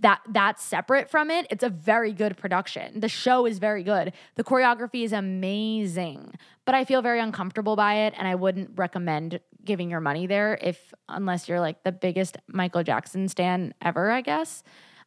that 0.00 0.20
that's 0.28 0.62
separate 0.62 1.10
from 1.10 1.30
it 1.30 1.46
it's 1.50 1.64
a 1.64 1.68
very 1.68 2.12
good 2.12 2.36
production. 2.36 3.00
The 3.00 3.08
show 3.08 3.46
is 3.46 3.58
very 3.58 3.82
good. 3.82 4.12
The 4.36 4.44
choreography 4.44 5.04
is 5.04 5.12
amazing 5.12 6.34
but 6.64 6.74
i 6.74 6.84
feel 6.84 7.02
very 7.02 7.20
uncomfortable 7.20 7.76
by 7.76 7.94
it 7.94 8.14
and 8.16 8.26
i 8.26 8.34
wouldn't 8.34 8.70
recommend 8.76 9.40
giving 9.64 9.90
your 9.90 10.00
money 10.00 10.26
there 10.26 10.58
if 10.60 10.92
unless 11.08 11.48
you're 11.48 11.60
like 11.60 11.82
the 11.84 11.92
biggest 11.92 12.36
michael 12.46 12.82
jackson 12.82 13.28
stan 13.28 13.74
ever 13.82 14.10
i 14.10 14.20
guess. 14.20 14.62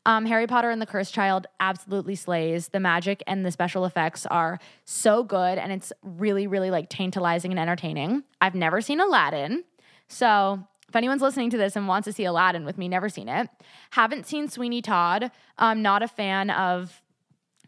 Um, 0.07 0.25
harry 0.27 0.45
potter 0.45 0.69
and 0.69 0.79
the 0.79 0.85
cursed 0.85 1.15
child 1.15 1.47
absolutely 1.59 2.13
slays. 2.15 2.67
The 2.67 2.79
magic 2.79 3.23
and 3.25 3.43
the 3.43 3.51
special 3.51 3.85
effects 3.85 4.27
are 4.27 4.59
so 4.83 5.23
good 5.23 5.57
and 5.57 5.71
it's 5.71 5.91
really 6.03 6.45
really 6.45 6.69
like 6.69 6.89
tantalizing 6.89 7.51
and 7.51 7.59
entertaining. 7.59 8.23
I've 8.39 8.55
never 8.55 8.81
seen 8.81 8.99
aladdin 8.99 9.63
so 10.07 10.63
if 10.95 10.97
anyone's 10.97 11.21
listening 11.21 11.49
to 11.49 11.57
this 11.57 11.75
and 11.75 11.89
wants 11.89 12.05
to 12.05 12.13
see 12.13 12.23
Aladdin 12.23 12.63
with 12.63 12.77
me, 12.77 12.87
never 12.87 13.09
seen 13.09 13.27
it. 13.27 13.49
Haven't 13.89 14.25
seen 14.25 14.47
Sweeney 14.47 14.81
Todd. 14.81 15.29
I'm 15.57 15.81
not 15.81 16.01
a 16.01 16.07
fan 16.07 16.49
of 16.49 17.01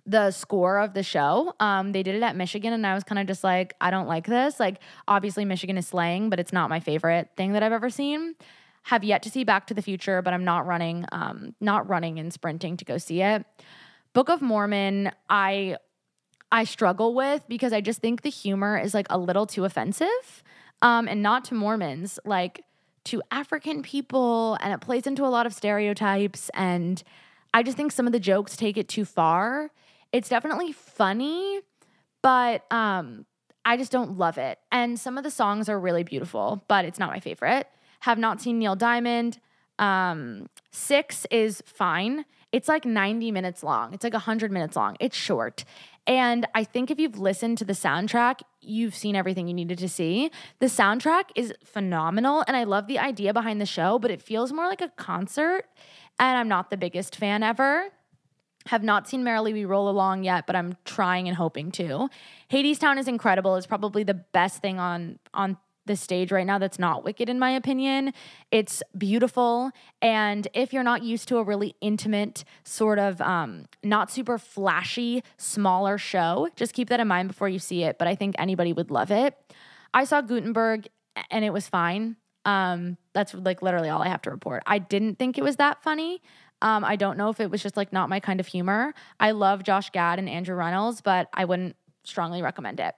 the 0.05 0.31
score 0.31 0.79
of 0.79 0.93
the 0.93 1.03
show. 1.03 1.53
Um, 1.59 1.91
they 1.91 2.03
did 2.03 2.15
it 2.15 2.23
at 2.23 2.37
Michigan, 2.37 2.71
and 2.71 2.87
I 2.87 2.93
was 2.93 3.03
kind 3.03 3.19
of 3.19 3.27
just 3.27 3.43
like, 3.43 3.73
I 3.81 3.91
don't 3.91 4.07
like 4.07 4.27
this. 4.27 4.61
Like, 4.61 4.79
obviously, 5.09 5.43
Michigan 5.43 5.77
is 5.77 5.87
slaying, 5.87 6.29
but 6.29 6.39
it's 6.39 6.53
not 6.53 6.69
my 6.69 6.79
favorite 6.79 7.27
thing 7.35 7.51
that 7.51 7.63
I've 7.63 7.73
ever 7.73 7.89
seen. 7.89 8.35
Have 8.83 9.03
yet 9.03 9.23
to 9.23 9.29
see 9.29 9.43
Back 9.43 9.67
to 9.67 9.73
the 9.73 9.81
Future, 9.81 10.21
but 10.21 10.33
I'm 10.33 10.45
not 10.45 10.65
running, 10.65 11.03
um, 11.11 11.53
not 11.59 11.89
running 11.89 12.19
and 12.19 12.31
sprinting 12.31 12.77
to 12.77 12.85
go 12.85 12.97
see 12.97 13.21
it. 13.21 13.45
Book 14.13 14.29
of 14.29 14.41
Mormon, 14.41 15.11
I 15.29 15.75
I 16.49 16.63
struggle 16.63 17.13
with 17.13 17.43
because 17.49 17.73
I 17.73 17.81
just 17.81 17.99
think 17.99 18.21
the 18.21 18.29
humor 18.29 18.77
is 18.77 18.93
like 18.93 19.07
a 19.09 19.17
little 19.17 19.45
too 19.45 19.65
offensive. 19.65 20.43
Um, 20.81 21.07
and 21.07 21.21
not 21.21 21.43
to 21.45 21.55
Mormons. 21.55 22.19
Like 22.23 22.63
to 23.07 23.21
African 23.31 23.83
people 23.83 24.57
and 24.61 24.73
it 24.73 24.81
plays 24.81 25.07
into 25.07 25.25
a 25.25 25.27
lot 25.27 25.45
of 25.45 25.53
stereotypes. 25.53 26.49
And 26.53 27.01
I 27.53 27.63
just 27.63 27.77
think 27.77 27.91
some 27.91 28.05
of 28.05 28.13
the 28.13 28.19
jokes 28.19 28.55
take 28.55 28.77
it 28.77 28.87
too 28.87 29.05
far. 29.05 29.71
It's 30.11 30.29
definitely 30.29 30.71
funny, 30.71 31.61
but 32.21 32.71
um, 32.71 33.25
I 33.65 33.77
just 33.77 33.91
don't 33.91 34.17
love 34.17 34.37
it. 34.37 34.59
And 34.71 34.99
some 34.99 35.17
of 35.17 35.23
the 35.23 35.31
songs 35.31 35.69
are 35.69 35.79
really 35.79 36.03
beautiful, 36.03 36.63
but 36.67 36.85
it's 36.85 36.99
not 36.99 37.09
my 37.09 37.19
favorite. 37.19 37.67
Have 38.01 38.17
not 38.17 38.41
seen 38.41 38.59
Neil 38.59 38.75
Diamond. 38.75 39.39
Um, 39.79 40.49
six 40.71 41.25
is 41.31 41.61
fine. 41.65 42.25
It's 42.51 42.67
like 42.67 42.85
90 42.85 43.31
minutes 43.31 43.61
long. 43.63 43.93
It's 43.93 44.03
like 44.03 44.13
100 44.13 44.51
minutes 44.51 44.75
long. 44.75 44.95
It's 44.99 45.17
short. 45.17 45.65
And 46.05 46.47
I 46.55 46.63
think 46.63 46.89
if 46.89 46.99
you've 46.99 47.19
listened 47.19 47.57
to 47.57 47.65
the 47.65 47.73
soundtrack, 47.73 48.39
you've 48.61 48.95
seen 48.95 49.15
everything 49.15 49.47
you 49.47 49.53
needed 49.53 49.77
to 49.79 49.89
see. 49.89 50.31
The 50.59 50.67
soundtrack 50.67 51.25
is 51.35 51.53
phenomenal. 51.65 52.45
And 52.47 52.55
I 52.55 52.63
love 52.63 52.87
the 52.87 52.99
idea 52.99 53.33
behind 53.33 53.59
the 53.59 53.65
show, 53.65 53.99
but 53.99 54.09
it 54.09 54.21
feels 54.21 54.53
more 54.53 54.67
like 54.67 54.81
a 54.81 54.89
concert. 54.95 55.65
And 56.19 56.37
I'm 56.37 56.47
not 56.47 56.69
the 56.69 56.77
biggest 56.77 57.17
fan 57.17 57.43
ever. 57.43 57.89
Have 58.67 58.83
not 58.83 59.07
seen 59.07 59.23
Merrily 59.23 59.53
We 59.53 59.65
Roll 59.65 59.89
Along 59.89 60.23
yet, 60.23 60.47
but 60.47 60.55
I'm 60.55 60.77
trying 60.85 61.27
and 61.27 61.35
hoping 61.35 61.71
to. 61.73 62.09
Hadestown 62.51 62.97
is 62.97 63.07
incredible. 63.07 63.55
It's 63.55 63.67
probably 63.67 64.03
the 64.03 64.13
best 64.13 64.61
thing 64.61 64.79
on 64.79 65.19
on 65.33 65.57
the 65.87 65.95
stage 65.95 66.31
right 66.31 66.45
now 66.45 66.57
that's 66.57 66.77
not 66.79 67.03
Wicked, 67.03 67.29
in 67.29 67.39
my 67.39 67.51
opinion. 67.51 68.13
It's 68.51 68.83
beautiful. 68.97 69.71
And 70.01 70.47
if 70.53 70.73
you're 70.73 70.83
not 70.83 71.03
used 71.03 71.27
to 71.29 71.37
a 71.37 71.43
really 71.43 71.75
intimate, 71.81 72.43
sort 72.63 72.99
of 72.99 73.19
um, 73.21 73.65
not 73.83 74.11
super 74.11 74.37
flashy, 74.37 75.23
smaller 75.37 75.97
show, 75.97 76.49
just 76.55 76.73
keep 76.73 76.89
that 76.89 76.99
in 76.99 77.07
mind 77.07 77.27
before 77.27 77.49
you 77.49 77.59
see 77.59 77.83
it. 77.83 77.97
But 77.97 78.07
I 78.07 78.15
think 78.15 78.35
anybody 78.37 78.73
would 78.73 78.91
love 78.91 79.11
it. 79.11 79.35
I 79.93 80.03
saw 80.03 80.21
Gutenberg 80.21 80.87
and 81.31 81.43
it 81.43 81.51
was 81.51 81.67
fine. 81.67 82.17
Um, 82.45 82.97
that's 83.13 83.33
like 83.33 83.61
literally 83.61 83.89
all 83.89 84.01
I 84.01 84.07
have 84.07 84.21
to 84.23 84.31
report. 84.31 84.63
I 84.65 84.79
didn't 84.79 85.19
think 85.19 85.37
it 85.37 85.43
was 85.43 85.57
that 85.57 85.83
funny. 85.83 86.21
Um, 86.61 86.83
I 86.83 86.95
don't 86.95 87.17
know 87.17 87.29
if 87.29 87.39
it 87.39 87.51
was 87.51 87.61
just 87.61 87.77
like 87.77 87.93
not 87.93 88.09
my 88.09 88.19
kind 88.19 88.39
of 88.39 88.47
humor. 88.47 88.93
I 89.19 89.31
love 89.31 89.63
Josh 89.63 89.89
Gad 89.91 90.17
and 90.17 90.29
Andrew 90.29 90.55
Rannells, 90.55 91.03
but 91.03 91.27
I 91.33 91.45
wouldn't 91.45 91.75
strongly 92.03 92.41
recommend 92.41 92.79
it. 92.79 92.95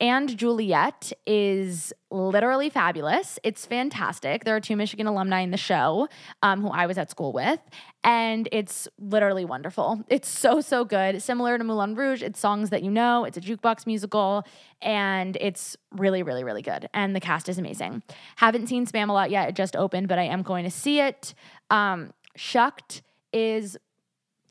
And 0.00 0.36
Juliet 0.36 1.12
is 1.26 1.92
literally 2.08 2.70
fabulous. 2.70 3.38
It's 3.42 3.66
fantastic. 3.66 4.44
There 4.44 4.54
are 4.54 4.60
two 4.60 4.76
Michigan 4.76 5.08
alumni 5.08 5.40
in 5.40 5.50
the 5.50 5.56
show 5.56 6.08
um, 6.40 6.62
who 6.62 6.68
I 6.68 6.86
was 6.86 6.98
at 6.98 7.10
school 7.10 7.32
with, 7.32 7.58
and 8.04 8.48
it's 8.52 8.86
literally 9.00 9.44
wonderful. 9.44 10.04
It's 10.08 10.28
so, 10.28 10.60
so 10.60 10.84
good. 10.84 11.20
Similar 11.20 11.58
to 11.58 11.64
Moulin 11.64 11.96
Rouge, 11.96 12.22
it's 12.22 12.38
songs 12.38 12.70
that 12.70 12.84
you 12.84 12.92
know, 12.92 13.24
it's 13.24 13.36
a 13.36 13.40
jukebox 13.40 13.86
musical, 13.86 14.44
and 14.80 15.36
it's 15.40 15.76
really, 15.90 16.22
really, 16.22 16.44
really 16.44 16.62
good. 16.62 16.88
And 16.94 17.16
the 17.16 17.20
cast 17.20 17.48
is 17.48 17.58
amazing. 17.58 18.04
Haven't 18.36 18.68
seen 18.68 18.86
Spamalot 18.86 19.30
yet. 19.30 19.48
It 19.48 19.56
just 19.56 19.74
opened, 19.74 20.06
but 20.06 20.18
I 20.18 20.24
am 20.24 20.42
going 20.42 20.64
to 20.64 20.70
see 20.70 21.00
it. 21.00 21.34
Um, 21.70 22.12
Shucked 22.36 23.02
is 23.32 23.76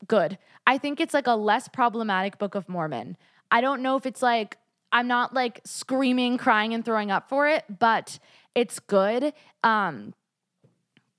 good. 0.06 0.36
I 0.66 0.76
think 0.76 1.00
it's 1.00 1.14
like 1.14 1.26
a 1.26 1.34
less 1.34 1.68
problematic 1.68 2.38
Book 2.38 2.54
of 2.54 2.68
Mormon. 2.68 3.16
I 3.50 3.62
don't 3.62 3.80
know 3.80 3.96
if 3.96 4.04
it's 4.04 4.20
like 4.20 4.58
I'm 4.92 5.06
not 5.06 5.34
like 5.34 5.60
screaming, 5.64 6.38
crying, 6.38 6.72
and 6.74 6.84
throwing 6.84 7.10
up 7.10 7.28
for 7.28 7.46
it, 7.46 7.64
but 7.78 8.18
it's 8.54 8.78
good. 8.80 9.32
Um, 9.62 10.14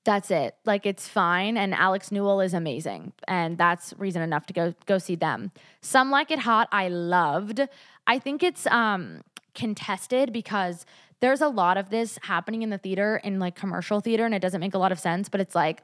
that's 0.04 0.32
it. 0.32 0.56
Like 0.66 0.86
it's 0.86 1.08
fine. 1.08 1.58
And 1.58 1.74
Alex 1.74 2.12
Newell 2.12 2.42
is 2.42 2.54
amazing. 2.54 3.14
And 3.28 3.58
that's 3.58 3.94
reason 3.98 4.22
enough 4.22 4.46
to 4.48 4.54
go 4.54 4.74
go 4.86 4.98
see 4.98 5.16
them. 5.16 5.52
Some 5.82 6.10
Like 6.10 6.32
It 6.32 6.40
Hot, 6.40 6.68
I 6.72 6.88
loved. 6.88 7.62
I 8.08 8.18
think 8.18 8.42
it's 8.42 8.66
um 8.68 9.22
contested 9.54 10.34
because 10.34 10.86
there's 11.20 11.42
a 11.42 11.48
lot 11.48 11.78
of 11.78 11.90
this 11.90 12.18
happening 12.24 12.62
in 12.62 12.70
the 12.70 12.78
theater 12.78 13.18
in 13.24 13.40
like 13.40 13.56
commercial 13.56 14.00
theater 14.00 14.26
and 14.26 14.34
it 14.34 14.40
doesn't 14.40 14.62
make 14.62 14.74
a 14.74 14.78
lot 14.78 14.92
of 14.92 15.00
sense, 15.00 15.30
but 15.30 15.42
it's 15.42 15.54
like 15.54 15.84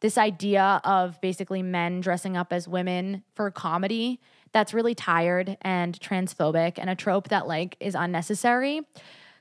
this 0.00 0.16
idea 0.16 0.80
of 0.84 1.20
basically 1.20 1.62
men 1.62 2.00
dressing 2.00 2.36
up 2.36 2.52
as 2.52 2.66
women 2.66 3.22
for 3.34 3.50
comedy 3.50 4.20
that's 4.52 4.74
really 4.74 4.94
tired 4.94 5.56
and 5.62 5.98
transphobic 6.00 6.78
and 6.78 6.90
a 6.90 6.94
trope 6.94 7.28
that 7.28 7.46
like 7.46 7.76
is 7.80 7.94
unnecessary. 7.94 8.82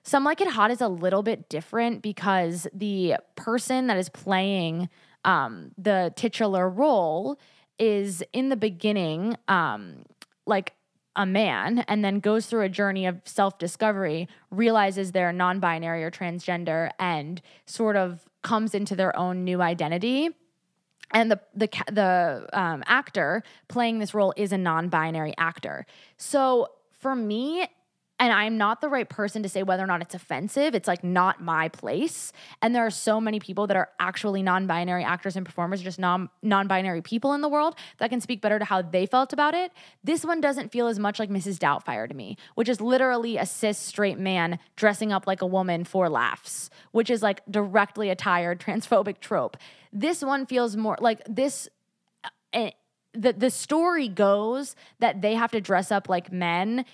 Some 0.03 0.23
Like 0.23 0.41
It 0.41 0.47
Hot 0.47 0.71
is 0.71 0.81
a 0.81 0.87
little 0.87 1.23
bit 1.23 1.49
different 1.49 2.01
because 2.01 2.67
the 2.73 3.17
person 3.35 3.87
that 3.87 3.97
is 3.97 4.09
playing 4.09 4.89
um, 5.25 5.71
the 5.77 6.13
titular 6.15 6.69
role 6.69 7.39
is 7.77 8.23
in 8.33 8.49
the 8.49 8.55
beginning 8.55 9.35
um, 9.47 10.03
like 10.45 10.73
a 11.15 11.25
man 11.25 11.79
and 11.87 12.03
then 12.03 12.19
goes 12.19 12.45
through 12.45 12.61
a 12.61 12.69
journey 12.69 13.05
of 13.05 13.21
self 13.25 13.57
discovery, 13.57 14.27
realizes 14.51 15.11
they're 15.11 15.33
non 15.33 15.59
binary 15.59 16.03
or 16.03 16.11
transgender, 16.11 16.91
and 16.97 17.41
sort 17.65 17.95
of 17.95 18.25
comes 18.41 18.73
into 18.73 18.95
their 18.95 19.15
own 19.17 19.43
new 19.43 19.61
identity 19.61 20.29
and 21.11 21.31
the 21.31 21.39
the 21.55 21.67
the 21.91 22.49
um, 22.53 22.83
actor 22.85 23.43
playing 23.67 23.99
this 23.99 24.13
role 24.13 24.33
is 24.37 24.51
a 24.51 24.57
non-binary 24.57 25.33
actor. 25.37 25.85
So 26.17 26.69
for 26.91 27.15
me, 27.15 27.67
and 28.19 28.33
I'm 28.33 28.57
not 28.57 28.81
the 28.81 28.89
right 28.89 29.07
person 29.07 29.43
to 29.43 29.49
say 29.49 29.63
whether 29.63 29.83
or 29.83 29.87
not 29.87 30.01
it's 30.01 30.13
offensive. 30.13 30.75
It's 30.75 30.89
like 30.89 31.05
not 31.05 31.41
my 31.41 31.69
place. 31.69 32.33
And 32.61 32.75
there 32.75 32.85
are 32.85 32.91
so 32.91 33.21
many 33.21 33.39
people 33.39 33.65
that 33.67 33.77
are 33.77 33.89
actually 33.97 34.43
non-binary 34.43 35.05
actors 35.05 35.37
and 35.37 35.45
performers, 35.45 35.81
just 35.81 35.99
non 35.99 36.29
non-binary 36.41 37.01
people 37.01 37.33
in 37.33 37.39
the 37.39 37.47
world 37.47 37.75
that 37.97 38.09
can 38.09 38.19
speak 38.19 38.41
better 38.41 38.59
to 38.59 38.65
how 38.65 38.81
they 38.81 39.05
felt 39.05 39.31
about 39.31 39.53
it. 39.53 39.71
This 40.03 40.25
one 40.25 40.41
doesn't 40.41 40.71
feel 40.71 40.87
as 40.87 40.99
much 40.99 41.17
like 41.17 41.29
Mrs. 41.29 41.57
Doubtfire 41.57 42.09
to 42.09 42.13
me, 42.13 42.37
which 42.55 42.67
is 42.67 42.81
literally 42.81 43.37
a 43.37 43.45
cis 43.45 43.77
straight 43.77 44.19
man 44.19 44.59
dressing 44.75 45.13
up 45.13 45.25
like 45.25 45.41
a 45.41 45.47
woman 45.47 45.85
for 45.85 46.09
laughs, 46.09 46.69
which 46.91 47.09
is 47.09 47.23
like 47.23 47.41
directly 47.49 48.09
a 48.09 48.15
tired 48.15 48.59
transphobic 48.65 49.21
trope. 49.21 49.55
This 49.93 50.21
one 50.21 50.45
feels 50.45 50.75
more 50.75 50.97
like 50.99 51.21
this. 51.25 51.69
Uh, 52.53 52.71
the 53.13 53.33
the 53.33 53.49
story 53.49 54.07
goes 54.07 54.75
that 54.99 55.21
they 55.21 55.33
have 55.33 55.51
to 55.51 55.61
dress 55.61 55.91
up 55.91 56.09
like 56.09 56.31
men 56.31 56.85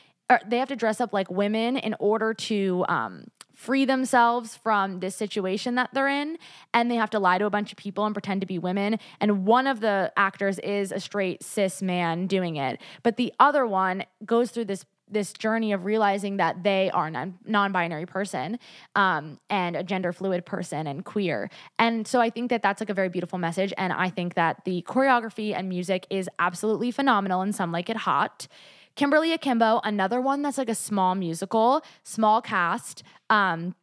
they 0.47 0.57
have 0.57 0.69
to 0.69 0.75
dress 0.75 0.99
up 0.99 1.13
like 1.13 1.29
women 1.29 1.77
in 1.77 1.95
order 1.99 2.33
to 2.33 2.85
um, 2.89 3.25
free 3.53 3.85
themselves 3.85 4.55
from 4.55 4.99
this 4.99 5.15
situation 5.15 5.75
that 5.75 5.89
they're 5.93 6.09
in 6.09 6.37
and 6.73 6.91
they 6.91 6.95
have 6.95 7.09
to 7.11 7.19
lie 7.19 7.37
to 7.37 7.45
a 7.45 7.49
bunch 7.49 7.71
of 7.71 7.77
people 7.77 8.05
and 8.05 8.13
pretend 8.13 8.41
to 8.41 8.47
be 8.47 8.59
women 8.59 8.99
and 9.21 9.45
one 9.45 9.65
of 9.65 9.79
the 9.79 10.11
actors 10.17 10.59
is 10.59 10.91
a 10.91 10.99
straight 10.99 11.43
cis 11.43 11.81
man 11.81 12.27
doing 12.27 12.57
it. 12.57 12.79
But 13.03 13.17
the 13.17 13.33
other 13.39 13.65
one 13.65 14.03
goes 14.25 14.51
through 14.51 14.65
this 14.65 14.85
this 15.07 15.33
journey 15.33 15.71
of 15.71 15.85
realizing 15.85 16.37
that 16.37 16.63
they 16.63 16.89
are 16.89 17.07
a 17.07 17.11
non 17.11 17.37
non-binary 17.45 18.07
person 18.07 18.57
um, 18.95 19.39
and 19.51 19.75
a 19.75 19.83
gender 19.83 20.11
fluid 20.11 20.43
person 20.47 20.87
and 20.87 21.05
queer. 21.05 21.49
And 21.77 22.07
so 22.07 22.19
i 22.19 22.29
think 22.29 22.49
that 22.49 22.63
that's 22.63 22.81
like 22.81 22.89
a 22.89 22.93
very 22.93 23.09
beautiful 23.09 23.37
message 23.37 23.73
and 23.77 23.93
i 23.93 24.09
think 24.09 24.33
that 24.33 24.65
the 24.65 24.81
choreography 24.87 25.55
and 25.55 25.69
music 25.69 26.07
is 26.09 26.27
absolutely 26.39 26.91
phenomenal 26.91 27.41
and 27.41 27.55
some 27.55 27.71
like 27.71 27.89
it 27.89 27.97
hot 27.97 28.47
Kimberly 28.95 29.33
Akimbo, 29.33 29.81
another 29.83 30.21
one 30.21 30.41
that's 30.41 30.57
like 30.57 30.69
a 30.69 30.75
small 30.75 31.15
musical, 31.15 31.83
small 32.03 32.41
cast. 32.41 33.03
Um, 33.29 33.75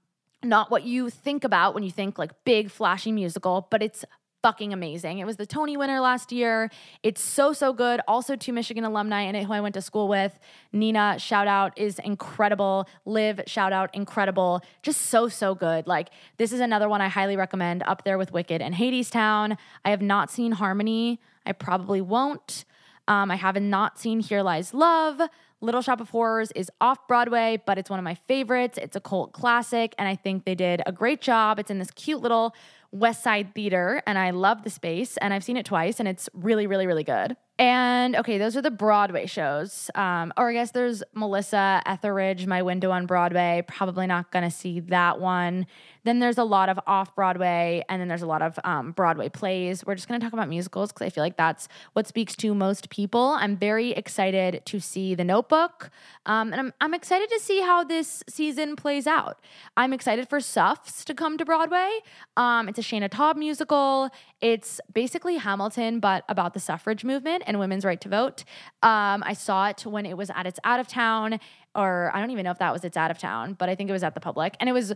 not 0.43 0.71
what 0.71 0.85
you 0.85 1.11
think 1.11 1.45
about 1.45 1.75
when 1.75 1.83
you 1.83 1.91
think 1.91 2.19
like 2.19 2.33
big 2.45 2.71
flashy 2.71 3.13
musical, 3.13 3.69
but 3.71 3.83
it's 3.83 4.05
fucking 4.43 4.73
amazing. 4.73 5.21
It 5.21 5.25
was 5.25 5.37
the 5.37 5.47
Tony 5.47 5.77
winner 5.77 6.01
last 6.01 6.33
year. 6.33 6.69
It's 7.03 7.21
so, 7.21 7.53
so 7.53 7.73
good. 7.73 8.01
Also, 8.09 8.35
two 8.35 8.53
Michigan 8.53 8.85
alumni 8.85 9.23
in 9.23 9.37
it 9.37 9.45
who 9.45 9.53
I 9.53 9.61
went 9.61 9.75
to 9.75 9.83
school 9.83 10.09
with. 10.09 10.37
Nina, 10.73 11.17
shout 11.19 11.47
out, 11.47 11.79
is 11.79 12.01
incredible. 12.01 12.89
Liv, 13.05 13.41
shout 13.47 13.73
out, 13.73 13.95
incredible. 13.95 14.61
Just 14.83 15.03
so, 15.03 15.29
so 15.29 15.55
good. 15.55 15.87
Like, 15.87 16.09
this 16.39 16.53
is 16.53 16.59
another 16.59 16.89
one 16.89 17.01
I 17.01 17.09
highly 17.09 17.37
recommend 17.37 17.85
up 17.85 18.03
there 18.03 18.19
with 18.19 18.33
Wicked 18.33 18.61
and 18.61 18.75
Hadestown. 18.75 19.57
I 19.85 19.91
have 19.91 20.03
not 20.03 20.29
seen 20.29 20.53
Harmony. 20.53 21.21
I 21.47 21.53
probably 21.53 22.01
won't. 22.01 22.65
Um, 23.09 23.31
I 23.31 23.37
have 23.37 23.61
not 23.61 23.99
seen 23.99 24.21
Here 24.21 24.43
Lies 24.43 24.73
Love. 24.75 25.21
Little 25.61 25.81
Shop 25.81 26.01
of 26.01 26.11
Horrors 26.11 26.51
is 26.53 26.71
off 26.81 27.07
Broadway, 27.07 27.63
but 27.65 27.79
it's 27.79 27.89
one 27.89 27.99
of 27.99 28.05
my 28.05 28.17
favorites. 28.27 28.79
It's 28.83 28.97
a 28.97 29.01
cult 29.01 29.33
classic, 29.33 29.95
and 29.97 30.09
I 30.09 30.17
think 30.17 30.45
they 30.45 30.57
did 30.57 30.83
a 30.87 30.93
great 30.93 31.21
job. 31.21 31.59
It's 31.59 31.71
in 31.71 31.79
this 31.79 31.91
cute 31.93 32.21
little 32.21 32.55
West 32.93 33.23
Side 33.23 33.55
Theater, 33.55 34.03
and 34.07 34.19
I 34.19 34.31
love 34.31 34.65
the 34.65 34.71
space, 34.71 35.17
and 35.17 35.33
I've 35.33 35.43
seen 35.43 35.57
it 35.57 35.67
twice, 35.67 35.99
and 35.99 36.07
it's 36.07 36.29
really, 36.35 36.67
really, 36.67 36.87
really 36.87 37.05
good. 37.05 37.37
And 37.59 38.17
okay, 38.17 38.39
those 38.39 38.57
are 38.57 38.63
the 38.63 38.71
Broadway 38.71 39.27
shows. 39.27 39.91
Um, 39.95 40.33
or 40.37 40.51
I 40.51 40.53
guess 40.55 40.71
there's 40.73 41.03
Melissa 41.15 41.83
Etheridge, 41.87 42.47
My 42.47 42.63
Window 42.63 42.91
on 42.91 43.07
Broadway. 43.07 43.63
Probably 43.69 44.07
not 44.07 44.33
gonna 44.33 44.51
see 44.51 44.81
that 44.81 45.21
one. 45.21 45.67
Then 46.05 46.19
there's 46.19 46.39
a 46.39 46.45
lot 46.45 46.69
of 46.69 46.81
off 46.87 47.15
Broadway, 47.15 47.85
and 47.89 48.01
then 48.01 48.09
there's 48.09 48.23
a 48.23 48.27
lot 48.27 48.43
of 48.43 48.59
um, 48.65 48.91
Broadway 48.93 49.29
plays. 49.29 49.87
We're 49.87 49.95
just 49.95 50.09
gonna 50.09 50.19
talk 50.19 50.33
about 50.33 50.49
musicals 50.49 50.93
because 50.93 51.07
I 51.07 51.11
feel 51.11 51.23
like 51.23 51.37
that's 51.37 51.69
what 51.93 52.09
speaks 52.09 52.35
to 52.37 52.55
most 52.55 52.91
people. 52.91 53.37
I'm 53.39 53.57
very 53.57 53.93
excited 53.93 54.63
to 54.65 54.81
see 54.81 55.15
The 55.15 55.25
Notebook, 55.25 55.91
um, 56.27 56.53
and 56.53 56.61
I'm, 56.61 56.73
I'm 56.81 56.95
excited 56.95 57.29
to 57.31 57.39
see 57.39 57.61
how 57.61 57.85
this 57.85 58.25
season 58.29 58.75
plays 58.75 59.07
out. 59.07 59.39
I'm 59.77 59.93
excited 59.93 60.29
for 60.29 60.41
Suffs 60.41 61.05
to 61.05 61.15
come 61.15 61.39
to 61.39 61.45
Broadway. 61.45 62.01
Um, 62.37 62.69
it's 62.69 62.79
a 62.79 62.82
Shaina 62.83 63.09
Taub 63.09 63.37
musical. 63.37 64.11
It's 64.41 64.81
basically 64.93 65.37
Hamilton, 65.37 66.01
but 66.01 66.25
about 66.29 66.55
the 66.55 66.61
suffrage 66.61 67.05
movement 67.05 67.43
and 67.47 67.59
women's 67.59 67.85
right 67.85 68.01
to 68.01 68.09
vote. 68.09 68.45
Um, 68.83 69.23
I 69.25 69.35
saw 69.35 69.69
it 69.69 69.87
when 69.87 70.07
it 70.07 70.17
was 70.17 70.31
at 70.31 70.47
its 70.47 70.59
out 70.65 70.81
of 70.81 70.89
town, 70.89 71.41
or 71.75 72.11
I 72.15 72.21
don't 72.21 72.31
even 72.31 72.45
know 72.45 72.51
if 72.51 72.59
that 72.59 72.73
was 72.73 72.85
its 72.85 72.97
out 72.97 73.11
of 73.11 73.19
town, 73.19 73.55
but 73.55 73.69
I 73.69 73.75
think 73.75 73.91
it 73.91 73.93
was 73.93 74.03
at 74.03 74.15
the 74.15 74.21
public. 74.21 74.57
And 74.61 74.69
it 74.69 74.73
was, 74.73 74.93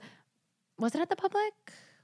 was 0.79 0.95
it 0.95 1.01
at 1.01 1.09
the 1.09 1.17
public? 1.17 1.53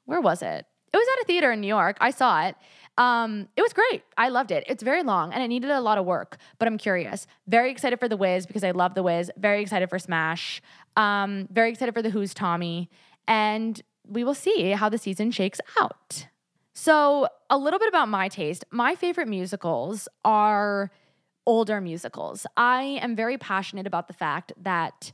Where 0.04 0.20
was 0.20 0.42
it? 0.42 0.66
It 0.92 0.96
was 0.96 1.06
at 1.16 1.22
a 1.22 1.26
theater 1.26 1.52
in 1.52 1.60
New 1.60 1.68
York. 1.68 1.96
I 2.00 2.10
saw 2.10 2.46
it. 2.46 2.54
Um, 2.98 3.48
it 3.56 3.62
was 3.62 3.72
great. 3.72 4.02
I 4.18 4.28
loved 4.28 4.50
it. 4.50 4.64
It's 4.66 4.82
very 4.82 5.02
long 5.02 5.32
and 5.32 5.42
it 5.42 5.48
needed 5.48 5.70
a 5.70 5.80
lot 5.80 5.96
of 5.96 6.04
work, 6.04 6.36
but 6.58 6.68
I'm 6.68 6.76
curious. 6.76 7.26
Very 7.48 7.70
excited 7.70 7.98
for 7.98 8.08
The 8.08 8.16
Wiz 8.18 8.44
because 8.44 8.62
I 8.62 8.72
love 8.72 8.94
The 8.94 9.02
Wiz. 9.02 9.30
Very 9.38 9.62
excited 9.62 9.88
for 9.88 9.98
Smash. 9.98 10.60
Um, 10.96 11.48
very 11.50 11.70
excited 11.70 11.94
for 11.94 12.02
The 12.02 12.10
Who's 12.10 12.34
Tommy. 12.34 12.90
And 13.26 13.80
we 14.06 14.24
will 14.24 14.34
see 14.34 14.70
how 14.70 14.88
the 14.88 14.98
season 14.98 15.30
shakes 15.30 15.60
out. 15.80 16.26
So, 16.74 17.28
a 17.50 17.58
little 17.58 17.78
bit 17.78 17.88
about 17.88 18.08
my 18.08 18.28
taste. 18.28 18.64
My 18.70 18.94
favorite 18.94 19.28
musicals 19.28 20.08
are 20.24 20.90
older 21.46 21.80
musicals. 21.80 22.46
I 22.56 22.98
am 23.02 23.14
very 23.14 23.36
passionate 23.36 23.86
about 23.86 24.08
the 24.08 24.14
fact 24.14 24.52
that 24.62 25.12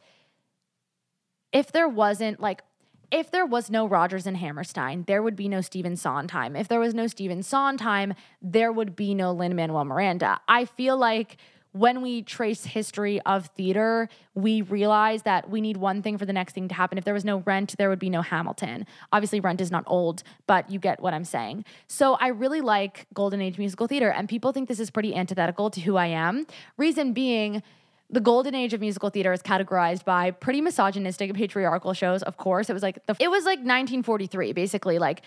if 1.52 1.72
there 1.72 1.88
wasn't 1.88 2.40
like 2.40 2.62
if 3.10 3.30
there 3.30 3.46
was 3.46 3.70
no 3.70 3.86
Rodgers 3.86 4.26
and 4.26 4.36
Hammerstein, 4.36 5.04
there 5.06 5.22
would 5.22 5.34
be 5.34 5.48
no 5.48 5.62
Stephen 5.62 5.96
Sondheim. 5.96 6.54
If 6.54 6.68
there 6.68 6.78
was 6.80 6.92
no 6.92 7.06
Stephen 7.06 7.42
Sondheim, 7.42 8.12
there 8.42 8.70
would 8.70 8.94
be 8.94 9.14
no 9.14 9.32
Lin 9.32 9.56
Manuel 9.56 9.86
Miranda. 9.86 10.38
I 10.46 10.66
feel 10.66 10.96
like 10.98 11.38
when 11.78 12.02
we 12.02 12.22
trace 12.22 12.64
history 12.64 13.20
of 13.22 13.46
theater, 13.48 14.08
we 14.34 14.62
realize 14.62 15.22
that 15.22 15.48
we 15.48 15.60
need 15.60 15.76
one 15.76 16.02
thing 16.02 16.18
for 16.18 16.26
the 16.26 16.32
next 16.32 16.54
thing 16.54 16.66
to 16.68 16.74
happen. 16.74 16.98
If 16.98 17.04
there 17.04 17.14
was 17.14 17.24
no 17.24 17.38
Rent, 17.38 17.76
there 17.78 17.88
would 17.88 17.98
be 18.00 18.10
no 18.10 18.22
Hamilton. 18.22 18.84
Obviously, 19.12 19.38
Rent 19.38 19.60
is 19.60 19.70
not 19.70 19.84
old, 19.86 20.22
but 20.46 20.68
you 20.70 20.80
get 20.80 21.00
what 21.00 21.14
I'm 21.14 21.24
saying. 21.24 21.64
So 21.86 22.14
I 22.14 22.28
really 22.28 22.60
like 22.60 23.06
Golden 23.14 23.40
Age 23.40 23.58
musical 23.58 23.86
theater, 23.86 24.10
and 24.10 24.28
people 24.28 24.52
think 24.52 24.68
this 24.68 24.80
is 24.80 24.90
pretty 24.90 25.14
antithetical 25.14 25.70
to 25.70 25.80
who 25.80 25.96
I 25.96 26.06
am. 26.06 26.46
Reason 26.76 27.12
being, 27.12 27.62
the 28.10 28.20
golden 28.20 28.54
age 28.54 28.72
of 28.72 28.80
musical 28.80 29.10
theater 29.10 29.32
is 29.32 29.42
categorized 29.42 30.04
by 30.04 30.30
pretty 30.30 30.60
misogynistic 30.62 31.28
and 31.28 31.36
patriarchal 31.36 31.92
shows 31.92 32.22
of 32.22 32.38
course 32.38 32.70
it 32.70 32.72
was 32.72 32.82
like 32.82 33.04
the 33.04 33.14
it 33.20 33.28
was 33.28 33.44
like 33.44 33.58
1943 33.58 34.52
basically 34.54 34.98
like 34.98 35.20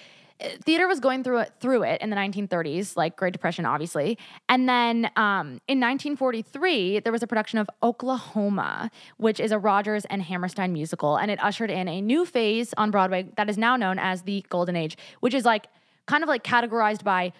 theater 0.63 0.87
was 0.87 0.99
going 0.99 1.23
through 1.23 1.39
it 1.39 1.51
through 1.59 1.83
it 1.83 2.01
in 2.01 2.09
the 2.09 2.15
1930s 2.15 2.95
like 2.95 3.15
great 3.15 3.33
depression 3.33 3.65
obviously 3.65 4.17
and 4.49 4.67
then 4.67 5.05
um, 5.15 5.59
in 5.67 5.79
1943 5.79 6.99
there 6.99 7.11
was 7.11 7.23
a 7.23 7.27
production 7.27 7.59
of 7.59 7.69
oklahoma 7.83 8.89
which 9.17 9.39
is 9.39 9.51
a 9.51 9.59
rodgers 9.59 10.05
and 10.05 10.23
hammerstein 10.23 10.73
musical 10.73 11.17
and 11.17 11.31
it 11.31 11.41
ushered 11.43 11.69
in 11.69 11.87
a 11.87 12.01
new 12.01 12.25
phase 12.25 12.73
on 12.77 12.91
broadway 12.91 13.27
that 13.37 13.49
is 13.49 13.57
now 13.57 13.75
known 13.75 13.99
as 13.99 14.23
the 14.23 14.43
golden 14.49 14.75
age 14.75 14.97
which 15.19 15.33
is 15.33 15.45
like 15.45 15.67
kind 16.05 16.23
of 16.23 16.29
like 16.29 16.43
categorized 16.43 17.03
by 17.03 17.31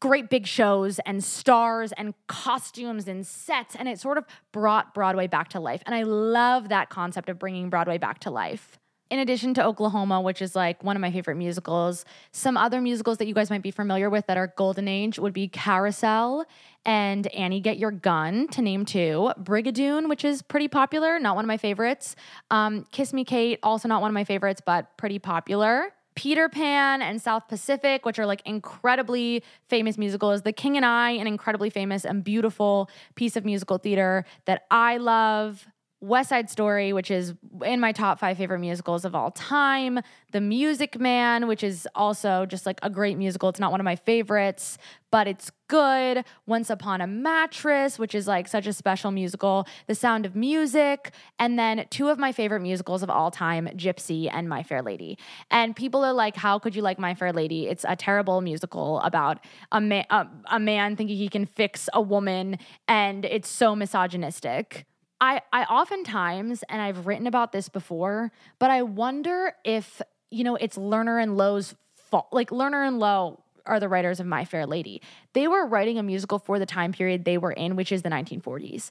great 0.00 0.28
big 0.28 0.46
shows 0.46 0.98
and 1.00 1.24
stars 1.24 1.92
and 1.92 2.14
costumes 2.26 3.08
and 3.08 3.26
sets 3.26 3.74
and 3.74 3.88
it 3.88 3.98
sort 3.98 4.18
of 4.18 4.24
brought 4.52 4.94
Broadway 4.94 5.26
back 5.26 5.48
to 5.50 5.60
life. 5.60 5.82
And 5.86 5.94
I 5.94 6.02
love 6.02 6.68
that 6.68 6.90
concept 6.90 7.28
of 7.28 7.38
bringing 7.38 7.70
Broadway 7.70 7.98
back 7.98 8.20
to 8.20 8.30
life. 8.30 8.78
In 9.08 9.20
addition 9.20 9.54
to 9.54 9.64
Oklahoma, 9.64 10.20
which 10.20 10.42
is 10.42 10.56
like 10.56 10.82
one 10.82 10.96
of 10.96 11.00
my 11.00 11.12
favorite 11.12 11.36
musicals, 11.36 12.04
some 12.32 12.56
other 12.56 12.80
musicals 12.80 13.18
that 13.18 13.28
you 13.28 13.34
guys 13.34 13.50
might 13.50 13.62
be 13.62 13.70
familiar 13.70 14.10
with 14.10 14.26
that 14.26 14.36
are 14.36 14.48
golden 14.56 14.88
age 14.88 15.18
would 15.20 15.32
be 15.32 15.46
Carousel 15.46 16.44
and 16.84 17.28
Annie 17.28 17.60
Get 17.60 17.78
Your 17.78 17.92
Gun, 17.92 18.48
to 18.48 18.62
name 18.62 18.84
two. 18.84 19.30
Brigadoon, 19.40 20.08
which 20.08 20.24
is 20.24 20.42
pretty 20.42 20.66
popular, 20.66 21.20
not 21.20 21.36
one 21.36 21.44
of 21.44 21.48
my 21.48 21.56
favorites. 21.56 22.16
Um, 22.50 22.84
Kiss 22.90 23.12
Me 23.12 23.24
Kate, 23.24 23.60
also 23.62 23.86
not 23.86 24.00
one 24.00 24.10
of 24.10 24.14
my 24.14 24.24
favorites, 24.24 24.60
but 24.64 24.96
pretty 24.96 25.20
popular. 25.20 25.92
Peter 26.16 26.48
Pan 26.48 27.00
and 27.02 27.22
South 27.22 27.46
Pacific, 27.46 28.04
which 28.04 28.18
are 28.18 28.26
like 28.26 28.42
incredibly 28.44 29.44
famous 29.68 29.98
musicals. 29.98 30.42
The 30.42 30.52
King 30.52 30.76
and 30.76 30.84
I, 30.84 31.10
an 31.10 31.28
incredibly 31.28 31.70
famous 31.70 32.04
and 32.04 32.24
beautiful 32.24 32.90
piece 33.14 33.36
of 33.36 33.44
musical 33.44 33.78
theater 33.78 34.24
that 34.46 34.64
I 34.70 34.96
love. 34.96 35.66
West 36.06 36.28
Side 36.28 36.48
Story, 36.48 36.92
which 36.92 37.10
is 37.10 37.34
in 37.64 37.80
my 37.80 37.90
top 37.90 38.20
five 38.20 38.38
favorite 38.38 38.60
musicals 38.60 39.04
of 39.04 39.14
all 39.14 39.32
time. 39.32 39.98
The 40.30 40.40
Music 40.40 41.00
Man, 41.00 41.48
which 41.48 41.64
is 41.64 41.88
also 41.94 42.46
just 42.46 42.64
like 42.64 42.78
a 42.82 42.90
great 42.90 43.18
musical. 43.18 43.48
It's 43.48 43.58
not 43.58 43.72
one 43.72 43.80
of 43.80 43.84
my 43.84 43.96
favorites, 43.96 44.78
but 45.10 45.26
it's 45.26 45.50
good. 45.68 46.24
Once 46.46 46.70
Upon 46.70 47.00
a 47.00 47.06
Mattress, 47.08 47.98
which 47.98 48.14
is 48.14 48.28
like 48.28 48.46
such 48.46 48.68
a 48.68 48.72
special 48.72 49.10
musical. 49.10 49.66
The 49.88 49.96
Sound 49.96 50.26
of 50.26 50.36
Music. 50.36 51.10
And 51.40 51.58
then 51.58 51.86
two 51.90 52.08
of 52.08 52.18
my 52.18 52.30
favorite 52.30 52.60
musicals 52.60 53.02
of 53.02 53.10
all 53.10 53.32
time, 53.32 53.66
Gypsy 53.74 54.30
and 54.32 54.48
My 54.48 54.62
Fair 54.62 54.82
Lady. 54.82 55.18
And 55.50 55.74
people 55.74 56.04
are 56.04 56.12
like, 56.12 56.36
how 56.36 56.60
could 56.60 56.76
you 56.76 56.82
like 56.82 57.00
My 57.00 57.14
Fair 57.14 57.32
Lady? 57.32 57.66
It's 57.66 57.84
a 57.88 57.96
terrible 57.96 58.40
musical 58.42 59.00
about 59.00 59.38
a, 59.72 59.80
ma- 59.80 60.04
a, 60.10 60.28
a 60.52 60.60
man 60.60 60.94
thinking 60.94 61.16
he 61.16 61.28
can 61.28 61.46
fix 61.46 61.88
a 61.92 62.00
woman, 62.00 62.58
and 62.86 63.24
it's 63.24 63.48
so 63.48 63.74
misogynistic. 63.74 64.86
I 65.20 65.40
I 65.52 65.64
oftentimes 65.64 66.62
and 66.68 66.80
I've 66.80 67.06
written 67.06 67.26
about 67.26 67.52
this 67.52 67.68
before, 67.68 68.32
but 68.58 68.70
I 68.70 68.82
wonder 68.82 69.54
if, 69.64 70.02
you 70.30 70.44
know, 70.44 70.56
it's 70.56 70.76
Lerner 70.76 71.22
and 71.22 71.36
Loewe's 71.36 71.74
fault. 71.94 72.28
Like 72.32 72.50
Lerner 72.50 72.86
and 72.86 72.98
Loewe 72.98 73.40
are 73.64 73.80
the 73.80 73.88
writers 73.88 74.20
of 74.20 74.26
My 74.26 74.44
Fair 74.44 74.66
Lady. 74.66 75.02
They 75.32 75.48
were 75.48 75.66
writing 75.66 75.98
a 75.98 76.02
musical 76.02 76.38
for 76.38 76.58
the 76.58 76.66
time 76.66 76.92
period 76.92 77.24
they 77.24 77.38
were 77.38 77.52
in, 77.52 77.76
which 77.76 77.90
is 77.92 78.02
the 78.02 78.10
1940s 78.10 78.90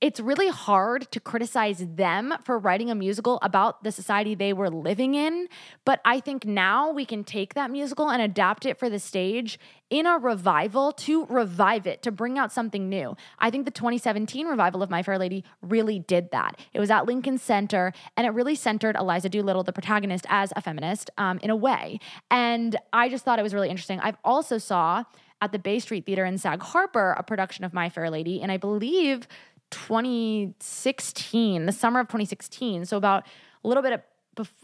it's 0.00 0.18
really 0.18 0.48
hard 0.48 1.10
to 1.10 1.20
criticize 1.20 1.84
them 1.86 2.34
for 2.44 2.58
writing 2.58 2.90
a 2.90 2.94
musical 2.94 3.38
about 3.42 3.84
the 3.84 3.92
society 3.92 4.34
they 4.34 4.52
were 4.52 4.70
living 4.70 5.14
in. 5.14 5.46
But 5.84 6.00
I 6.04 6.20
think 6.20 6.46
now 6.46 6.90
we 6.90 7.04
can 7.04 7.22
take 7.22 7.54
that 7.54 7.70
musical 7.70 8.10
and 8.10 8.22
adapt 8.22 8.64
it 8.64 8.78
for 8.78 8.88
the 8.88 8.98
stage 8.98 9.58
in 9.90 10.06
a 10.06 10.18
revival 10.18 10.92
to 10.92 11.26
revive 11.26 11.86
it, 11.86 12.02
to 12.02 12.10
bring 12.10 12.38
out 12.38 12.52
something 12.52 12.88
new. 12.88 13.14
I 13.38 13.50
think 13.50 13.66
the 13.66 13.70
2017 13.72 14.46
revival 14.46 14.82
of 14.82 14.88
My 14.88 15.02
Fair 15.02 15.18
Lady 15.18 15.44
really 15.60 15.98
did 15.98 16.30
that. 16.30 16.58
It 16.72 16.80
was 16.80 16.90
at 16.90 17.06
Lincoln 17.06 17.36
Center 17.36 17.92
and 18.16 18.26
it 18.26 18.30
really 18.30 18.54
centered 18.54 18.96
Eliza 18.96 19.28
Doolittle, 19.28 19.64
the 19.64 19.72
protagonist, 19.72 20.24
as 20.28 20.52
a 20.56 20.62
feminist 20.62 21.10
um, 21.18 21.38
in 21.42 21.50
a 21.50 21.56
way. 21.56 21.98
And 22.30 22.76
I 22.92 23.08
just 23.08 23.24
thought 23.24 23.38
it 23.38 23.42
was 23.42 23.52
really 23.52 23.68
interesting. 23.68 24.00
I've 24.00 24.16
also 24.24 24.56
saw 24.56 25.04
at 25.42 25.52
the 25.52 25.58
Bay 25.58 25.78
Street 25.78 26.04
Theater 26.06 26.24
in 26.24 26.38
Sag 26.38 26.62
Harbor 26.62 27.14
a 27.18 27.22
production 27.22 27.64
of 27.64 27.72
My 27.72 27.88
Fair 27.88 28.10
Lady, 28.10 28.42
and 28.42 28.52
I 28.52 28.56
believe 28.56 29.26
2016, 29.70 31.66
the 31.66 31.72
summer 31.72 32.00
of 32.00 32.08
2016. 32.08 32.84
So 32.84 32.96
about 32.96 33.26
a 33.64 33.68
little 33.68 33.82
bit 33.82 33.92
of 33.92 34.02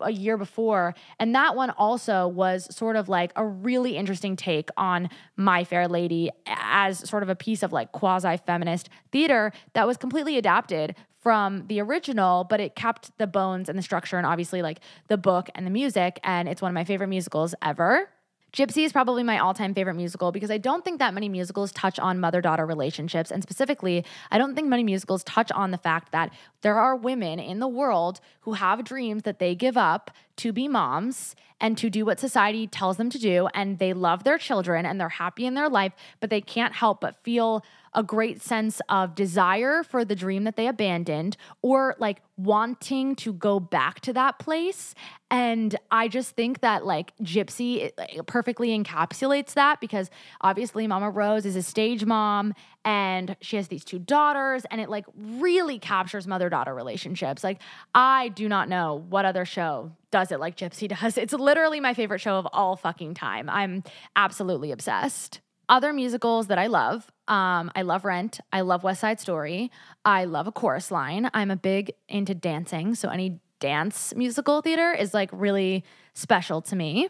a 0.00 0.10
year 0.10 0.36
before. 0.36 0.94
And 1.18 1.34
that 1.34 1.56
one 1.56 1.70
also 1.70 2.28
was 2.28 2.74
sort 2.74 2.96
of 2.96 3.08
like 3.08 3.32
a 3.36 3.44
really 3.44 3.96
interesting 3.96 4.36
take 4.36 4.70
on 4.76 5.10
My 5.36 5.64
Fair 5.64 5.88
Lady 5.88 6.30
as 6.46 7.08
sort 7.08 7.22
of 7.22 7.28
a 7.28 7.34
piece 7.34 7.62
of 7.62 7.72
like 7.72 7.92
quasi 7.92 8.36
feminist 8.38 8.88
theater 9.12 9.52
that 9.74 9.86
was 9.86 9.96
completely 9.96 10.38
adapted 10.38 10.94
from 11.18 11.66
the 11.66 11.80
original, 11.80 12.44
but 12.44 12.60
it 12.60 12.76
kept 12.76 13.10
the 13.18 13.26
bones 13.26 13.68
and 13.68 13.76
the 13.76 13.82
structure 13.82 14.16
and 14.16 14.24
obviously 14.26 14.62
like 14.62 14.78
the 15.08 15.16
book 15.16 15.50
and 15.54 15.66
the 15.66 15.70
music. 15.70 16.20
And 16.22 16.48
it's 16.48 16.62
one 16.62 16.70
of 16.70 16.74
my 16.74 16.84
favorite 16.84 17.08
musicals 17.08 17.54
ever. 17.62 18.08
Gypsy 18.52 18.84
is 18.84 18.92
probably 18.92 19.22
my 19.22 19.38
all 19.38 19.52
time 19.52 19.74
favorite 19.74 19.94
musical 19.94 20.32
because 20.32 20.50
I 20.50 20.58
don't 20.58 20.84
think 20.84 20.98
that 20.98 21.12
many 21.12 21.28
musicals 21.28 21.72
touch 21.72 21.98
on 21.98 22.20
mother 22.20 22.40
daughter 22.40 22.64
relationships. 22.64 23.30
And 23.30 23.42
specifically, 23.42 24.04
I 24.30 24.38
don't 24.38 24.54
think 24.54 24.68
many 24.68 24.84
musicals 24.84 25.22
touch 25.24 25.52
on 25.52 25.72
the 25.72 25.78
fact 25.78 26.12
that 26.12 26.32
there 26.62 26.78
are 26.78 26.96
women 26.96 27.38
in 27.38 27.58
the 27.58 27.68
world 27.68 28.20
who 28.40 28.54
have 28.54 28.84
dreams 28.84 29.24
that 29.24 29.38
they 29.38 29.54
give 29.54 29.76
up 29.76 30.10
to 30.36 30.52
be 30.52 30.68
moms 30.68 31.34
and 31.60 31.76
to 31.78 31.90
do 31.90 32.04
what 32.04 32.20
society 32.20 32.66
tells 32.66 32.96
them 32.96 33.10
to 33.10 33.18
do. 33.18 33.48
And 33.54 33.78
they 33.78 33.92
love 33.92 34.24
their 34.24 34.38
children 34.38 34.86
and 34.86 35.00
they're 35.00 35.08
happy 35.08 35.46
in 35.46 35.54
their 35.54 35.68
life, 35.68 35.92
but 36.20 36.30
they 36.30 36.40
can't 36.40 36.74
help 36.74 37.00
but 37.00 37.22
feel 37.22 37.64
a 37.96 38.02
great 38.02 38.42
sense 38.42 38.80
of 38.90 39.14
desire 39.14 39.82
for 39.82 40.04
the 40.04 40.14
dream 40.14 40.44
that 40.44 40.54
they 40.54 40.68
abandoned 40.68 41.36
or 41.62 41.96
like 41.98 42.20
wanting 42.36 43.16
to 43.16 43.32
go 43.32 43.58
back 43.58 44.00
to 44.00 44.12
that 44.12 44.38
place. 44.38 44.94
And 45.30 45.74
I 45.90 46.06
just 46.06 46.36
think 46.36 46.60
that 46.60 46.84
like 46.84 47.16
Gypsy 47.22 47.90
perfectly 48.26 48.78
encapsulates 48.78 49.54
that 49.54 49.80
because 49.80 50.10
obviously 50.42 50.86
Mama 50.86 51.08
Rose 51.08 51.46
is 51.46 51.56
a 51.56 51.62
stage 51.62 52.04
mom 52.04 52.52
and 52.84 53.34
she 53.40 53.56
has 53.56 53.68
these 53.68 53.82
two 53.82 53.98
daughters 53.98 54.66
and 54.70 54.78
it 54.80 54.90
like 54.90 55.06
really 55.16 55.78
captures 55.78 56.26
mother 56.26 56.50
daughter 56.50 56.74
relationships. 56.74 57.42
Like 57.42 57.62
I 57.94 58.28
do 58.28 58.46
not 58.46 58.68
know 58.68 59.04
what 59.08 59.24
other 59.24 59.46
show 59.46 59.90
does 60.10 60.30
it 60.30 60.38
like 60.38 60.56
Gypsy 60.56 60.88
does. 60.88 61.16
It's 61.16 61.32
literally 61.32 61.80
my 61.80 61.94
favorite 61.94 62.20
show 62.20 62.38
of 62.38 62.46
all 62.52 62.76
fucking 62.76 63.14
time. 63.14 63.48
I'm 63.48 63.82
absolutely 64.14 64.70
obsessed. 64.70 65.40
Other 65.68 65.92
musicals 65.92 66.46
that 66.46 66.58
I 66.58 66.68
love, 66.68 67.10
um, 67.26 67.72
I 67.74 67.82
love 67.82 68.04
Rent. 68.04 68.38
I 68.52 68.60
love 68.60 68.84
West 68.84 69.00
Side 69.00 69.18
Story. 69.18 69.70
I 70.04 70.24
love 70.24 70.46
A 70.46 70.52
Chorus 70.52 70.90
Line. 70.92 71.28
I'm 71.34 71.50
a 71.50 71.56
big 71.56 71.92
into 72.08 72.34
dancing, 72.34 72.94
so 72.94 73.08
any 73.08 73.40
dance 73.58 74.14
musical 74.14 74.62
theater 74.62 74.92
is 74.92 75.12
like 75.12 75.30
really 75.32 75.84
special 76.14 76.60
to 76.62 76.76
me. 76.76 77.08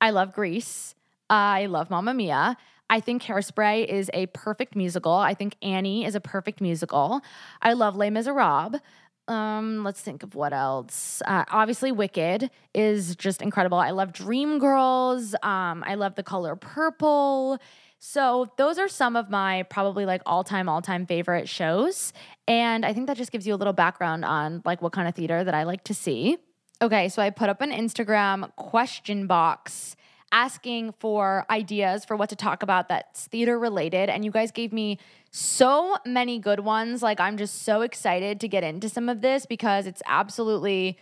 I 0.00 0.10
love 0.10 0.32
Grease. 0.32 0.94
I 1.30 1.66
love 1.66 1.88
Mamma 1.88 2.14
Mia. 2.14 2.56
I 2.90 3.00
think 3.00 3.22
Hairspray 3.22 3.86
is 3.86 4.10
a 4.12 4.26
perfect 4.26 4.76
musical. 4.76 5.12
I 5.12 5.34
think 5.34 5.56
Annie 5.62 6.04
is 6.04 6.14
a 6.14 6.20
perfect 6.20 6.60
musical. 6.60 7.22
I 7.62 7.72
love 7.72 7.96
Les 7.96 8.10
Miserables. 8.10 8.80
Um, 9.26 9.84
let's 9.84 10.02
think 10.02 10.22
of 10.22 10.34
what 10.34 10.52
else. 10.52 11.22
Uh, 11.26 11.44
obviously, 11.48 11.92
Wicked 11.92 12.50
is 12.74 13.16
just 13.16 13.40
incredible. 13.40 13.78
I 13.78 13.90
love 13.90 14.12
Dreamgirls. 14.12 15.34
Um, 15.42 15.82
I 15.86 15.94
love 15.94 16.14
The 16.14 16.22
Color 16.22 16.56
Purple. 16.56 17.58
So 18.06 18.50
those 18.58 18.78
are 18.78 18.86
some 18.86 19.16
of 19.16 19.30
my 19.30 19.62
probably 19.62 20.04
like 20.04 20.20
all-time 20.26 20.68
all-time 20.68 21.06
favorite 21.06 21.48
shows 21.48 22.12
and 22.46 22.84
I 22.84 22.92
think 22.92 23.06
that 23.06 23.16
just 23.16 23.32
gives 23.32 23.46
you 23.46 23.54
a 23.54 23.56
little 23.56 23.72
background 23.72 24.26
on 24.26 24.60
like 24.66 24.82
what 24.82 24.92
kind 24.92 25.08
of 25.08 25.14
theater 25.14 25.42
that 25.42 25.54
I 25.54 25.62
like 25.62 25.84
to 25.84 25.94
see. 25.94 26.36
Okay, 26.82 27.08
so 27.08 27.22
I 27.22 27.30
put 27.30 27.48
up 27.48 27.62
an 27.62 27.70
Instagram 27.70 28.54
question 28.56 29.26
box 29.26 29.96
asking 30.32 30.92
for 30.98 31.46
ideas 31.48 32.04
for 32.04 32.14
what 32.14 32.28
to 32.28 32.36
talk 32.36 32.62
about 32.62 32.90
that's 32.90 33.26
theater 33.28 33.58
related 33.58 34.10
and 34.10 34.22
you 34.22 34.30
guys 34.30 34.50
gave 34.50 34.70
me 34.70 34.98
so 35.30 35.96
many 36.04 36.38
good 36.38 36.60
ones. 36.60 37.02
Like 37.02 37.20
I'm 37.20 37.38
just 37.38 37.62
so 37.62 37.80
excited 37.80 38.38
to 38.40 38.48
get 38.48 38.62
into 38.62 38.90
some 38.90 39.08
of 39.08 39.22
this 39.22 39.46
because 39.46 39.86
it's 39.86 40.02
absolutely 40.04 40.98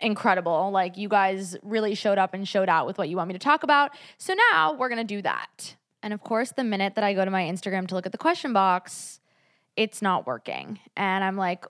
incredible. 0.00 0.72
Like 0.72 0.96
you 0.96 1.08
guys 1.08 1.56
really 1.62 1.94
showed 1.94 2.18
up 2.18 2.34
and 2.34 2.46
showed 2.46 2.68
out 2.68 2.88
with 2.88 2.98
what 2.98 3.08
you 3.08 3.16
want 3.16 3.28
me 3.28 3.34
to 3.34 3.38
talk 3.38 3.62
about. 3.62 3.92
So 4.18 4.34
now 4.50 4.72
we're 4.72 4.88
to 4.88 5.04
do 5.04 5.22
that. 5.22 5.76
And 6.04 6.12
of 6.12 6.20
course, 6.20 6.52
the 6.52 6.64
minute 6.64 6.96
that 6.96 7.02
I 7.02 7.14
go 7.14 7.24
to 7.24 7.30
my 7.30 7.44
Instagram 7.44 7.88
to 7.88 7.94
look 7.94 8.04
at 8.04 8.12
the 8.12 8.18
question 8.18 8.52
box, 8.52 9.20
it's 9.74 10.02
not 10.02 10.26
working. 10.26 10.78
And 10.98 11.24
I'm 11.24 11.38
like, 11.38 11.64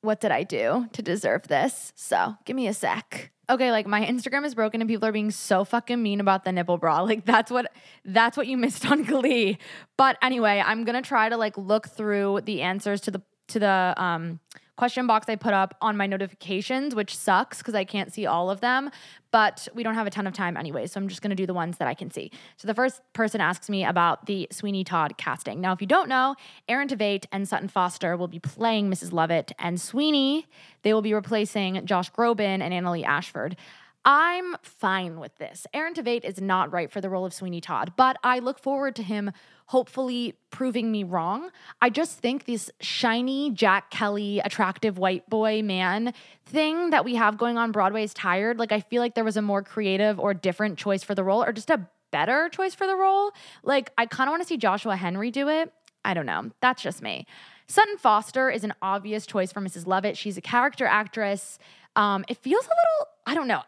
what 0.00 0.20
did 0.20 0.32
I 0.32 0.42
do 0.42 0.88
to 0.92 1.00
deserve 1.00 1.46
this? 1.46 1.92
So 1.94 2.34
give 2.44 2.56
me 2.56 2.66
a 2.66 2.74
sec. 2.74 3.30
okay, 3.48 3.70
like 3.70 3.86
my 3.86 4.04
Instagram 4.04 4.44
is 4.44 4.56
broken 4.56 4.80
and 4.80 4.90
people 4.90 5.06
are 5.08 5.12
being 5.12 5.30
so 5.30 5.64
fucking 5.64 6.02
mean 6.02 6.18
about 6.18 6.44
the 6.44 6.50
nipple 6.50 6.76
bra. 6.76 7.02
Like 7.04 7.24
that's 7.24 7.52
what 7.52 7.70
that's 8.04 8.36
what 8.36 8.48
you 8.48 8.56
missed 8.56 8.84
on 8.84 9.02
Glee. 9.12 9.58
But 9.96 10.18
anyway, 10.22 10.60
I'm 10.64 10.82
gonna 10.84 11.00
try 11.00 11.28
to 11.28 11.36
like 11.36 11.56
look 11.56 11.88
through 11.88 12.40
the 12.40 12.62
answers 12.62 13.00
to 13.02 13.12
the 13.12 13.22
to 13.48 13.60
the 13.60 13.94
um 13.96 14.40
question 14.76 15.06
box 15.06 15.28
I 15.28 15.36
put 15.36 15.52
up 15.52 15.76
on 15.80 15.96
my 15.96 16.06
notifications, 16.06 16.94
which 16.94 17.16
sucks 17.16 17.58
because 17.58 17.74
I 17.74 17.84
can't 17.84 18.12
see 18.12 18.26
all 18.26 18.50
of 18.50 18.60
them. 18.60 18.90
But 19.30 19.66
we 19.74 19.82
don't 19.82 19.94
have 19.94 20.06
a 20.06 20.10
ton 20.10 20.26
of 20.26 20.34
time 20.34 20.56
anyway, 20.56 20.86
so 20.86 21.00
I'm 21.00 21.08
just 21.08 21.22
gonna 21.22 21.34
do 21.34 21.46
the 21.46 21.54
ones 21.54 21.78
that 21.78 21.88
I 21.88 21.94
can 21.94 22.10
see. 22.10 22.30
So 22.56 22.66
the 22.66 22.74
first 22.74 23.00
person 23.12 23.40
asks 23.40 23.70
me 23.70 23.84
about 23.84 24.26
the 24.26 24.48
Sweeney 24.50 24.84
Todd 24.84 25.16
casting. 25.16 25.60
Now, 25.60 25.72
if 25.72 25.80
you 25.80 25.86
don't 25.86 26.08
know, 26.08 26.36
Aaron 26.68 26.88
Tveit 26.88 27.26
and 27.32 27.48
Sutton 27.48 27.68
Foster 27.68 28.16
will 28.16 28.28
be 28.28 28.38
playing 28.38 28.90
Mrs. 28.90 29.12
Lovett, 29.12 29.52
and 29.58 29.80
Sweeney, 29.80 30.46
they 30.82 30.92
will 30.92 31.02
be 31.02 31.14
replacing 31.14 31.84
Josh 31.86 32.10
Groban 32.12 32.60
and 32.60 32.72
Annaleigh 32.74 33.04
Ashford. 33.04 33.56
I'm 34.04 34.56
fine 34.62 35.20
with 35.20 35.36
this. 35.38 35.66
Aaron 35.72 35.94
Tveit 35.94 36.24
is 36.24 36.40
not 36.40 36.72
right 36.72 36.90
for 36.90 37.00
the 37.00 37.08
role 37.08 37.24
of 37.24 37.32
Sweeney 37.32 37.60
Todd, 37.60 37.92
but 37.96 38.16
I 38.24 38.40
look 38.40 38.58
forward 38.58 38.96
to 38.96 39.02
him 39.02 39.30
hopefully 39.66 40.34
proving 40.50 40.90
me 40.90 41.04
wrong. 41.04 41.50
I 41.80 41.88
just 41.88 42.18
think 42.18 42.44
this 42.44 42.70
shiny 42.80 43.50
Jack 43.50 43.90
Kelly, 43.90 44.40
attractive 44.40 44.98
white 44.98 45.30
boy 45.30 45.62
man 45.62 46.14
thing 46.44 46.90
that 46.90 47.04
we 47.04 47.14
have 47.14 47.38
going 47.38 47.56
on 47.58 47.70
Broadway 47.70 48.02
is 48.02 48.12
tired. 48.12 48.58
Like, 48.58 48.72
I 48.72 48.80
feel 48.80 49.00
like 49.00 49.14
there 49.14 49.24
was 49.24 49.36
a 49.36 49.42
more 49.42 49.62
creative 49.62 50.18
or 50.18 50.34
different 50.34 50.78
choice 50.78 51.04
for 51.04 51.14
the 51.14 51.22
role, 51.22 51.44
or 51.44 51.52
just 51.52 51.70
a 51.70 51.86
better 52.10 52.48
choice 52.48 52.74
for 52.74 52.86
the 52.86 52.96
role. 52.96 53.32
Like, 53.62 53.92
I 53.96 54.06
kind 54.06 54.28
of 54.28 54.32
want 54.32 54.42
to 54.42 54.48
see 54.48 54.56
Joshua 54.56 54.96
Henry 54.96 55.30
do 55.30 55.48
it. 55.48 55.72
I 56.04 56.14
don't 56.14 56.26
know. 56.26 56.50
That's 56.60 56.82
just 56.82 57.02
me. 57.02 57.26
Sutton 57.68 57.96
Foster 57.96 58.50
is 58.50 58.64
an 58.64 58.74
obvious 58.82 59.26
choice 59.26 59.52
for 59.52 59.60
Mrs. 59.60 59.86
Lovett. 59.86 60.16
She's 60.16 60.36
a 60.36 60.42
character 60.42 60.84
actress. 60.84 61.58
Um, 61.94 62.24
it 62.28 62.36
feels 62.38 62.64
a 62.66 62.68
little, 62.68 63.08
I 63.26 63.34
don't 63.34 63.48
know. 63.48 63.62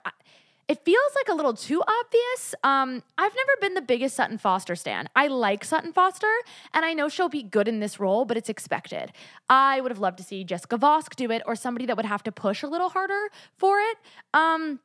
It 0.66 0.82
feels 0.84 1.12
like 1.14 1.28
a 1.28 1.34
little 1.34 1.52
too 1.52 1.82
obvious. 1.82 2.54
Um, 2.64 3.02
I've 3.18 3.34
never 3.34 3.52
been 3.60 3.74
the 3.74 3.82
biggest 3.82 4.16
Sutton 4.16 4.38
Foster 4.38 4.74
stan. 4.74 5.08
I 5.14 5.26
like 5.26 5.62
Sutton 5.62 5.92
Foster, 5.92 6.32
and 6.72 6.86
I 6.86 6.94
know 6.94 7.08
she'll 7.08 7.28
be 7.28 7.42
good 7.42 7.68
in 7.68 7.80
this 7.80 8.00
role, 8.00 8.24
but 8.24 8.38
it's 8.38 8.48
expected. 8.48 9.12
I 9.50 9.80
would 9.82 9.90
have 9.90 9.98
loved 9.98 10.16
to 10.18 10.24
see 10.24 10.42
Jessica 10.42 10.78
Vosk 10.78 11.16
do 11.16 11.30
it, 11.30 11.42
or 11.46 11.54
somebody 11.54 11.84
that 11.86 11.96
would 11.96 12.06
have 12.06 12.22
to 12.22 12.32
push 12.32 12.62
a 12.62 12.66
little 12.66 12.88
harder 12.88 13.28
for 13.58 13.78
it. 13.78 13.98
Um, 14.32 14.80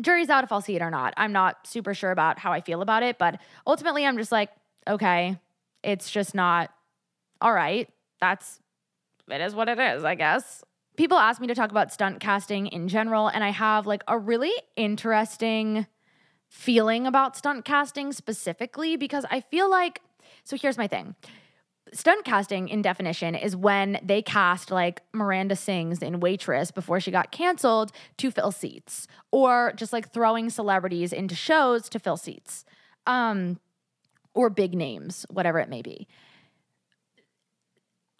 jury's 0.00 0.28
out 0.28 0.44
if 0.44 0.52
I'll 0.52 0.60
see 0.60 0.76
it 0.76 0.82
or 0.82 0.90
not. 0.90 1.14
I'm 1.16 1.32
not 1.32 1.66
super 1.66 1.94
sure 1.94 2.10
about 2.10 2.38
how 2.38 2.52
I 2.52 2.60
feel 2.60 2.82
about 2.82 3.02
it, 3.02 3.16
but 3.18 3.40
ultimately, 3.66 4.04
I'm 4.04 4.18
just 4.18 4.32
like, 4.32 4.50
okay, 4.86 5.38
it's 5.82 6.10
just 6.10 6.34
not 6.34 6.70
all 7.40 7.52
right. 7.52 7.88
That's 8.20 8.60
it 9.30 9.40
is 9.40 9.54
what 9.54 9.68
it 9.70 9.78
is, 9.78 10.04
I 10.04 10.14
guess 10.14 10.62
people 11.00 11.16
ask 11.16 11.40
me 11.40 11.46
to 11.46 11.54
talk 11.54 11.70
about 11.70 11.90
stunt 11.90 12.20
casting 12.20 12.66
in 12.66 12.86
general, 12.86 13.26
and 13.26 13.42
I 13.42 13.48
have 13.48 13.86
like 13.86 14.04
a 14.06 14.18
really 14.18 14.52
interesting 14.76 15.86
feeling 16.46 17.06
about 17.06 17.38
stunt 17.38 17.64
casting 17.64 18.12
specifically 18.12 18.98
because 18.98 19.24
I 19.30 19.40
feel 19.40 19.70
like, 19.70 20.02
so 20.44 20.58
here's 20.58 20.76
my 20.76 20.86
thing. 20.86 21.14
Stunt 21.94 22.26
casting, 22.26 22.68
in 22.68 22.82
definition, 22.82 23.34
is 23.34 23.56
when 23.56 23.98
they 24.02 24.20
cast 24.20 24.70
like 24.70 25.00
Miranda 25.14 25.56
Sings 25.56 26.02
in 26.02 26.20
Waitress 26.20 26.70
before 26.70 27.00
she 27.00 27.10
got 27.10 27.32
canceled 27.32 27.92
to 28.18 28.30
fill 28.30 28.52
seats, 28.52 29.08
or 29.30 29.72
just 29.76 29.94
like 29.94 30.12
throwing 30.12 30.50
celebrities 30.50 31.14
into 31.14 31.34
shows 31.34 31.88
to 31.88 31.98
fill 31.98 32.18
seats, 32.18 32.66
um, 33.06 33.58
or 34.34 34.50
big 34.50 34.74
names, 34.74 35.24
whatever 35.30 35.60
it 35.60 35.70
may 35.70 35.80
be. 35.80 36.06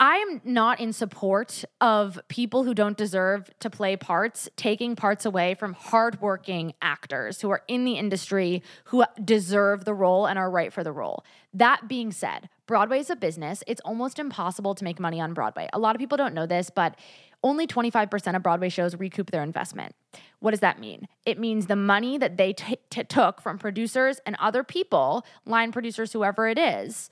I'm 0.03 0.41
not 0.45 0.81
in 0.81 0.95
support 0.95 1.63
of 1.83 2.19
people 2.29 2.65
who 2.65 2.73
don't 2.73 2.97
deserve 2.97 3.51
to 3.61 3.69
play 3.69 3.97
parts 3.97 4.49
taking 4.57 4.97
parts 4.97 5.27
away 5.27 5.55
from 5.55 5.75
hardworking 5.75 6.73
actors 6.81 7.43
who 7.43 7.51
are 7.51 7.63
in 7.69 7.85
the 7.85 7.99
industry 7.99 8.63
who 8.85 9.05
deserve 9.23 9.85
the 9.85 9.93
role 9.93 10.25
and 10.25 10.39
are 10.39 10.51
right 10.51 10.73
for 10.73 10.83
the 10.83 10.91
role. 10.91 11.23
That 11.53 11.87
being 11.87 12.13
said, 12.13 12.49
Broadway 12.67 13.01
is 13.01 13.11
a 13.11 13.17
business. 13.17 13.63
It's 13.67 13.83
almost 13.85 14.19
impossible 14.19 14.75
to 14.77 14.85
make 14.85 14.99
money 14.99 15.21
on 15.21 15.35
Broadway. 15.35 15.69
A 15.75 15.79
lot 15.79 15.95
of 15.95 16.01
people 16.01 16.17
don't 16.17 16.35
know 16.35 16.47
this, 16.47 16.71
but 16.71 16.97
only 17.43 17.67
25% 17.67 18.37
of 18.37 18.43
Broadway 18.43 18.71
shows 18.71 18.97
recoup 18.97 19.31
their 19.31 19.43
investment. 19.43 19.95
What 20.39 20.53
does 20.53 20.61
that 20.61 20.79
mean? 20.81 21.09
It 21.27 21.39
means 21.39 21.67
the 21.67 21.77
money 21.77 22.17
that 22.17 22.39
they 22.39 22.55
t- 22.55 22.79
t- 22.89 23.05
took 23.05 23.43
from 23.43 23.59
producers 23.59 24.21
and 24.25 24.37
other 24.39 24.65
people, 24.65 25.27
line 25.45 25.73
producers, 25.73 26.13
whoever 26.13 26.49
it 26.49 26.59
is, 26.59 27.11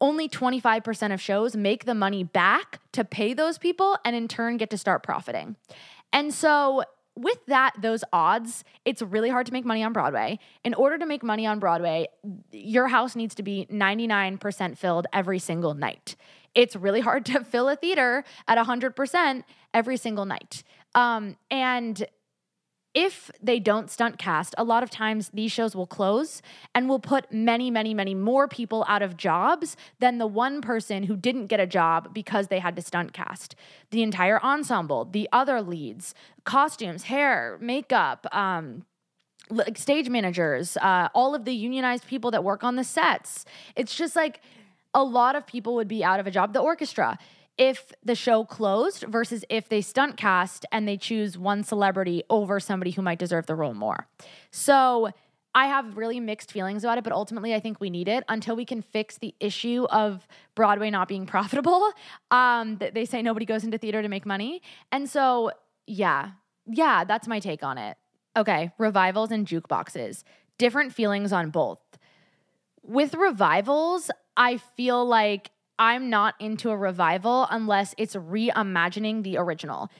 only 0.00 0.28
25% 0.28 1.12
of 1.12 1.20
shows 1.20 1.56
make 1.56 1.84
the 1.84 1.94
money 1.94 2.24
back 2.24 2.80
to 2.92 3.04
pay 3.04 3.34
those 3.34 3.58
people 3.58 3.96
and 4.04 4.14
in 4.14 4.28
turn 4.28 4.56
get 4.56 4.70
to 4.70 4.78
start 4.78 5.02
profiting. 5.02 5.56
And 6.12 6.32
so, 6.32 6.84
with 7.18 7.38
that, 7.46 7.72
those 7.80 8.04
odds, 8.12 8.62
it's 8.84 9.00
really 9.00 9.30
hard 9.30 9.46
to 9.46 9.52
make 9.52 9.64
money 9.64 9.82
on 9.82 9.94
Broadway. 9.94 10.38
In 10.64 10.74
order 10.74 10.98
to 10.98 11.06
make 11.06 11.22
money 11.22 11.46
on 11.46 11.58
Broadway, 11.58 12.08
your 12.52 12.88
house 12.88 13.16
needs 13.16 13.34
to 13.36 13.42
be 13.42 13.66
99% 13.72 14.76
filled 14.76 15.06
every 15.14 15.38
single 15.38 15.72
night. 15.72 16.14
It's 16.54 16.76
really 16.76 17.00
hard 17.00 17.24
to 17.26 17.42
fill 17.42 17.70
a 17.70 17.76
theater 17.76 18.22
at 18.46 18.58
100% 18.58 19.44
every 19.72 19.96
single 19.96 20.26
night. 20.26 20.62
Um, 20.94 21.36
and 21.50 22.06
if 22.96 23.30
they 23.42 23.60
don't 23.60 23.90
stunt 23.90 24.16
cast, 24.16 24.54
a 24.56 24.64
lot 24.64 24.82
of 24.82 24.88
times 24.88 25.28
these 25.34 25.52
shows 25.52 25.76
will 25.76 25.86
close 25.86 26.40
and 26.74 26.88
will 26.88 26.98
put 26.98 27.30
many, 27.30 27.70
many, 27.70 27.92
many 27.92 28.14
more 28.14 28.48
people 28.48 28.86
out 28.88 29.02
of 29.02 29.18
jobs 29.18 29.76
than 29.98 30.16
the 30.16 30.26
one 30.26 30.62
person 30.62 31.02
who 31.02 31.14
didn't 31.14 31.48
get 31.48 31.60
a 31.60 31.66
job 31.66 32.14
because 32.14 32.48
they 32.48 32.58
had 32.58 32.74
to 32.74 32.80
stunt 32.80 33.12
cast. 33.12 33.54
The 33.90 34.02
entire 34.02 34.42
ensemble, 34.42 35.04
the 35.04 35.28
other 35.30 35.60
leads, 35.60 36.14
costumes, 36.44 37.02
hair, 37.02 37.58
makeup, 37.60 38.26
um, 38.34 38.86
like 39.50 39.76
stage 39.76 40.08
managers, 40.08 40.78
uh, 40.78 41.10
all 41.14 41.34
of 41.34 41.44
the 41.44 41.52
unionized 41.52 42.06
people 42.06 42.30
that 42.30 42.42
work 42.42 42.64
on 42.64 42.76
the 42.76 42.84
sets. 42.84 43.44
It's 43.76 43.94
just 43.94 44.16
like 44.16 44.40
a 44.94 45.04
lot 45.04 45.36
of 45.36 45.46
people 45.46 45.74
would 45.74 45.86
be 45.86 46.02
out 46.02 46.18
of 46.18 46.26
a 46.26 46.30
job. 46.30 46.54
The 46.54 46.60
orchestra 46.60 47.18
if 47.58 47.92
the 48.04 48.14
show 48.14 48.44
closed 48.44 49.04
versus 49.08 49.44
if 49.48 49.68
they 49.68 49.80
stunt 49.80 50.16
cast 50.16 50.66
and 50.70 50.86
they 50.86 50.96
choose 50.96 51.38
one 51.38 51.64
celebrity 51.64 52.22
over 52.28 52.60
somebody 52.60 52.90
who 52.90 53.02
might 53.02 53.18
deserve 53.18 53.46
the 53.46 53.54
role 53.54 53.74
more. 53.74 54.08
So 54.50 55.10
I 55.54 55.68
have 55.68 55.96
really 55.96 56.20
mixed 56.20 56.52
feelings 56.52 56.84
about 56.84 56.98
it, 56.98 57.04
but 57.04 57.14
ultimately 57.14 57.54
I 57.54 57.60
think 57.60 57.80
we 57.80 57.88
need 57.88 58.08
it 58.08 58.24
until 58.28 58.56
we 58.56 58.66
can 58.66 58.82
fix 58.82 59.16
the 59.16 59.34
issue 59.40 59.86
of 59.90 60.28
Broadway 60.54 60.90
not 60.90 61.08
being 61.08 61.24
profitable. 61.34 61.92
Um, 62.30 62.78
they 62.78 63.06
say 63.06 63.22
nobody 63.22 63.46
goes 63.46 63.64
into 63.64 63.78
theater 63.78 64.02
to 64.02 64.08
make 64.08 64.26
money. 64.26 64.60
And 64.92 65.08
so, 65.08 65.52
yeah, 65.86 66.32
yeah, 66.66 67.04
that's 67.04 67.26
my 67.26 67.40
take 67.40 67.62
on 67.62 67.78
it. 67.78 67.96
Okay, 68.36 68.70
revivals 68.76 69.30
and 69.30 69.46
jukeboxes. 69.46 70.24
Different 70.58 70.92
feelings 70.92 71.32
on 71.32 71.48
both. 71.48 71.80
With 72.82 73.14
revivals, 73.14 74.10
I 74.36 74.58
feel 74.58 75.06
like 75.06 75.50
I'm 75.78 76.10
not 76.10 76.34
into 76.40 76.70
a 76.70 76.76
revival 76.76 77.46
unless 77.50 77.94
it's 77.98 78.14
reimagining 78.14 79.22
the 79.22 79.36
original. 79.36 79.90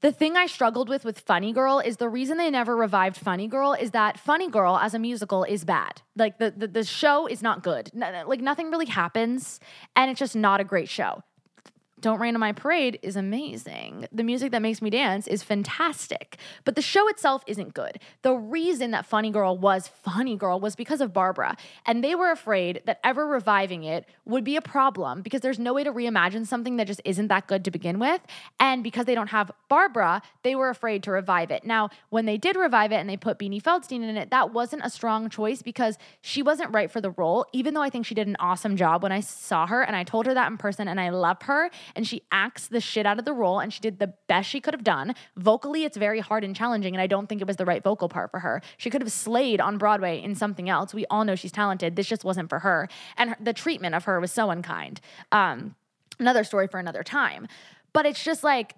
The 0.00 0.12
thing 0.12 0.36
I 0.36 0.46
struggled 0.46 0.90
with 0.90 1.04
with 1.04 1.20
Funny 1.20 1.52
Girl 1.52 1.78
is 1.78 1.96
the 1.96 2.10
reason 2.10 2.36
they 2.36 2.50
never 2.50 2.76
revived 2.76 3.16
Funny 3.16 3.48
Girl 3.48 3.72
is 3.72 3.92
that 3.92 4.20
Funny 4.20 4.50
Girl 4.50 4.76
as 4.76 4.92
a 4.92 4.98
musical 4.98 5.44
is 5.44 5.64
bad. 5.64 6.02
Like 6.14 6.38
the, 6.38 6.50
the, 6.50 6.68
the 6.68 6.84
show 6.84 7.26
is 7.26 7.42
not 7.42 7.62
good. 7.62 7.90
like 7.94 8.40
nothing 8.40 8.70
really 8.70 8.86
happens 8.86 9.60
and 9.96 10.10
it's 10.10 10.20
just 10.20 10.36
not 10.36 10.60
a 10.60 10.64
great 10.64 10.90
show. 10.90 11.22
Don't 12.04 12.20
Rain 12.20 12.34
on 12.36 12.40
My 12.40 12.52
Parade 12.52 12.98
is 13.00 13.16
amazing. 13.16 14.06
The 14.12 14.22
music 14.22 14.52
that 14.52 14.60
makes 14.60 14.82
me 14.82 14.90
dance 14.90 15.26
is 15.26 15.42
fantastic, 15.42 16.36
but 16.66 16.74
the 16.74 16.82
show 16.82 17.08
itself 17.08 17.42
isn't 17.46 17.72
good. 17.72 17.98
The 18.20 18.34
reason 18.34 18.90
that 18.90 19.06
Funny 19.06 19.30
Girl 19.30 19.56
was 19.56 19.88
Funny 19.88 20.36
Girl 20.36 20.60
was 20.60 20.76
because 20.76 21.00
of 21.00 21.14
Barbra, 21.14 21.56
and 21.86 22.04
they 22.04 22.14
were 22.14 22.30
afraid 22.30 22.82
that 22.84 23.00
ever 23.02 23.26
reviving 23.26 23.84
it 23.84 24.06
would 24.26 24.44
be 24.44 24.56
a 24.56 24.60
problem 24.60 25.22
because 25.22 25.40
there's 25.40 25.58
no 25.58 25.72
way 25.72 25.82
to 25.82 25.90
reimagine 25.90 26.46
something 26.46 26.76
that 26.76 26.86
just 26.86 27.00
isn't 27.06 27.28
that 27.28 27.46
good 27.46 27.64
to 27.64 27.70
begin 27.70 27.98
with. 27.98 28.20
And 28.60 28.84
because 28.84 29.06
they 29.06 29.14
don't 29.14 29.28
have 29.28 29.50
Barbra, 29.70 30.20
they 30.42 30.54
were 30.54 30.68
afraid 30.68 31.02
to 31.04 31.10
revive 31.10 31.50
it. 31.50 31.64
Now, 31.64 31.88
when 32.10 32.26
they 32.26 32.36
did 32.36 32.54
revive 32.54 32.92
it 32.92 32.96
and 32.96 33.08
they 33.08 33.16
put 33.16 33.38
Beanie 33.38 33.62
Feldstein 33.62 34.06
in 34.06 34.18
it, 34.18 34.28
that 34.28 34.52
wasn't 34.52 34.84
a 34.84 34.90
strong 34.90 35.30
choice 35.30 35.62
because 35.62 35.96
she 36.20 36.42
wasn't 36.42 36.74
right 36.74 36.90
for 36.90 37.00
the 37.00 37.12
role, 37.12 37.46
even 37.54 37.72
though 37.72 37.80
I 37.80 37.88
think 37.88 38.04
she 38.04 38.14
did 38.14 38.26
an 38.26 38.36
awesome 38.40 38.76
job 38.76 39.02
when 39.02 39.10
I 39.10 39.20
saw 39.20 39.66
her 39.66 39.80
and 39.80 39.96
I 39.96 40.04
told 40.04 40.26
her 40.26 40.34
that 40.34 40.50
in 40.50 40.58
person 40.58 40.86
and 40.86 41.00
I 41.00 41.08
love 41.08 41.40
her 41.44 41.70
and 41.96 42.06
she 42.06 42.22
acts 42.32 42.68
the 42.68 42.80
shit 42.80 43.06
out 43.06 43.18
of 43.18 43.24
the 43.24 43.32
role 43.32 43.60
and 43.60 43.72
she 43.72 43.80
did 43.80 43.98
the 43.98 44.14
best 44.28 44.48
she 44.48 44.60
could 44.60 44.74
have 44.74 44.84
done. 44.84 45.14
Vocally, 45.36 45.84
it's 45.84 45.96
very 45.96 46.20
hard 46.20 46.44
and 46.44 46.54
challenging, 46.54 46.94
and 46.94 47.00
I 47.00 47.06
don't 47.06 47.28
think 47.28 47.40
it 47.40 47.46
was 47.46 47.56
the 47.56 47.64
right 47.64 47.82
vocal 47.82 48.08
part 48.08 48.30
for 48.30 48.40
her. 48.40 48.62
She 48.76 48.90
could 48.90 49.02
have 49.02 49.12
slayed 49.12 49.60
on 49.60 49.78
Broadway 49.78 50.22
in 50.22 50.34
something 50.34 50.68
else. 50.68 50.94
We 50.94 51.06
all 51.06 51.24
know 51.24 51.34
she's 51.34 51.52
talented. 51.52 51.96
This 51.96 52.06
just 52.06 52.24
wasn't 52.24 52.48
for 52.48 52.60
her. 52.60 52.88
And 53.16 53.30
her, 53.30 53.36
the 53.40 53.52
treatment 53.52 53.94
of 53.94 54.04
her 54.04 54.20
was 54.20 54.32
so 54.32 54.50
unkind. 54.50 55.00
Um, 55.32 55.74
another 56.18 56.44
story 56.44 56.68
for 56.68 56.78
another 56.78 57.02
time. 57.02 57.48
But 57.92 58.06
it's 58.06 58.22
just 58.22 58.44
like, 58.44 58.74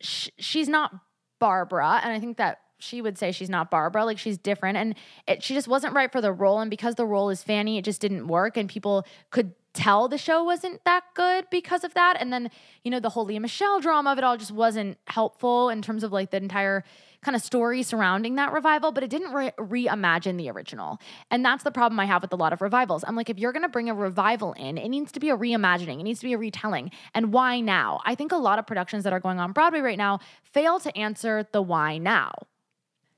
sh- 0.00 0.28
she's 0.38 0.68
not 0.68 0.92
Barbra. 1.38 2.00
And 2.02 2.12
I 2.12 2.20
think 2.20 2.36
that 2.36 2.60
she 2.78 3.02
would 3.02 3.18
say 3.18 3.30
she's 3.30 3.50
not 3.50 3.70
Barbra, 3.70 4.04
like 4.04 4.18
she's 4.18 4.38
different. 4.38 4.78
And 4.78 4.94
it, 5.26 5.42
she 5.42 5.54
just 5.54 5.68
wasn't 5.68 5.94
right 5.94 6.10
for 6.10 6.20
the 6.20 6.32
role. 6.32 6.60
And 6.60 6.70
because 6.70 6.94
the 6.94 7.06
role 7.06 7.30
is 7.30 7.42
Fanny, 7.42 7.78
it 7.78 7.84
just 7.84 8.00
didn't 8.00 8.26
work. 8.26 8.56
And 8.56 8.68
people 8.68 9.06
could 9.30 9.52
tell 9.72 10.08
the 10.08 10.18
show 10.18 10.42
wasn't 10.44 10.84
that 10.84 11.04
good 11.14 11.46
because 11.50 11.84
of 11.84 11.94
that. 11.94 12.16
And 12.20 12.32
then, 12.32 12.50
you 12.82 12.90
know, 12.90 13.00
the 13.00 13.10
whole 13.10 13.24
Lea 13.24 13.38
Michele 13.38 13.80
drama 13.80 14.12
of 14.12 14.18
it 14.18 14.24
all 14.24 14.36
just 14.36 14.52
wasn't 14.52 14.98
helpful 15.06 15.68
in 15.68 15.82
terms 15.82 16.04
of 16.04 16.12
like 16.12 16.30
the 16.30 16.38
entire 16.38 16.84
kind 17.22 17.36
of 17.36 17.42
story 17.42 17.82
surrounding 17.82 18.36
that 18.36 18.52
revival, 18.52 18.92
but 18.92 19.02
it 19.02 19.10
didn't 19.10 19.32
re- 19.32 19.52
reimagine 19.58 20.38
the 20.38 20.50
original. 20.50 20.98
And 21.30 21.44
that's 21.44 21.62
the 21.62 21.70
problem 21.70 22.00
I 22.00 22.06
have 22.06 22.22
with 22.22 22.32
a 22.32 22.36
lot 22.36 22.52
of 22.52 22.62
revivals. 22.62 23.04
I'm 23.06 23.14
like, 23.14 23.28
if 23.28 23.38
you're 23.38 23.52
going 23.52 23.62
to 23.62 23.68
bring 23.68 23.90
a 23.90 23.94
revival 23.94 24.54
in, 24.54 24.78
it 24.78 24.88
needs 24.88 25.12
to 25.12 25.20
be 25.20 25.28
a 25.28 25.36
reimagining, 25.36 26.00
it 26.00 26.04
needs 26.04 26.20
to 26.20 26.26
be 26.26 26.32
a 26.32 26.38
retelling. 26.38 26.90
And 27.14 27.32
why 27.32 27.60
now? 27.60 28.00
I 28.06 28.14
think 28.14 28.32
a 28.32 28.36
lot 28.36 28.58
of 28.58 28.66
productions 28.66 29.04
that 29.04 29.12
are 29.12 29.20
going 29.20 29.38
on 29.38 29.52
Broadway 29.52 29.80
right 29.80 29.98
now 29.98 30.20
fail 30.42 30.80
to 30.80 30.96
answer 30.96 31.46
the 31.52 31.60
why 31.60 31.98
now. 31.98 32.32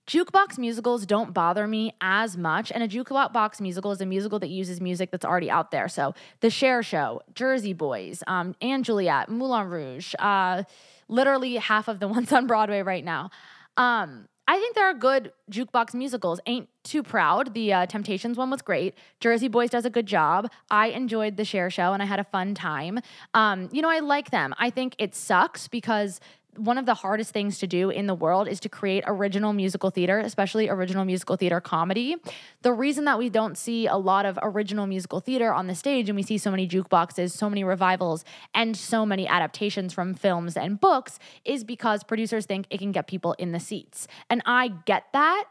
Jukebox 0.06 0.58
musicals 0.58 1.06
don't 1.06 1.32
bother 1.32 1.66
me 1.66 1.94
as 2.00 2.36
much. 2.36 2.72
And 2.72 2.82
a 2.82 2.88
jukebox 2.88 3.60
musical 3.60 3.92
is 3.92 4.00
a 4.00 4.06
musical 4.06 4.38
that 4.40 4.48
uses 4.48 4.80
music 4.80 5.10
that's 5.10 5.24
already 5.24 5.50
out 5.50 5.70
there. 5.70 5.88
So 5.88 6.14
The 6.40 6.50
Cher 6.50 6.82
Show, 6.82 7.22
Jersey 7.34 7.72
Boys, 7.72 8.22
um, 8.26 8.54
and 8.60 8.84
Juliet, 8.84 9.28
Moulin 9.28 9.68
Rouge, 9.68 10.14
uh, 10.18 10.64
literally 11.08 11.56
half 11.56 11.88
of 11.88 12.00
the 12.00 12.08
ones 12.16 12.32
on 12.32 12.46
Broadway 12.46 12.82
right 12.82 13.04
now. 13.04 13.30
Um, 13.76 14.28
I 14.48 14.58
think 14.58 14.74
there 14.74 14.86
are 14.86 14.94
good 14.94 15.32
jukebox 15.50 15.94
musicals. 15.94 16.40
Ain't 16.46 16.68
Too 16.82 17.04
Proud, 17.04 17.54
the 17.54 17.72
uh, 17.72 17.86
Temptations 17.86 18.36
one 18.36 18.50
was 18.50 18.60
great. 18.60 18.94
Jersey 19.20 19.46
Boys 19.46 19.70
does 19.70 19.84
a 19.84 19.90
good 19.90 20.06
job. 20.06 20.50
I 20.68 20.88
enjoyed 20.88 21.36
the 21.36 21.44
Cher 21.44 21.70
Show 21.70 21.92
and 21.92 22.02
I 22.02 22.06
had 22.06 22.18
a 22.18 22.24
fun 22.24 22.54
time. 22.54 22.98
Um, 23.34 23.68
you 23.72 23.80
know, 23.80 23.88
I 23.88 24.00
like 24.00 24.30
them. 24.30 24.52
I 24.58 24.70
think 24.70 24.96
it 24.98 25.14
sucks 25.14 25.68
because 25.68 26.20
one 26.56 26.76
of 26.76 26.84
the 26.84 26.94
hardest 26.94 27.30
things 27.32 27.58
to 27.58 27.66
do 27.66 27.90
in 27.90 28.06
the 28.06 28.14
world 28.14 28.46
is 28.46 28.60
to 28.60 28.68
create 28.68 29.04
original 29.06 29.52
musical 29.52 29.90
theater, 29.90 30.18
especially 30.18 30.68
original 30.68 31.04
musical 31.04 31.36
theater 31.36 31.60
comedy. 31.60 32.16
The 32.60 32.72
reason 32.72 33.06
that 33.06 33.18
we 33.18 33.30
don't 33.30 33.56
see 33.56 33.86
a 33.86 33.96
lot 33.96 34.26
of 34.26 34.38
original 34.42 34.86
musical 34.86 35.20
theater 35.20 35.52
on 35.52 35.66
the 35.66 35.74
stage 35.74 36.08
and 36.08 36.16
we 36.16 36.22
see 36.22 36.36
so 36.36 36.50
many 36.50 36.68
jukeboxes, 36.68 37.30
so 37.30 37.48
many 37.48 37.64
revivals, 37.64 38.24
and 38.54 38.76
so 38.76 39.06
many 39.06 39.26
adaptations 39.26 39.92
from 39.94 40.14
films 40.14 40.56
and 40.56 40.78
books 40.78 41.18
is 41.44 41.64
because 41.64 42.04
producers 42.04 42.44
think 42.44 42.66
it 42.68 42.78
can 42.78 42.92
get 42.92 43.06
people 43.06 43.32
in 43.34 43.52
the 43.52 43.60
seats. 43.60 44.06
And 44.28 44.42
I 44.44 44.68
get 44.84 45.04
that. 45.12 45.44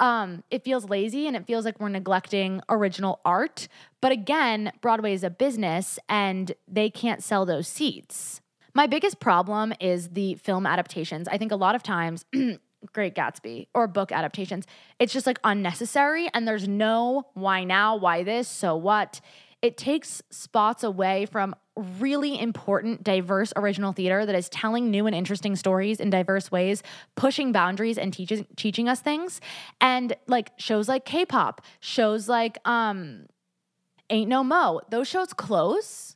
Um, 0.00 0.44
it 0.50 0.64
feels 0.64 0.88
lazy 0.88 1.26
and 1.26 1.36
it 1.36 1.46
feels 1.46 1.64
like 1.64 1.80
we're 1.80 1.88
neglecting 1.88 2.62
original 2.68 3.20
art. 3.24 3.68
But 4.00 4.12
again, 4.12 4.72
Broadway 4.80 5.12
is 5.12 5.24
a 5.24 5.30
business 5.30 5.98
and 6.08 6.52
they 6.68 6.88
can't 6.90 7.22
sell 7.22 7.44
those 7.44 7.66
seats. 7.66 8.40
My 8.78 8.86
biggest 8.86 9.18
problem 9.18 9.72
is 9.80 10.10
the 10.10 10.36
film 10.36 10.64
adaptations. 10.64 11.26
I 11.26 11.36
think 11.36 11.50
a 11.50 11.56
lot 11.56 11.74
of 11.74 11.82
times, 11.82 12.24
Great 12.92 13.16
Gatsby 13.16 13.66
or 13.74 13.88
book 13.88 14.12
adaptations, 14.12 14.68
it's 15.00 15.12
just 15.12 15.26
like 15.26 15.40
unnecessary 15.42 16.30
and 16.32 16.46
there's 16.46 16.68
no 16.68 17.24
why 17.34 17.64
now, 17.64 17.96
why 17.96 18.22
this, 18.22 18.46
so 18.46 18.76
what. 18.76 19.20
It 19.62 19.76
takes 19.76 20.22
spots 20.30 20.84
away 20.84 21.26
from 21.26 21.56
really 21.74 22.40
important, 22.40 23.02
diverse 23.02 23.52
original 23.56 23.92
theater 23.92 24.24
that 24.24 24.36
is 24.36 24.48
telling 24.48 24.92
new 24.92 25.08
and 25.08 25.16
interesting 25.16 25.56
stories 25.56 25.98
in 25.98 26.10
diverse 26.10 26.52
ways, 26.52 26.84
pushing 27.16 27.50
boundaries 27.50 27.98
and 27.98 28.12
teaching 28.12 28.46
teaching 28.54 28.88
us 28.88 29.00
things. 29.00 29.40
And 29.80 30.14
like 30.28 30.52
shows 30.56 30.88
like 30.88 31.04
K-pop, 31.04 31.62
shows 31.80 32.28
like 32.28 32.58
um 32.64 33.26
Ain't 34.08 34.28
No 34.28 34.44
Mo, 34.44 34.82
those 34.88 35.08
shows 35.08 35.32
close 35.32 36.07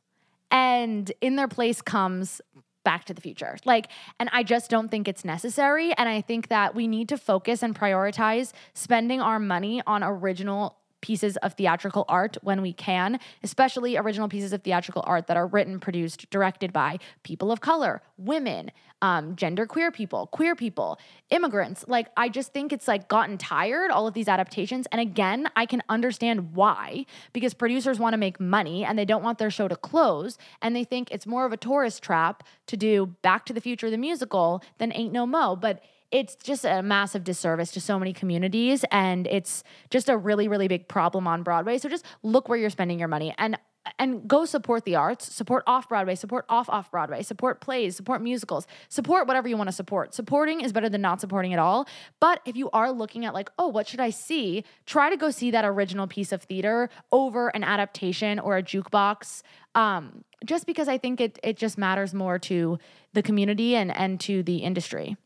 and 0.53 1.11
in 1.20 1.34
their 1.34 1.48
place 1.48 1.82
comes 1.82 2.40
Back 2.84 3.05
to 3.07 3.14
the 3.14 3.20
Future. 3.20 3.57
Like, 3.64 3.88
and 4.20 4.28
I 4.32 4.42
just 4.42 4.70
don't 4.70 4.90
think 4.90 5.09
it's 5.09 5.24
necessary. 5.24 5.92
And 5.96 6.09
I 6.09 6.20
think 6.20 6.48
that 6.48 6.74
we 6.74 6.86
need 6.86 7.09
to 7.09 7.16
focus 7.16 7.62
and 7.62 7.78
prioritize 7.78 8.53
spending 8.74 9.20
our 9.20 9.38
money 9.38 9.82
on 9.86 10.03
original 10.03 10.76
pieces 11.03 11.36
of 11.38 11.53
theatrical 11.55 12.07
art 12.09 12.38
when 12.42 12.62
we 12.62 12.72
can, 12.72 13.20
especially 13.42 13.98
original 13.98 14.28
pieces 14.28 14.53
of 14.55 14.62
theatrical 14.62 15.05
art 15.07 15.26
that 15.26 15.36
are 15.36 15.46
written, 15.46 15.78
produced, 15.78 16.30
directed 16.30 16.72
by 16.72 16.98
people 17.22 17.53
of 17.53 17.61
color, 17.61 18.00
women, 18.16 18.70
um, 19.03 19.34
gender 19.36 19.66
queer 19.66 19.90
people, 19.90 20.28
queer 20.28 20.55
people, 20.55 20.98
immigrants. 21.30 21.84
Like, 21.88 22.09
I 22.16 22.28
just 22.28 22.53
think 22.53 22.72
it's 22.72 22.86
like 22.86 23.09
gotten 23.09 23.36
tired, 23.36 23.90
all 23.90 24.07
of 24.07 24.14
these 24.14 24.28
adaptations. 24.28 24.86
And 24.92 25.00
again, 25.00 25.48
I 25.57 25.66
can 25.66 25.82
understand 25.88 26.55
why, 26.55 27.05
because 27.32 27.53
producers 27.53 27.98
want 27.98 28.14
to 28.14 28.18
make 28.18 28.40
money 28.40 28.84
and 28.84 28.96
they 28.96 29.05
don't 29.05 29.24
want 29.24 29.38
their 29.38 29.50
show 29.50 29.66
to 29.66 29.76
close. 29.76 30.38
And 30.62 30.74
they 30.74 30.84
think 30.84 31.11
it's 31.11 31.26
more 31.26 31.44
of 31.44 31.53
a 31.53 31.57
tourist 31.57 32.03
trap 32.03 32.44
to 32.68 32.76
do 32.76 33.07
Back 33.22 33.44
to 33.46 33.53
the 33.53 33.61
Future, 33.61 33.90
the 33.90 33.98
musical, 33.98 34.62
than 34.78 34.92
Ain't 34.94 35.12
No 35.12 35.26
Mo. 35.26 35.57
But 35.57 35.82
it's 36.12 36.36
just 36.36 36.64
a 36.64 36.82
massive 36.82 37.24
disservice 37.24 37.72
to 37.72 37.80
so 37.80 37.98
many 37.98 38.12
communities 38.12 38.84
and 38.92 39.26
it's 39.26 39.64
just 39.90 40.08
a 40.08 40.16
really 40.16 40.46
really 40.46 40.68
big 40.68 40.86
problem 40.86 41.26
on 41.26 41.42
Broadway. 41.42 41.78
So 41.78 41.88
just 41.88 42.04
look 42.22 42.48
where 42.48 42.58
you're 42.58 42.70
spending 42.70 42.98
your 42.98 43.08
money 43.08 43.34
and 43.38 43.58
and 43.98 44.28
go 44.28 44.44
support 44.44 44.84
the 44.84 44.94
arts, 44.94 45.32
support 45.34 45.64
off 45.66 45.88
Broadway, 45.88 46.14
support 46.14 46.44
off 46.48 46.68
off 46.68 46.90
Broadway, 46.90 47.22
support 47.22 47.60
plays, 47.60 47.96
support 47.96 48.22
musicals, 48.22 48.66
support 48.88 49.26
whatever 49.26 49.48
you 49.48 49.56
want 49.56 49.68
to 49.68 49.72
support. 49.72 50.14
Supporting 50.14 50.60
is 50.60 50.72
better 50.72 50.88
than 50.88 51.00
not 51.00 51.20
supporting 51.20 51.52
at 51.52 51.58
all. 51.58 51.88
But 52.20 52.40
if 52.44 52.56
you 52.56 52.70
are 52.70 52.92
looking 52.92 53.24
at 53.24 53.34
like, 53.34 53.50
oh, 53.58 53.68
what 53.68 53.88
should 53.88 54.00
I 54.00 54.10
see? 54.10 54.64
Try 54.86 55.10
to 55.10 55.16
go 55.16 55.30
see 55.30 55.50
that 55.50 55.64
original 55.64 56.06
piece 56.06 56.32
of 56.32 56.42
theater 56.42 56.90
over 57.10 57.48
an 57.48 57.64
adaptation 57.64 58.38
or 58.38 58.56
a 58.56 58.62
jukebox. 58.62 59.42
Um, 59.74 60.24
just 60.44 60.66
because 60.66 60.88
I 60.88 60.98
think 60.98 61.20
it 61.20 61.38
it 61.42 61.56
just 61.56 61.78
matters 61.78 62.14
more 62.14 62.38
to 62.40 62.78
the 63.14 63.22
community 63.22 63.74
and 63.74 63.94
and 63.96 64.20
to 64.20 64.42
the 64.42 64.58
industry. 64.58 65.16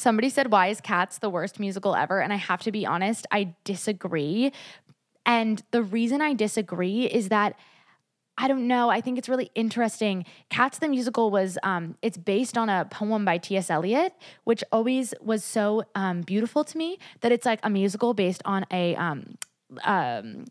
Somebody 0.00 0.30
said, 0.30 0.50
Why 0.50 0.68
is 0.68 0.80
Cats 0.80 1.18
the 1.18 1.28
worst 1.28 1.60
musical 1.60 1.94
ever? 1.94 2.22
And 2.22 2.32
I 2.32 2.36
have 2.36 2.62
to 2.62 2.72
be 2.72 2.86
honest, 2.86 3.26
I 3.30 3.54
disagree. 3.64 4.50
And 5.26 5.62
the 5.72 5.82
reason 5.82 6.22
I 6.22 6.32
disagree 6.32 7.04
is 7.04 7.28
that 7.28 7.54
I 8.38 8.48
don't 8.48 8.66
know. 8.66 8.88
I 8.88 9.02
think 9.02 9.18
it's 9.18 9.28
really 9.28 9.50
interesting. 9.54 10.24
Cats 10.48 10.78
the 10.78 10.88
musical 10.88 11.30
was 11.30 11.58
um, 11.62 11.96
it's 12.00 12.16
based 12.16 12.56
on 12.56 12.70
a 12.70 12.86
poem 12.86 13.26
by 13.26 13.36
T.S. 13.36 13.68
Eliot, 13.68 14.14
which 14.44 14.64
always 14.72 15.12
was 15.20 15.44
so 15.44 15.84
um, 15.94 16.22
beautiful 16.22 16.64
to 16.64 16.78
me 16.78 16.98
that 17.20 17.32
it's 17.32 17.44
like 17.44 17.60
a 17.62 17.68
musical 17.68 18.14
based 18.14 18.40
on 18.46 18.64
a 18.72 18.96
um, 18.96 19.34
um, 19.84 20.46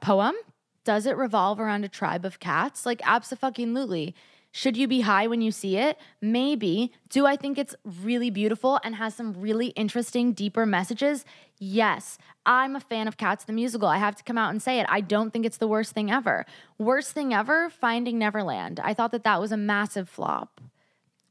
poem. 0.00 0.36
Does 0.84 1.06
it 1.06 1.16
revolve 1.16 1.58
around 1.58 1.84
a 1.84 1.88
tribe 1.88 2.24
of 2.24 2.38
cats? 2.38 2.86
Like 2.86 3.00
absolutely. 3.04 4.14
Should 4.58 4.76
you 4.76 4.88
be 4.88 5.02
high 5.02 5.28
when 5.28 5.40
you 5.40 5.52
see 5.52 5.76
it? 5.76 5.96
Maybe. 6.20 6.90
Do 7.10 7.26
I 7.26 7.36
think 7.36 7.58
it's 7.58 7.76
really 7.84 8.28
beautiful 8.28 8.80
and 8.82 8.96
has 8.96 9.14
some 9.14 9.34
really 9.34 9.68
interesting, 9.68 10.32
deeper 10.32 10.66
messages? 10.66 11.24
Yes. 11.60 12.18
I'm 12.44 12.74
a 12.74 12.80
fan 12.80 13.06
of 13.06 13.16
Cats 13.16 13.44
the 13.44 13.52
Musical. 13.52 13.86
I 13.86 13.98
have 13.98 14.16
to 14.16 14.24
come 14.24 14.36
out 14.36 14.50
and 14.50 14.60
say 14.60 14.80
it. 14.80 14.86
I 14.88 15.00
don't 15.00 15.32
think 15.32 15.46
it's 15.46 15.58
the 15.58 15.68
worst 15.68 15.92
thing 15.92 16.10
ever. 16.10 16.44
Worst 16.76 17.12
thing 17.12 17.32
ever, 17.32 17.70
Finding 17.70 18.18
Neverland. 18.18 18.80
I 18.82 18.94
thought 18.94 19.12
that 19.12 19.22
that 19.22 19.40
was 19.40 19.52
a 19.52 19.56
massive 19.56 20.08
flop. 20.08 20.60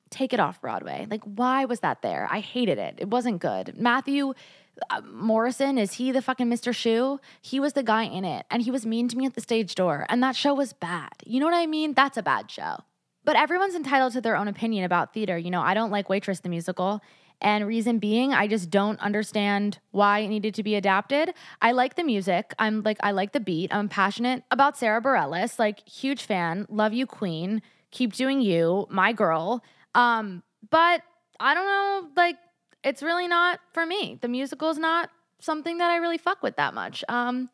Take 0.09 0.31
it 0.31 0.39
off 0.39 0.61
Broadway. 0.61 1.05
Like, 1.11 1.23
why 1.25 1.65
was 1.65 1.81
that 1.81 2.01
there? 2.01 2.29
I 2.31 2.39
hated 2.39 2.77
it. 2.77 2.95
It 2.97 3.09
wasn't 3.09 3.41
good. 3.41 3.77
Matthew 3.77 4.35
uh, 4.89 5.01
Morrison, 5.01 5.77
is 5.77 5.95
he 5.95 6.13
the 6.13 6.21
fucking 6.21 6.47
Mr. 6.47 6.71
Schue? 6.71 7.19
He 7.41 7.59
was 7.59 7.73
the 7.73 7.83
guy 7.83 8.03
in 8.03 8.23
it, 8.23 8.45
and 8.49 8.61
he 8.61 8.71
was 8.71 8.85
mean 8.85 9.09
to 9.09 9.17
me 9.17 9.25
at 9.25 9.33
the 9.33 9.41
stage 9.41 9.75
door, 9.75 10.05
and 10.07 10.23
that 10.23 10.37
show 10.37 10.53
was 10.53 10.71
bad. 10.71 11.11
You 11.25 11.41
know 11.41 11.45
what 11.45 11.55
I 11.55 11.65
mean? 11.65 11.93
That's 11.93 12.15
a 12.15 12.23
bad 12.23 12.49
show. 12.49 12.77
But 13.27 13.35
everyone's 13.35 13.75
entitled 13.75 14.13
to 14.13 14.21
their 14.21 14.37
own 14.37 14.47
opinion 14.47 14.85
about 14.85 15.13
theater. 15.13 15.37
You 15.37 15.51
know, 15.51 15.61
I 15.61 15.73
don't 15.73 15.91
like 15.91 16.07
Waitress 16.07 16.39
the 16.39 16.47
musical. 16.47 17.01
And 17.41 17.67
reason 17.67 17.99
being, 17.99 18.33
I 18.33 18.47
just 18.47 18.69
don't 18.69 18.97
understand 19.01 19.79
why 19.91 20.19
it 20.19 20.29
needed 20.29 20.55
to 20.55 20.63
be 20.63 20.75
adapted. 20.75 21.33
I 21.61 21.73
like 21.73 21.95
the 21.95 22.05
music. 22.05 22.53
I'm 22.57 22.83
like, 22.83 22.95
I 23.01 23.11
like 23.11 23.33
the 23.33 23.41
beat. 23.41 23.75
I'm 23.75 23.89
passionate 23.89 24.43
about 24.49 24.77
Sara 24.77 25.01
Bareilles, 25.01 25.59
like, 25.59 25.85
huge 25.85 26.23
fan. 26.23 26.67
Love 26.69 26.93
you, 26.93 27.05
Queen. 27.05 27.61
Keep 27.91 28.13
doing 28.13 28.39
you, 28.39 28.87
my 28.89 29.11
girl. 29.11 29.61
Um, 29.93 30.41
but 30.69 31.01
I 31.37 31.53
don't 31.53 31.65
know, 31.65 32.09
like, 32.15 32.37
it's 32.85 33.03
really 33.03 33.27
not 33.27 33.59
for 33.73 33.85
me. 33.85 34.19
The 34.21 34.29
musical 34.29 34.69
is 34.69 34.77
not 34.77 35.09
something 35.41 35.79
that 35.79 35.91
I 35.91 35.97
really 35.97 36.17
fuck 36.17 36.41
with 36.41 36.55
that 36.55 36.73
much. 36.73 37.03
Um, 37.09 37.49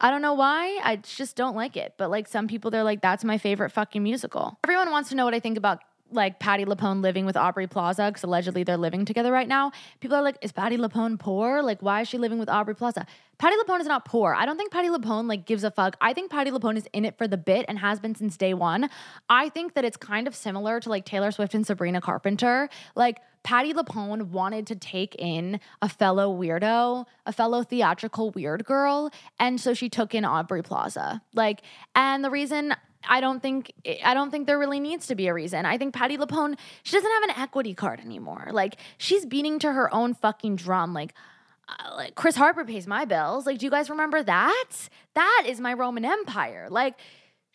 I 0.00 0.10
don't 0.10 0.22
know 0.22 0.34
why. 0.34 0.78
I 0.82 0.96
just 0.96 1.36
don't 1.36 1.56
like 1.56 1.76
it. 1.76 1.94
But 1.96 2.10
like 2.10 2.28
some 2.28 2.46
people, 2.46 2.70
they're 2.70 2.84
like, 2.84 3.00
that's 3.00 3.24
my 3.24 3.38
favorite 3.38 3.70
fucking 3.70 4.02
musical. 4.02 4.58
Everyone 4.64 4.90
wants 4.90 5.08
to 5.10 5.16
know 5.16 5.24
what 5.24 5.34
I 5.34 5.40
think 5.40 5.58
about 5.58 5.80
like 6.10 6.38
Patti 6.38 6.64
LuPone 6.64 7.02
living 7.02 7.26
with 7.26 7.36
Aubrey 7.36 7.66
Plaza 7.66 8.06
because 8.08 8.24
allegedly 8.24 8.62
they're 8.62 8.76
living 8.76 9.04
together 9.04 9.32
right 9.32 9.48
now. 9.48 9.72
People 10.00 10.16
are 10.16 10.22
like, 10.22 10.36
is 10.42 10.52
Patti 10.52 10.76
LuPone 10.76 11.18
poor? 11.18 11.62
Like, 11.62 11.82
why 11.82 12.02
is 12.02 12.08
she 12.08 12.18
living 12.18 12.38
with 12.38 12.48
Aubrey 12.48 12.74
Plaza? 12.74 13.06
Patti 13.38 13.56
LuPone 13.56 13.80
is 13.80 13.86
not 13.86 14.04
poor. 14.04 14.34
I 14.34 14.46
don't 14.46 14.56
think 14.56 14.72
Patti 14.72 14.88
LuPone 14.88 15.28
like 15.28 15.46
gives 15.46 15.64
a 15.64 15.70
fuck. 15.70 15.96
I 16.00 16.12
think 16.12 16.30
Patti 16.30 16.50
LuPone 16.50 16.76
is 16.76 16.88
in 16.92 17.04
it 17.04 17.16
for 17.16 17.28
the 17.28 17.36
bit 17.36 17.66
and 17.68 17.78
has 17.78 18.00
been 18.00 18.14
since 18.14 18.36
day 18.36 18.54
one. 18.54 18.90
I 19.28 19.48
think 19.48 19.74
that 19.74 19.84
it's 19.84 19.96
kind 19.96 20.26
of 20.26 20.34
similar 20.34 20.80
to 20.80 20.88
like 20.88 21.04
Taylor 21.04 21.30
Swift 21.30 21.54
and 21.54 21.66
Sabrina 21.66 22.00
Carpenter. 22.00 22.68
Like 22.96 23.20
Patti 23.44 23.72
LuPone 23.72 24.28
wanted 24.30 24.66
to 24.66 24.74
take 24.74 25.14
in 25.16 25.60
a 25.80 25.88
fellow 25.88 26.36
weirdo, 26.36 27.06
a 27.26 27.32
fellow 27.32 27.62
theatrical 27.62 28.30
weird 28.32 28.64
girl, 28.64 29.10
and 29.38 29.60
so 29.60 29.72
she 29.72 29.88
took 29.88 30.14
in 30.14 30.24
Aubrey 30.24 30.62
Plaza. 30.62 31.22
Like, 31.32 31.62
and 31.94 32.24
the 32.24 32.30
reason 32.30 32.74
I 33.08 33.20
don't 33.20 33.42
think 33.42 33.72
I 34.04 34.14
don't 34.14 34.30
think 34.30 34.46
there 34.46 34.58
really 34.58 34.80
needs 34.80 35.06
to 35.08 35.14
be 35.14 35.26
a 35.26 35.34
reason. 35.34 35.66
I 35.66 35.78
think 35.78 35.94
Patti 35.94 36.16
LuPone 36.16 36.56
she 36.82 36.96
doesn't 36.96 37.10
have 37.10 37.22
an 37.24 37.42
equity 37.42 37.74
card 37.74 38.00
anymore. 38.00 38.48
Like 38.52 38.76
she's 38.98 39.26
beating 39.26 39.58
to 39.60 39.72
her 39.72 39.92
own 39.92 40.14
fucking 40.14 40.56
drum. 40.56 40.92
Like, 40.92 41.14
uh, 41.68 41.96
like 41.96 42.14
Chris 42.14 42.36
Harper 42.36 42.64
pays 42.64 42.86
my 42.86 43.04
bills. 43.04 43.46
Like, 43.46 43.58
do 43.58 43.66
you 43.66 43.70
guys 43.70 43.90
remember 43.90 44.22
that? 44.22 44.70
That 45.14 45.44
is 45.46 45.60
my 45.60 45.72
Roman 45.72 46.04
Empire. 46.04 46.68
Like 46.70 46.94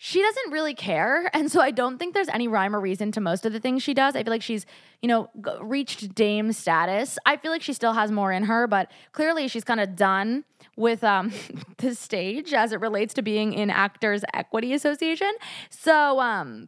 she 0.06 0.22
doesn't 0.22 0.51
really 0.51 0.74
care. 0.74 1.32
And 1.43 1.49
so 1.49 1.62
I 1.62 1.72
don't 1.72 1.97
think 1.97 2.14
there's 2.14 2.28
any 2.30 2.47
rhyme 2.47 2.76
or 2.76 2.80
reason 2.80 3.12
to 3.14 3.22
most 3.22 3.45
of 3.45 3.54
the 3.54 3.60
things 3.60 3.84
she 3.84 3.93
does. 3.93 4.16
I 4.16 4.24
feel 4.24 4.32
like 4.32 4.41
she's, 4.41 4.66
you 5.01 5.08
know, 5.08 5.30
reached 5.62 6.14
dame 6.14 6.51
status. 6.51 7.18
I 7.26 7.38
feel 7.38 7.51
like 7.51 7.62
she 7.62 7.74
still 7.74 7.93
has 7.93 8.12
more 8.12 8.32
in 8.32 8.43
her, 8.43 8.68
but 8.68 8.91
clearly 9.14 9.47
she's 9.47 9.64
kind 9.64 9.80
of 9.80 9.95
done 9.95 10.43
with 10.76 11.04
um 11.04 11.32
the 11.78 11.95
stage 11.95 12.54
as 12.54 12.74
it 12.74 12.82
relates 12.82 13.14
to 13.16 13.22
being 13.22 13.54
in 13.54 13.70
Actors 13.70 14.24
Equity 14.34 14.74
Association. 14.74 15.32
So 15.70 16.20
um 16.20 16.68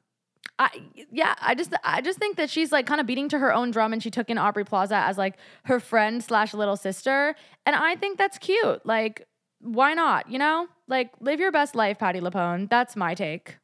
I 0.58 0.70
yeah, 1.12 1.36
I 1.42 1.56
just 1.56 1.74
I 1.84 2.02
just 2.02 2.18
think 2.18 2.38
that 2.38 2.50
she's 2.50 2.72
like 2.72 2.86
kind 2.86 3.02
of 3.02 3.08
beating 3.08 3.28
to 3.30 3.40
her 3.40 3.54
own 3.54 3.72
drum 3.72 3.92
and 3.92 4.02
she 4.02 4.12
took 4.12 4.30
in 4.30 4.38
Aubrey 4.38 4.64
Plaza 4.64 4.96
as 4.96 5.18
like 5.18 5.36
her 5.66 5.80
friend 5.80 6.24
slash 6.24 6.54
little 6.54 6.78
sister. 6.78 7.36
And 7.66 7.76
I 7.76 7.96
think 7.96 8.18
that's 8.18 8.38
cute. 8.38 8.86
Like, 8.86 9.28
why 9.66 9.94
not? 9.94 10.30
You 10.30 10.40
know? 10.40 10.68
Like, 10.88 11.12
live 11.20 11.40
your 11.40 11.52
best 11.52 11.76
life, 11.76 11.98
Patti 12.00 12.20
LuPone. 12.20 12.70
That's 12.70 12.96
my 12.96 13.16
take. 13.16 13.58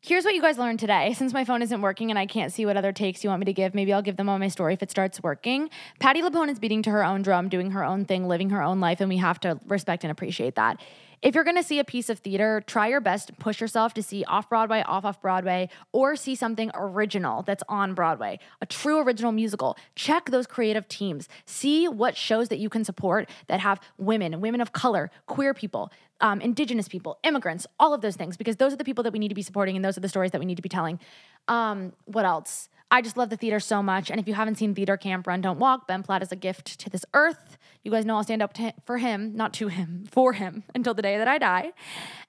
Here's 0.00 0.24
what 0.24 0.34
you 0.34 0.42
guys 0.42 0.58
learned 0.58 0.80
today. 0.80 1.12
Since 1.16 1.32
my 1.32 1.44
phone 1.44 1.62
isn't 1.62 1.80
working 1.80 2.10
and 2.10 2.18
I 2.18 2.26
can't 2.26 2.52
see 2.52 2.66
what 2.66 2.76
other 2.76 2.92
takes 2.92 3.22
you 3.22 3.30
want 3.30 3.40
me 3.40 3.44
to 3.46 3.52
give, 3.52 3.74
maybe 3.74 3.92
I'll 3.92 4.02
give 4.02 4.16
them 4.16 4.28
on 4.28 4.40
my 4.40 4.48
story 4.48 4.74
if 4.74 4.82
it 4.82 4.90
starts 4.90 5.22
working. 5.22 5.70
Patti 6.00 6.22
LuPone 6.22 6.50
is 6.50 6.58
beating 6.58 6.82
to 6.82 6.90
her 6.90 7.04
own 7.04 7.22
drum, 7.22 7.48
doing 7.48 7.70
her 7.70 7.84
own 7.84 8.04
thing, 8.04 8.26
living 8.26 8.50
her 8.50 8.62
own 8.62 8.80
life, 8.80 9.00
and 9.00 9.08
we 9.08 9.18
have 9.18 9.38
to 9.40 9.60
respect 9.66 10.02
and 10.02 10.10
appreciate 10.10 10.56
that. 10.56 10.80
If 11.22 11.36
you're 11.36 11.44
gonna 11.44 11.62
see 11.62 11.78
a 11.78 11.84
piece 11.84 12.10
of 12.10 12.18
theater, 12.18 12.64
try 12.66 12.88
your 12.88 13.00
best 13.00 13.28
to 13.28 13.32
push 13.32 13.60
yourself 13.60 13.94
to 13.94 14.02
see 14.02 14.24
off 14.24 14.48
Broadway, 14.48 14.82
off 14.82 15.04
off 15.04 15.22
Broadway, 15.22 15.68
or 15.92 16.16
see 16.16 16.34
something 16.34 16.72
original 16.74 17.42
that's 17.42 17.62
on 17.68 17.94
Broadway, 17.94 18.40
a 18.60 18.66
true 18.66 19.00
original 19.00 19.30
musical. 19.30 19.76
Check 19.94 20.30
those 20.30 20.48
creative 20.48 20.88
teams. 20.88 21.28
See 21.44 21.86
what 21.86 22.16
shows 22.16 22.48
that 22.48 22.58
you 22.58 22.68
can 22.68 22.84
support 22.84 23.30
that 23.46 23.60
have 23.60 23.80
women, 23.98 24.40
women 24.40 24.60
of 24.60 24.72
color, 24.72 25.12
queer 25.26 25.54
people, 25.54 25.92
um, 26.20 26.40
indigenous 26.40 26.88
people, 26.88 27.18
immigrants, 27.22 27.68
all 27.78 27.94
of 27.94 28.00
those 28.00 28.16
things, 28.16 28.36
because 28.36 28.56
those 28.56 28.72
are 28.72 28.76
the 28.76 28.84
people 28.84 29.04
that 29.04 29.12
we 29.12 29.20
need 29.20 29.28
to 29.28 29.34
be 29.36 29.42
supporting 29.42 29.76
and 29.76 29.84
those 29.84 29.96
are 29.96 30.00
the 30.00 30.08
stories 30.08 30.32
that 30.32 30.40
we 30.40 30.46
need 30.46 30.56
to 30.56 30.62
be 30.62 30.68
telling. 30.68 30.98
Um, 31.46 31.92
what 32.06 32.24
else? 32.24 32.68
I 32.92 33.00
just 33.00 33.16
love 33.16 33.30
the 33.30 33.38
theater 33.38 33.58
so 33.58 33.82
much. 33.82 34.10
And 34.10 34.20
if 34.20 34.28
you 34.28 34.34
haven't 34.34 34.56
seen 34.56 34.74
Theater 34.74 34.98
Camp 34.98 35.26
Run 35.26 35.40
Don't 35.40 35.58
Walk, 35.58 35.88
Ben 35.88 36.02
Platt 36.02 36.22
is 36.22 36.30
a 36.30 36.36
gift 36.36 36.78
to 36.78 36.90
this 36.90 37.06
earth. 37.14 37.56
You 37.82 37.90
guys 37.90 38.04
know 38.04 38.16
I'll 38.16 38.22
stand 38.22 38.42
up 38.42 38.52
to, 38.54 38.74
for 38.84 38.98
him, 38.98 39.34
not 39.34 39.54
to 39.54 39.68
him, 39.68 40.04
for 40.10 40.34
him 40.34 40.64
until 40.74 40.92
the 40.92 41.00
day 41.00 41.16
that 41.16 41.26
I 41.26 41.38
die. 41.38 41.72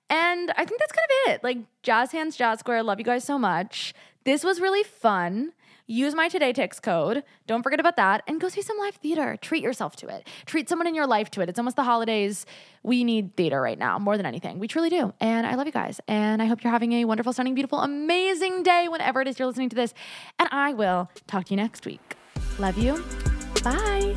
And 0.10 0.52
I 0.52 0.64
think 0.64 0.80
that's 0.80 0.94
kind 0.94 1.08
of 1.28 1.34
it. 1.34 1.44
Like 1.44 1.58
Jazz 1.84 2.14
Hands, 2.14 2.34
Jazz 2.34 2.60
Square, 2.60 2.84
love 2.84 2.98
you 2.98 3.04
guys 3.04 3.26
so 3.26 3.38
much. 3.38 3.94
This 4.24 4.46
was 4.46 4.62
really 4.62 4.84
fun. 4.84 5.52
Use 5.86 6.16
my 6.16 6.30
TodayTix 6.30 6.82
code. 6.82 7.24
Don't 7.46 7.62
forget 7.62 7.80
about 7.80 7.98
that. 7.98 8.24
And 8.28 8.40
go 8.40 8.48
see 8.50 8.62
some 8.62 8.78
live 8.78 8.96
theater. 8.96 9.38
Treat 9.42 9.64
yourself 9.64 9.96
to 9.98 10.08
it. 10.08 10.28
Treat 10.46 10.70
someone 10.70 10.88
in 10.88 10.96
your 10.96 11.08
life 11.08 11.30
to 11.32 11.42
it. 11.42 11.50
It's 11.50 11.60
almost 11.60 11.76
the 11.76 11.84
holidays. 11.84 12.46
We 12.84 13.04
need 13.04 13.36
theater 13.36 13.62
right 13.62 13.78
now 13.78 14.00
more 14.00 14.16
than 14.18 14.26
anything. 14.26 14.60
We 14.60 14.68
truly 14.68 14.90
do. 14.90 15.14
And 15.20 15.46
I 15.46 15.56
love 15.56 15.66
you 15.66 15.74
guys. 15.74 16.00
And 16.08 16.42
I 16.42 16.46
hope 16.46 16.64
you're 16.64 16.72
having 16.72 16.94
a 16.94 17.06
wonderful, 17.06 17.34
stunning, 17.34 17.54
beautiful, 17.54 17.80
amazing 17.80 18.64
day 18.64 18.88
whenever 18.88 19.22
it 19.22 19.28
is 19.28 19.38
you're 19.40 19.48
listening 19.48 19.70
to 19.70 19.76
this. 19.76 19.94
And 20.40 20.50
I 20.52 20.74
will 20.74 21.10
talk 21.28 21.46
to 21.46 21.52
you 21.52 21.58
next 21.58 21.86
week. 21.86 22.16
Love 22.60 22.78
you. 22.78 23.04
Bye. 23.64 24.14